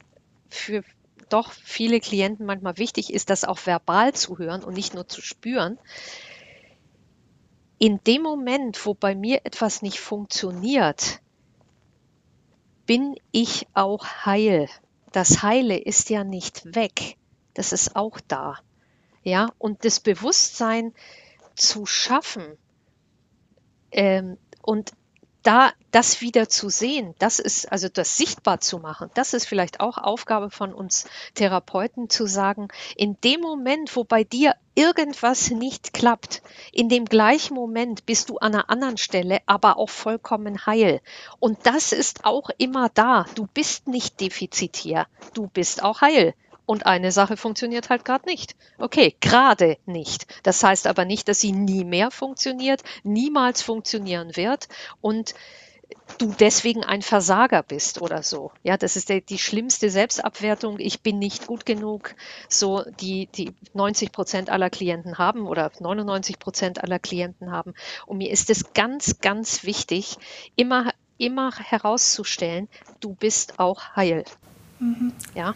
für 0.49 0.83
doch 1.29 1.51
viele 1.51 1.99
Klienten 1.99 2.45
manchmal 2.45 2.77
wichtig 2.77 3.13
ist, 3.13 3.29
das 3.29 3.43
auch 3.43 3.65
verbal 3.65 4.13
zu 4.13 4.37
hören 4.37 4.63
und 4.63 4.73
nicht 4.73 4.93
nur 4.93 5.07
zu 5.07 5.21
spüren. 5.21 5.77
In 7.77 8.03
dem 8.05 8.23
Moment, 8.23 8.85
wo 8.85 8.93
bei 8.93 9.15
mir 9.15 9.45
etwas 9.45 9.81
nicht 9.81 9.99
funktioniert, 9.99 11.21
bin 12.85 13.15
ich 13.31 13.67
auch 13.73 14.05
heil. 14.25 14.67
Das 15.11 15.43
Heile 15.43 15.77
ist 15.77 16.09
ja 16.09 16.23
nicht 16.23 16.75
weg. 16.75 17.17
Das 17.53 17.71
ist 17.71 17.95
auch 17.95 18.19
da. 18.27 18.57
Ja, 19.23 19.49
und 19.57 19.85
das 19.85 19.99
Bewusstsein 19.99 20.93
zu 21.55 21.85
schaffen 21.85 22.57
ähm, 23.91 24.37
und 24.61 24.93
da 25.49 25.73
das 25.89 26.21
wieder 26.21 26.47
zu 26.47 26.69
sehen, 26.69 27.15
das 27.17 27.39
ist 27.39 27.71
also 27.71 27.89
das 27.89 28.17
sichtbar 28.17 28.59
zu 28.59 28.77
machen, 28.77 29.09
das 29.15 29.33
ist 29.33 29.47
vielleicht 29.47 29.79
auch 29.79 29.97
Aufgabe 29.97 30.51
von 30.51 30.75
uns 30.75 31.07
Therapeuten 31.33 32.07
zu 32.07 32.27
sagen, 32.27 32.67
in 32.95 33.17
dem 33.23 33.41
Moment, 33.41 33.95
wo 33.95 34.03
bei 34.03 34.23
dir 34.23 34.53
irgendwas 34.75 35.49
nicht 35.49 35.91
klappt, 35.91 36.43
in 36.71 36.87
dem 36.87 37.05
gleichen 37.05 37.55
Moment 37.55 38.05
bist 38.05 38.29
du 38.29 38.37
an 38.37 38.53
einer 38.53 38.69
anderen 38.69 38.97
Stelle, 38.97 39.39
aber 39.47 39.77
auch 39.77 39.89
vollkommen 39.89 40.67
heil. 40.67 41.01
Und 41.39 41.65
das 41.65 41.93
ist 41.93 42.25
auch 42.25 42.51
immer 42.59 42.89
da. 42.89 43.25
Du 43.33 43.47
bist 43.51 43.87
nicht 43.87 44.21
defizitär, 44.21 45.07
du 45.33 45.47
bist 45.47 45.81
auch 45.81 46.01
heil. 46.01 46.35
Und 46.69 46.85
eine 46.85 47.11
Sache 47.11 47.35
funktioniert 47.35 47.89
halt 47.89 48.05
gerade 48.05 48.29
nicht. 48.29 48.55
Okay, 48.77 49.15
gerade 49.21 49.77
nicht. 49.87 50.27
Das 50.43 50.63
heißt 50.63 50.85
aber 50.85 51.03
nicht, 51.03 51.27
dass 51.27 51.41
sie 51.41 51.51
nie 51.51 51.83
mehr 51.83 52.11
funktioniert, 52.11 52.83
niemals 53.01 53.63
funktionieren 53.63 54.35
wird 54.35 54.67
und 55.01 55.33
du 56.19 56.31
deswegen 56.39 56.83
ein 56.83 57.01
Versager 57.01 57.63
bist 57.63 58.03
oder 58.03 58.21
so. 58.21 58.51
Ja, 58.61 58.77
das 58.77 58.97
ist 58.97 59.09
der, 59.09 59.21
die 59.21 59.39
schlimmste 59.39 59.89
Selbstabwertung. 59.89 60.77
Ich 60.77 61.01
bin 61.01 61.17
nicht 61.17 61.47
gut 61.47 61.65
genug. 61.65 62.13
So 62.49 62.83
die, 62.99 63.25
die 63.33 63.51
90 63.73 64.11
Prozent 64.11 64.51
aller 64.51 64.69
Klienten 64.69 65.17
haben 65.17 65.47
oder 65.47 65.71
99 65.79 66.37
Prozent 66.37 66.83
aller 66.83 66.99
Klienten 66.99 67.51
haben. 67.51 67.73
Und 68.05 68.19
mir 68.19 68.29
ist 68.29 68.51
es 68.51 68.73
ganz, 68.73 69.21
ganz 69.21 69.63
wichtig, 69.63 70.17
immer, 70.55 70.91
immer 71.17 71.51
herauszustellen, 71.51 72.69
du 72.99 73.15
bist 73.15 73.57
auch 73.57 73.95
heil. 73.95 74.23
Mhm. 74.77 75.13
Ja. 75.33 75.55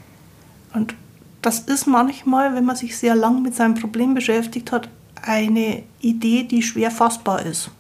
Und 0.74 0.96
das 1.42 1.60
ist 1.60 1.88
manchmal, 1.88 2.56
wenn 2.56 2.66
man 2.66 2.76
sich 2.76 2.98
sehr 2.98 3.16
lang 3.16 3.42
mit 3.42 3.56
seinem 3.56 3.76
Problem 3.76 4.14
beschäftigt 4.14 4.72
hat, 4.72 4.90
eine 5.22 5.84
Idee, 6.02 6.44
die 6.44 6.62
schwer 6.62 6.92
fassbar 6.92 7.46
ist. 7.46 7.72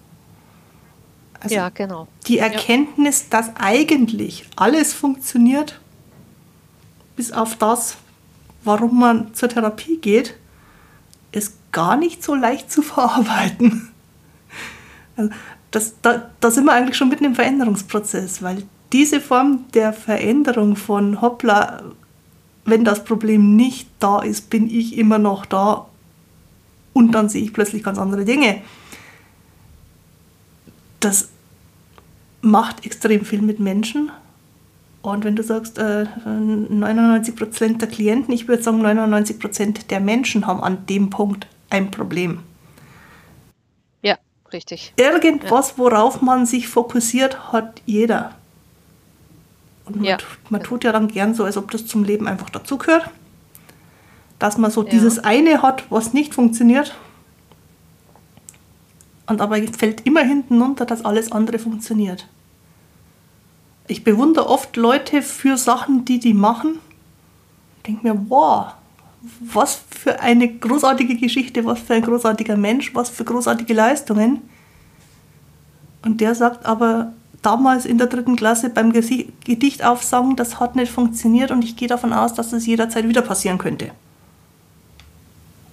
Also 1.39 1.55
ja, 1.55 1.69
genau. 1.69 2.07
Die 2.27 2.39
Erkenntnis, 2.39 3.23
ja. 3.23 3.41
dass 3.41 3.55
eigentlich 3.55 4.45
alles 4.55 4.93
funktioniert, 4.93 5.79
bis 7.15 7.31
auf 7.31 7.57
das, 7.57 7.97
warum 8.63 8.99
man 8.99 9.33
zur 9.33 9.49
Therapie 9.49 9.97
geht, 9.97 10.35
ist 11.31 11.57
gar 11.71 11.97
nicht 11.97 12.23
so 12.23 12.33
leicht 12.33 12.71
zu 12.71 12.81
verarbeiten. 12.81 13.91
Also 15.17 15.31
das, 15.71 15.95
da, 16.01 16.29
da 16.39 16.51
sind 16.51 16.65
wir 16.65 16.73
eigentlich 16.73 16.97
schon 16.97 17.09
mitten 17.09 17.25
im 17.25 17.35
Veränderungsprozess, 17.35 18.41
weil 18.41 18.63
diese 18.93 19.19
Form 19.19 19.65
der 19.73 19.91
Veränderung 19.91 20.75
von 20.75 21.19
hoppla, 21.19 21.81
wenn 22.65 22.85
das 22.85 23.03
Problem 23.03 23.55
nicht 23.55 23.89
da 23.99 24.21
ist, 24.21 24.49
bin 24.49 24.69
ich 24.69 24.97
immer 24.97 25.17
noch 25.17 25.45
da 25.45 25.87
und 26.93 27.11
dann 27.11 27.29
sehe 27.29 27.43
ich 27.43 27.53
plötzlich 27.53 27.83
ganz 27.83 27.97
andere 27.97 28.25
Dinge. 28.25 28.61
Das 30.99 31.29
macht 32.41 32.85
extrem 32.85 33.25
viel 33.25 33.41
mit 33.41 33.59
Menschen. 33.59 34.11
Und 35.01 35.25
wenn 35.25 35.35
du 35.35 35.43
sagst, 35.43 35.77
äh, 35.79 36.05
99% 36.25 37.81
der 37.81 37.89
Klienten, 37.89 38.33
ich 38.33 38.47
würde 38.47 38.63
sagen 38.63 38.81
99% 38.81 39.87
der 39.89 39.99
Menschen 39.99 40.47
haben 40.47 40.63
an 40.63 40.85
dem 40.85 41.09
Punkt 41.09 41.47
ein 41.69 41.91
Problem. 41.91 42.39
Ja, 44.01 44.17
richtig. 44.53 44.93
Irgendwas, 44.95 45.71
ja. 45.71 45.77
worauf 45.77 46.21
man 46.21 46.45
sich 46.45 46.69
fokussiert, 46.69 47.51
hat 47.51 47.81
jeder. 47.85 48.35
Und 49.85 49.97
man, 49.97 50.05
ja. 50.05 50.17
man 50.49 50.63
tut 50.63 50.83
ja 50.83 50.91
dann 50.91 51.07
gern 51.07 51.33
so, 51.33 51.43
als 51.43 51.57
ob 51.57 51.71
das 51.71 51.85
zum 51.85 52.03
Leben 52.03 52.27
einfach 52.27 52.49
dazugehört. 52.49 53.09
Dass 54.39 54.57
man 54.57 54.71
so 54.71 54.83
ja. 54.83 54.89
dieses 54.89 55.19
eine 55.19 55.61
hat, 55.61 55.83
was 55.89 56.13
nicht 56.13 56.33
funktioniert. 56.33 56.95
Und 59.27 59.41
aber 59.41 59.57
fällt 59.57 60.05
immer 60.05 60.21
hinten 60.21 60.61
runter, 60.61 60.85
dass 60.85 61.05
alles 61.05 61.31
andere 61.31 61.59
funktioniert. 61.59 62.27
Ich 63.87 64.03
bewundere 64.03 64.47
oft 64.47 64.75
Leute 64.77 65.21
für 65.21 65.57
Sachen, 65.57 66.05
die 66.05 66.19
die 66.19 66.33
machen. 66.33 66.79
Denke 67.85 68.07
mir, 68.07 68.25
wow, 68.29 68.73
was 69.39 69.83
für 69.89 70.19
eine 70.19 70.47
großartige 70.47 71.15
Geschichte, 71.15 71.65
was 71.65 71.79
für 71.79 71.93
ein 71.93 72.01
großartiger 72.01 72.57
Mensch, 72.57 72.93
was 72.95 73.09
für 73.09 73.23
großartige 73.23 73.73
Leistungen. 73.73 74.41
Und 76.03 76.19
der 76.19 76.35
sagt 76.35 76.65
aber, 76.65 77.13
damals 77.43 77.85
in 77.85 77.97
der 77.97 78.07
dritten 78.07 78.35
Klasse 78.35 78.69
beim 78.69 78.91
Gedicht 78.91 79.83
aufsagen, 79.83 80.35
das 80.35 80.59
hat 80.59 80.75
nicht 80.75 80.91
funktioniert 80.91 81.51
und 81.51 81.63
ich 81.63 81.75
gehe 81.75 81.87
davon 81.87 82.13
aus, 82.13 82.33
dass 82.33 82.49
das 82.49 82.65
jederzeit 82.65 83.07
wieder 83.07 83.21
passieren 83.21 83.57
könnte. 83.57 83.91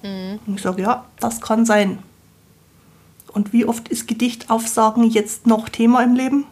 Mhm. 0.03 0.39
Und 0.47 0.57
ich 0.57 0.63
sage, 0.63 0.83
ja, 0.83 1.07
das 1.19 1.41
kann 1.41 1.65
sein. 1.65 1.99
Und 3.33 3.53
wie 3.53 3.65
oft 3.65 3.89
ist 3.89 4.09
Gedichtaufsagen 4.09 5.05
jetzt 5.05 5.47
noch 5.47 5.69
Thema 5.69 6.03
im 6.03 6.15
Leben? 6.15 6.45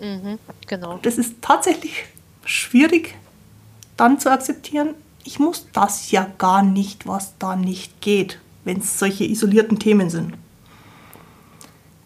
Mhm, 0.00 0.38
genau. 0.66 0.98
Das 1.02 1.16
ist 1.16 1.36
tatsächlich 1.40 2.04
schwierig 2.44 3.14
dann 3.96 4.20
zu 4.20 4.30
akzeptieren, 4.30 4.90
ich 5.24 5.38
muss 5.38 5.66
das 5.72 6.10
ja 6.10 6.30
gar 6.38 6.62
nicht, 6.62 7.06
was 7.06 7.34
da 7.38 7.56
nicht 7.56 8.00
geht, 8.00 8.38
wenn 8.64 8.78
es 8.78 8.98
solche 8.98 9.24
isolierten 9.24 9.78
Themen 9.78 10.10
sind. 10.10 10.34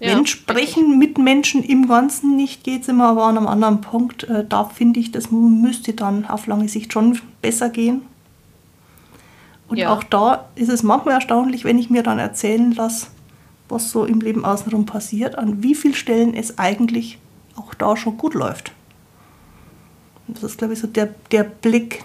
Ja, 0.00 0.16
Wenn 0.16 0.26
Sprechen 0.26 0.98
mit 0.98 1.18
Menschen 1.18 1.62
im 1.62 1.86
Ganzen 1.86 2.34
nicht 2.34 2.64
geht, 2.64 2.86
sind 2.86 2.96
wir 2.96 3.04
aber 3.04 3.24
an 3.24 3.36
einem 3.36 3.46
anderen 3.46 3.82
Punkt. 3.82 4.24
Äh, 4.24 4.46
da 4.48 4.64
finde 4.64 4.98
ich, 4.98 5.12
das 5.12 5.30
müsste 5.30 5.92
dann 5.92 6.24
auf 6.24 6.46
lange 6.46 6.68
Sicht 6.68 6.92
schon 6.92 7.20
besser 7.42 7.68
gehen. 7.68 8.02
Und 9.68 9.76
ja. 9.76 9.92
auch 9.92 10.02
da 10.02 10.48
ist 10.54 10.70
es 10.70 10.82
manchmal 10.82 11.14
erstaunlich, 11.14 11.64
wenn 11.64 11.78
ich 11.78 11.90
mir 11.90 12.02
dann 12.02 12.18
erzählen 12.18 12.72
lasse, 12.72 13.08
was 13.68 13.90
so 13.90 14.04
im 14.04 14.20
Leben 14.20 14.44
außenrum 14.44 14.86
passiert, 14.86 15.36
an 15.36 15.62
wie 15.62 15.74
vielen 15.74 15.94
Stellen 15.94 16.34
es 16.34 16.58
eigentlich 16.58 17.18
auch 17.54 17.74
da 17.74 17.96
schon 17.96 18.16
gut 18.16 18.34
läuft. 18.34 18.72
Und 20.26 20.38
das 20.38 20.52
ist, 20.52 20.58
glaube 20.58 20.72
ich, 20.72 20.80
so 20.80 20.86
der, 20.86 21.14
der 21.30 21.44
Blick, 21.44 22.04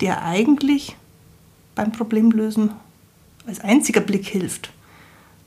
der 0.00 0.24
eigentlich 0.24 0.96
beim 1.74 1.90
Problemlösen 1.90 2.70
als 3.46 3.60
einziger 3.60 4.00
Blick 4.00 4.26
hilft. 4.26 4.70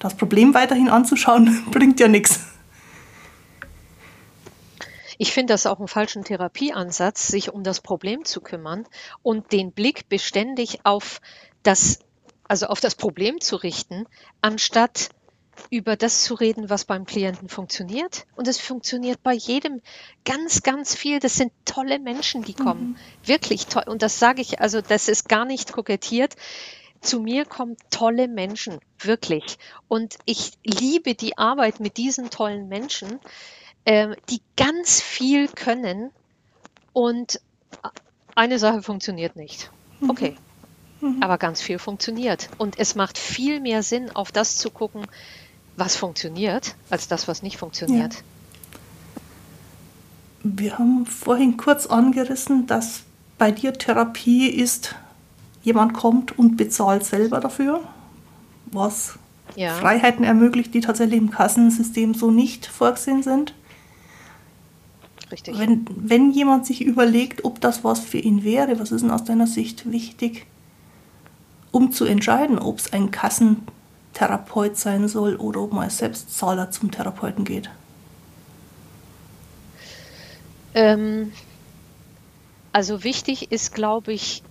Das 0.05 0.13
Problem 0.13 0.53
weiterhin 0.53 0.87
anzuschauen, 0.87 1.65
bringt 1.71 1.99
ja 1.99 2.07
nichts. 2.07 2.39
Ich 5.17 5.33
finde 5.33 5.55
das 5.55 5.65
auch 5.65 5.79
einen 5.79 5.87
falschen 5.87 6.23
Therapieansatz, 6.23 7.25
sich 7.25 7.51
um 7.51 7.63
das 7.63 7.81
Problem 7.81 8.23
zu 8.23 8.39
kümmern 8.39 8.85
und 9.23 9.51
den 9.51 9.71
Blick 9.71 10.07
beständig 10.07 10.81
auf 10.83 11.21
das, 11.63 12.01
also 12.47 12.67
auf 12.67 12.81
das 12.81 12.93
Problem 12.93 13.41
zu 13.41 13.55
richten, 13.55 14.05
anstatt 14.41 15.09
über 15.71 15.95
das 15.95 16.23
zu 16.23 16.35
reden, 16.35 16.69
was 16.69 16.85
beim 16.85 17.07
Klienten 17.07 17.49
funktioniert. 17.49 18.27
Und 18.35 18.47
es 18.47 18.59
funktioniert 18.59 19.23
bei 19.23 19.33
jedem 19.33 19.81
ganz, 20.23 20.61
ganz 20.61 20.93
viel. 20.93 21.17
Das 21.17 21.35
sind 21.35 21.51
tolle 21.65 21.97
Menschen, 21.97 22.43
die 22.43 22.53
kommen. 22.53 22.89
Mhm. 22.89 23.27
Wirklich 23.27 23.65
toll. 23.65 23.85
Und 23.87 24.03
das 24.03 24.19
sage 24.19 24.41
ich, 24.41 24.61
also 24.61 24.81
das 24.81 25.07
ist 25.07 25.27
gar 25.27 25.45
nicht 25.45 25.73
kokettiert 25.73 26.35
zu 27.05 27.19
mir 27.19 27.45
kommen 27.45 27.77
tolle 27.89 28.27
Menschen, 28.27 28.79
wirklich. 28.99 29.57
Und 29.87 30.17
ich 30.25 30.53
liebe 30.63 31.15
die 31.15 31.37
Arbeit 31.37 31.79
mit 31.79 31.97
diesen 31.97 32.29
tollen 32.29 32.67
Menschen, 32.67 33.19
äh, 33.85 34.15
die 34.29 34.41
ganz 34.57 35.01
viel 35.01 35.47
können 35.47 36.11
und 36.93 37.39
eine 38.35 38.59
Sache 38.59 38.81
funktioniert 38.81 39.35
nicht. 39.35 39.71
Mhm. 39.99 40.09
Okay. 40.09 40.35
Mhm. 41.01 41.21
Aber 41.21 41.37
ganz 41.37 41.61
viel 41.61 41.79
funktioniert. 41.79 42.49
Und 42.57 42.79
es 42.79 42.95
macht 42.95 43.17
viel 43.17 43.59
mehr 43.59 43.83
Sinn, 43.83 44.13
auf 44.13 44.31
das 44.31 44.57
zu 44.57 44.69
gucken, 44.69 45.05
was 45.77 45.95
funktioniert, 45.95 46.75
als 46.89 47.07
das, 47.07 47.27
was 47.27 47.43
nicht 47.43 47.57
funktioniert. 47.57 48.13
Ja. 48.13 48.19
Wir 50.43 50.77
haben 50.77 51.05
vorhin 51.05 51.57
kurz 51.57 51.87
angerissen, 51.87 52.67
dass 52.67 53.01
bei 53.37 53.51
dir 53.51 53.73
Therapie 53.73 54.47
ist, 54.47 54.95
jemand 55.65 55.93
kommt 55.93 56.37
und 56.37 56.57
bezahlt 56.57 57.03
selber 57.03 57.39
dafür, 57.39 57.81
was 58.67 59.17
ja. 59.55 59.73
Freiheiten 59.73 60.23
ermöglicht, 60.23 60.73
die 60.73 60.79
tatsächlich 60.79 61.17
im 61.17 61.31
Kassensystem 61.31 62.13
so 62.13 62.31
nicht 62.31 62.67
vorgesehen 62.67 63.23
sind. 63.23 63.53
Richtig. 65.31 65.57
Wenn, 65.57 65.87
wenn 65.95 66.31
jemand 66.31 66.67
sich 66.67 66.81
überlegt, 66.81 67.45
ob 67.45 67.59
das 67.59 67.83
was 67.83 67.99
für 67.99 68.19
ihn 68.19 68.43
wäre, 68.43 68.79
was 68.79 68.91
ist 68.91 69.01
denn 69.01 69.11
aus 69.11 69.23
deiner 69.23 69.47
Sicht 69.47 69.91
wichtig, 69.91 70.45
um 71.71 71.91
zu 71.91 72.05
entscheiden, 72.05 72.59
ob 72.59 72.77
es 72.77 72.93
ein 72.93 73.09
Kassentherapeut 73.09 74.77
sein 74.77 75.07
soll 75.07 75.35
oder 75.35 75.61
ob 75.61 75.73
man 75.73 75.85
als 75.85 75.97
Selbstzahler 75.97 76.69
zum 76.69 76.91
Therapeuten 76.91 77.43
geht? 77.43 77.71
Ähm, 80.75 81.31
also 82.71 83.03
wichtig 83.03 83.51
ist, 83.51 83.73
glaube 83.73 84.13
ich, 84.13 84.43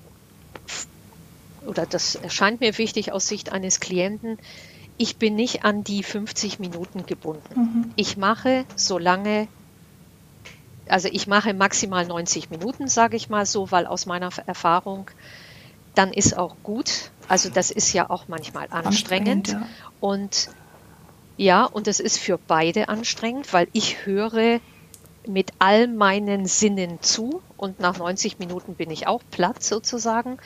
oder 1.66 1.86
das 1.86 2.14
erscheint 2.14 2.60
mir 2.60 2.76
wichtig 2.78 3.12
aus 3.12 3.28
Sicht 3.28 3.52
eines 3.52 3.80
Klienten, 3.80 4.38
ich 4.96 5.16
bin 5.16 5.34
nicht 5.34 5.64
an 5.64 5.82
die 5.82 6.02
50 6.02 6.58
Minuten 6.60 7.04
gebunden. 7.06 7.54
Mhm. 7.54 7.92
Ich 7.96 8.16
mache 8.16 8.64
so 8.76 8.98
lange, 8.98 9.48
also 10.88 11.08
ich 11.10 11.26
mache 11.26 11.52
maximal 11.52 12.06
90 12.06 12.50
Minuten, 12.50 12.88
sage 12.88 13.16
ich 13.16 13.28
mal 13.28 13.44
so, 13.46 13.70
weil 13.72 13.86
aus 13.86 14.06
meiner 14.06 14.30
Erfahrung, 14.46 15.10
dann 15.94 16.12
ist 16.12 16.36
auch 16.36 16.56
gut. 16.62 17.10
Also 17.28 17.48
das 17.48 17.70
ist 17.70 17.92
ja 17.92 18.08
auch 18.08 18.28
manchmal 18.28 18.68
anstrengend. 18.70 19.48
anstrengend 19.48 19.48
ja. 19.48 19.66
Und 20.00 20.50
ja, 21.36 21.64
und 21.64 21.88
es 21.88 21.98
ist 21.98 22.18
für 22.18 22.38
beide 22.38 22.88
anstrengend, 22.88 23.52
weil 23.52 23.66
ich 23.72 24.06
höre 24.06 24.60
mit 25.26 25.52
all 25.58 25.88
meinen 25.88 26.46
Sinnen 26.46 27.00
zu 27.00 27.42
und 27.56 27.80
nach 27.80 27.98
90 27.98 28.38
Minuten 28.38 28.74
bin 28.74 28.90
ich 28.90 29.06
auch 29.06 29.22
platt 29.30 29.62
sozusagen. 29.62 30.38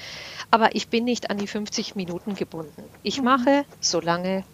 Aber 0.50 0.74
ich 0.74 0.88
bin 0.88 1.04
nicht 1.04 1.30
an 1.30 1.38
die 1.38 1.46
50 1.46 1.96
Minuten 1.96 2.34
gebunden. 2.34 2.84
Ich 3.02 3.18
mhm. 3.18 3.24
mache 3.24 3.64
so 3.80 4.00
lange 4.00 4.44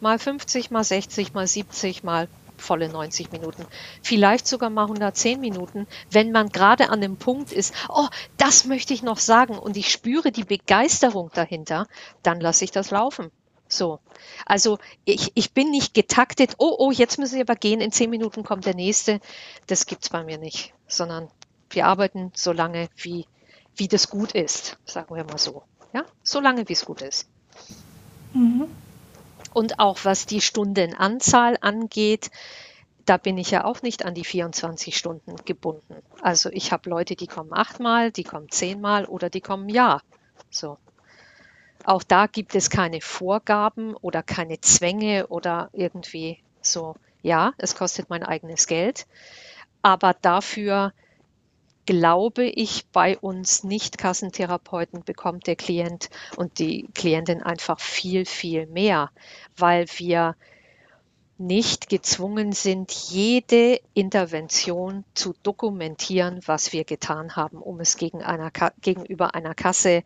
mal 0.00 0.18
50, 0.18 0.70
mal 0.70 0.84
60, 0.84 1.34
mal 1.34 1.46
70, 1.46 2.02
mal 2.02 2.28
volle 2.56 2.88
90 2.88 3.32
Minuten, 3.32 3.66
vielleicht 4.02 4.46
sogar 4.46 4.70
mal 4.70 4.84
110 4.84 5.40
Minuten, 5.40 5.86
wenn 6.10 6.32
man 6.32 6.48
gerade 6.48 6.90
an 6.90 7.00
dem 7.00 7.16
Punkt 7.16 7.52
ist, 7.52 7.74
oh, 7.88 8.06
das 8.36 8.64
möchte 8.64 8.94
ich 8.94 9.02
noch 9.02 9.18
sagen 9.18 9.58
und 9.58 9.76
ich 9.76 9.90
spüre 9.90 10.30
die 10.30 10.44
Begeisterung 10.44 11.30
dahinter, 11.34 11.88
dann 12.22 12.40
lasse 12.40 12.64
ich 12.64 12.70
das 12.70 12.90
laufen. 12.90 13.30
So. 13.72 14.00
Also 14.44 14.78
ich, 15.06 15.32
ich 15.34 15.52
bin 15.52 15.70
nicht 15.70 15.94
getaktet, 15.94 16.56
oh, 16.58 16.76
oh, 16.78 16.92
jetzt 16.92 17.18
müssen 17.18 17.36
wir 17.36 17.42
aber 17.42 17.56
gehen, 17.56 17.80
in 17.80 17.90
zehn 17.90 18.10
Minuten 18.10 18.44
kommt 18.44 18.66
der 18.66 18.74
nächste. 18.74 19.18
Das 19.66 19.86
gibt 19.86 20.02
es 20.02 20.10
bei 20.10 20.22
mir 20.22 20.36
nicht, 20.36 20.74
sondern 20.86 21.28
wir 21.70 21.86
arbeiten 21.86 22.32
so 22.34 22.52
lange, 22.52 22.90
wie, 22.96 23.26
wie 23.74 23.88
das 23.88 24.10
gut 24.10 24.32
ist, 24.32 24.76
sagen 24.84 25.14
wir 25.16 25.24
mal 25.24 25.38
so. 25.38 25.62
Ja, 25.94 26.04
so 26.22 26.38
lange, 26.40 26.68
wie 26.68 26.74
es 26.74 26.84
gut 26.84 27.00
ist. 27.00 27.28
Mhm. 28.34 28.68
Und 29.54 29.78
auch 29.78 30.00
was 30.04 30.26
die 30.26 30.42
Stundenanzahl 30.42 31.56
angeht, 31.60 32.30
da 33.06 33.16
bin 33.16 33.38
ich 33.38 33.50
ja 33.50 33.64
auch 33.64 33.80
nicht 33.80 34.04
an 34.04 34.14
die 34.14 34.24
24 34.24 34.96
Stunden 34.96 35.36
gebunden. 35.46 35.96
Also 36.20 36.50
ich 36.50 36.72
habe 36.72 36.90
Leute, 36.90 37.16
die 37.16 37.26
kommen 37.26 37.54
achtmal, 37.54 38.12
die 38.12 38.24
kommen 38.24 38.50
zehnmal 38.50 39.06
oder 39.06 39.30
die 39.30 39.40
kommen 39.40 39.70
ja. 39.70 40.00
So. 40.50 40.76
Auch 41.84 42.02
da 42.02 42.26
gibt 42.26 42.54
es 42.54 42.70
keine 42.70 43.00
Vorgaben 43.00 43.94
oder 43.96 44.22
keine 44.22 44.60
Zwänge 44.60 45.26
oder 45.28 45.70
irgendwie 45.72 46.38
so, 46.60 46.94
ja, 47.22 47.52
es 47.58 47.74
kostet 47.74 48.08
mein 48.08 48.22
eigenes 48.22 48.66
Geld. 48.66 49.06
Aber 49.82 50.14
dafür 50.14 50.92
glaube 51.86 52.44
ich, 52.44 52.86
bei 52.92 53.18
uns 53.18 53.64
Nicht-Kassentherapeuten 53.64 55.02
bekommt 55.04 55.46
der 55.46 55.56
Klient 55.56 56.10
und 56.36 56.58
die 56.58 56.88
Klientin 56.94 57.42
einfach 57.42 57.80
viel, 57.80 58.24
viel 58.24 58.66
mehr, 58.66 59.10
weil 59.56 59.86
wir 59.96 60.36
nicht 61.38 61.88
gezwungen 61.88 62.52
sind, 62.52 62.92
jede 62.92 63.80
Intervention 63.94 65.04
zu 65.14 65.34
dokumentieren, 65.42 66.40
was 66.46 66.72
wir 66.72 66.84
getan 66.84 67.34
haben, 67.34 67.58
um 67.58 67.80
es 67.80 67.96
gegen 67.96 68.22
einer, 68.22 68.52
gegenüber 68.80 69.34
einer 69.34 69.54
Kasse 69.54 70.04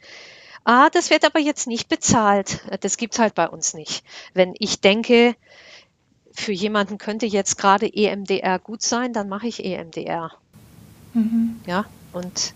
Ah, 0.69 0.91
das 0.91 1.11
wird 1.11 1.25
aber 1.25 1.39
jetzt 1.39 1.69
nicht 1.69 1.89
bezahlt. 1.89 2.61
Das 2.81 2.97
gibt's 2.97 3.21
halt 3.21 3.37
bei 3.37 3.49
uns 3.49 3.73
nicht. 3.73 4.03
Wenn 4.35 4.53
ich 4.59 4.81
denke, 4.81 5.37
für 6.33 6.51
jemanden 6.51 6.99
könnte 6.99 7.25
jetzt 7.25 7.57
gerade 7.57 7.87
EMDR 7.87 8.59
gut 8.59 8.83
sein, 8.83 9.13
dann 9.13 9.29
mache 9.29 9.47
ich 9.47 9.65
EMDR. 9.65 10.33
Mhm. 11.15 11.61
Ja, 11.67 11.85
und 12.13 12.53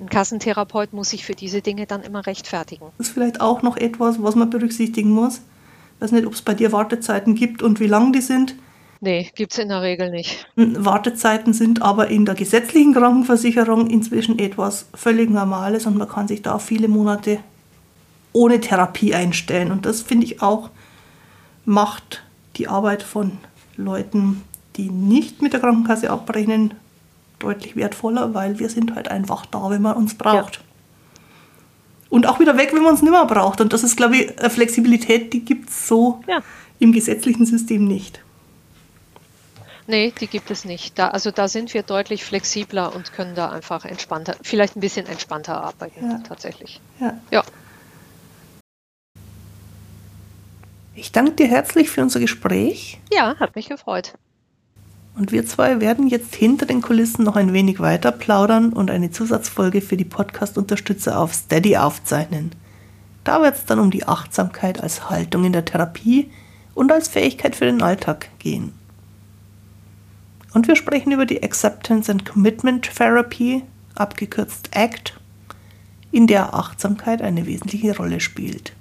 ein 0.00 0.08
Kassentherapeut 0.08 0.92
muss 0.92 1.10
sich 1.10 1.24
für 1.24 1.36
diese 1.36 1.62
Dinge 1.62 1.86
dann 1.86 2.02
immer 2.02 2.26
rechtfertigen. 2.26 2.86
Das 2.98 3.06
ist 3.06 3.14
vielleicht 3.14 3.40
auch 3.40 3.62
noch 3.62 3.76
etwas, 3.76 4.20
was 4.20 4.34
man 4.34 4.50
berücksichtigen 4.50 5.10
muss. 5.10 5.36
Ich 5.36 6.02
weiß 6.02 6.10
nicht, 6.10 6.26
ob 6.26 6.32
es 6.32 6.42
bei 6.42 6.54
dir 6.54 6.72
Wartezeiten 6.72 7.36
gibt 7.36 7.62
und 7.62 7.78
wie 7.78 7.86
lang 7.86 8.12
die 8.12 8.20
sind. 8.20 8.56
Nee, 9.04 9.30
gibt 9.34 9.52
es 9.52 9.58
in 9.58 9.68
der 9.68 9.82
Regel 9.82 10.10
nicht. 10.10 10.46
Wartezeiten 10.56 11.52
sind 11.52 11.82
aber 11.82 12.08
in 12.08 12.24
der 12.24 12.34
gesetzlichen 12.34 12.94
Krankenversicherung 12.94 13.88
inzwischen 13.88 14.38
etwas 14.38 14.86
völlig 14.94 15.28
Normales 15.28 15.84
und 15.84 15.98
man 15.98 16.08
kann 16.08 16.26
sich 16.26 16.40
da 16.40 16.58
viele 16.58 16.88
Monate 16.88 17.38
ohne 18.32 18.60
Therapie 18.60 19.14
einstellen. 19.14 19.70
Und 19.70 19.84
das 19.84 20.00
finde 20.00 20.24
ich 20.24 20.40
auch 20.40 20.70
macht 21.66 22.22
die 22.56 22.66
Arbeit 22.66 23.02
von 23.02 23.32
Leuten, 23.76 24.42
die 24.76 24.88
nicht 24.88 25.42
mit 25.42 25.52
der 25.52 25.60
Krankenkasse 25.60 26.08
abrechnen, 26.08 26.72
deutlich 27.38 27.76
wertvoller, 27.76 28.32
weil 28.32 28.58
wir 28.58 28.70
sind 28.70 28.94
halt 28.94 29.08
einfach 29.08 29.44
da, 29.44 29.68
wenn 29.68 29.82
man 29.82 29.96
uns 29.96 30.14
braucht. 30.14 30.56
Ja. 30.56 30.62
Und 32.08 32.26
auch 32.26 32.40
wieder 32.40 32.56
weg, 32.56 32.70
wenn 32.72 32.82
man 32.82 32.92
uns 32.92 33.02
nicht 33.02 33.10
mehr 33.10 33.26
braucht. 33.26 33.60
Und 33.60 33.74
das 33.74 33.82
ist, 33.82 33.96
glaube 33.96 34.16
ich, 34.16 34.38
eine 34.38 34.48
Flexibilität, 34.48 35.34
die 35.34 35.44
gibt 35.44 35.68
es 35.68 35.88
so 35.88 36.22
ja. 36.26 36.40
im 36.78 36.92
gesetzlichen 36.92 37.44
System 37.44 37.84
nicht. 37.84 38.23
Nee, 39.86 40.12
die 40.18 40.26
gibt 40.26 40.50
es 40.50 40.64
nicht. 40.64 40.98
Da, 40.98 41.08
also 41.08 41.30
da 41.30 41.46
sind 41.48 41.74
wir 41.74 41.82
deutlich 41.82 42.24
flexibler 42.24 42.94
und 42.94 43.12
können 43.12 43.34
da 43.34 43.50
einfach 43.50 43.84
entspannter, 43.84 44.34
vielleicht 44.42 44.76
ein 44.76 44.80
bisschen 44.80 45.06
entspannter 45.06 45.62
arbeiten, 45.62 46.10
ja. 46.10 46.18
tatsächlich. 46.26 46.80
Ja. 47.00 47.18
ja. 47.30 47.42
Ich 50.94 51.12
danke 51.12 51.32
dir 51.32 51.48
herzlich 51.48 51.90
für 51.90 52.02
unser 52.02 52.20
Gespräch. 52.20 53.00
Ja, 53.12 53.36
hat 53.38 53.56
mich 53.56 53.68
gefreut. 53.68 54.14
Und 55.16 55.32
wir 55.32 55.46
zwei 55.46 55.80
werden 55.80 56.08
jetzt 56.08 56.34
hinter 56.34 56.66
den 56.66 56.82
Kulissen 56.82 57.24
noch 57.24 57.36
ein 57.36 57.52
wenig 57.52 57.78
weiter 57.78 58.10
plaudern 58.10 58.72
und 58.72 58.90
eine 58.90 59.10
Zusatzfolge 59.10 59.80
für 59.80 59.96
die 59.96 60.04
Podcast-Unterstützer 60.04 61.18
auf 61.18 61.34
Steady 61.34 61.76
aufzeichnen. 61.76 62.50
Da 63.22 63.40
wird 63.42 63.56
es 63.56 63.64
dann 63.64 63.78
um 63.78 63.90
die 63.90 64.06
Achtsamkeit 64.06 64.82
als 64.82 65.10
Haltung 65.10 65.44
in 65.44 65.52
der 65.52 65.64
Therapie 65.64 66.30
und 66.74 66.90
als 66.90 67.08
Fähigkeit 67.08 67.54
für 67.54 67.64
den 67.64 67.82
Alltag 67.82 68.28
gehen. 68.38 68.72
Und 70.54 70.66
wir 70.68 70.76
sprechen 70.76 71.12
über 71.12 71.26
die 71.26 71.42
Acceptance 71.42 72.10
and 72.10 72.24
Commitment 72.24 72.88
Therapy, 72.96 73.64
abgekürzt 73.96 74.70
ACT, 74.72 75.12
in 76.12 76.28
der 76.28 76.54
Achtsamkeit 76.54 77.20
eine 77.20 77.44
wesentliche 77.46 77.94
Rolle 77.96 78.20
spielt. 78.20 78.72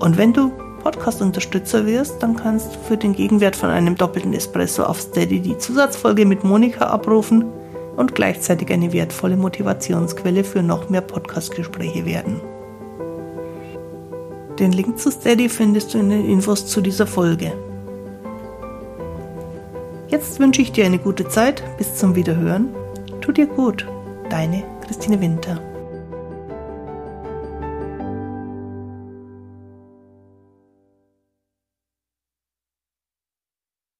Und 0.04 0.18
wenn 0.18 0.34
du 0.34 0.52
Podcast-Unterstützer 0.84 1.86
wirst, 1.86 2.22
dann 2.22 2.36
kannst 2.36 2.76
du 2.76 2.80
für 2.80 2.98
den 2.98 3.14
Gegenwert 3.14 3.56
von 3.56 3.70
einem 3.70 3.96
doppelten 3.96 4.34
Espresso 4.34 4.84
auf 4.84 5.00
Steady 5.00 5.40
die 5.40 5.58
Zusatzfolge 5.58 6.26
mit 6.26 6.44
Monika 6.44 6.88
abrufen 6.88 7.46
und 7.96 8.14
gleichzeitig 8.14 8.70
eine 8.70 8.92
wertvolle 8.92 9.38
Motivationsquelle 9.38 10.44
für 10.44 10.62
noch 10.62 10.90
mehr 10.90 11.00
Podcast-Gespräche 11.00 12.06
werden. 12.06 12.42
Den 14.60 14.74
Link 14.74 15.00
zu 15.00 15.10
Steady 15.10 15.48
findest 15.48 15.94
du 15.94 16.00
in 16.00 16.10
den 16.10 16.30
Infos 16.30 16.66
zu 16.66 16.82
dieser 16.82 17.08
Folge. 17.08 17.54
Jetzt 20.10 20.38
wünsche 20.38 20.62
ich 20.62 20.74
dir 20.74 20.86
eine 20.86 21.00
gute 21.00 21.30
Zeit. 21.30 21.64
Bis 21.78 21.96
zum 21.96 22.14
Wiederhören. 22.14 22.68
Tu 23.22 23.32
dir 23.32 23.48
gut. 23.48 23.88
Deine 24.30 24.66
Christine 24.86 25.22
Winter. 25.22 25.62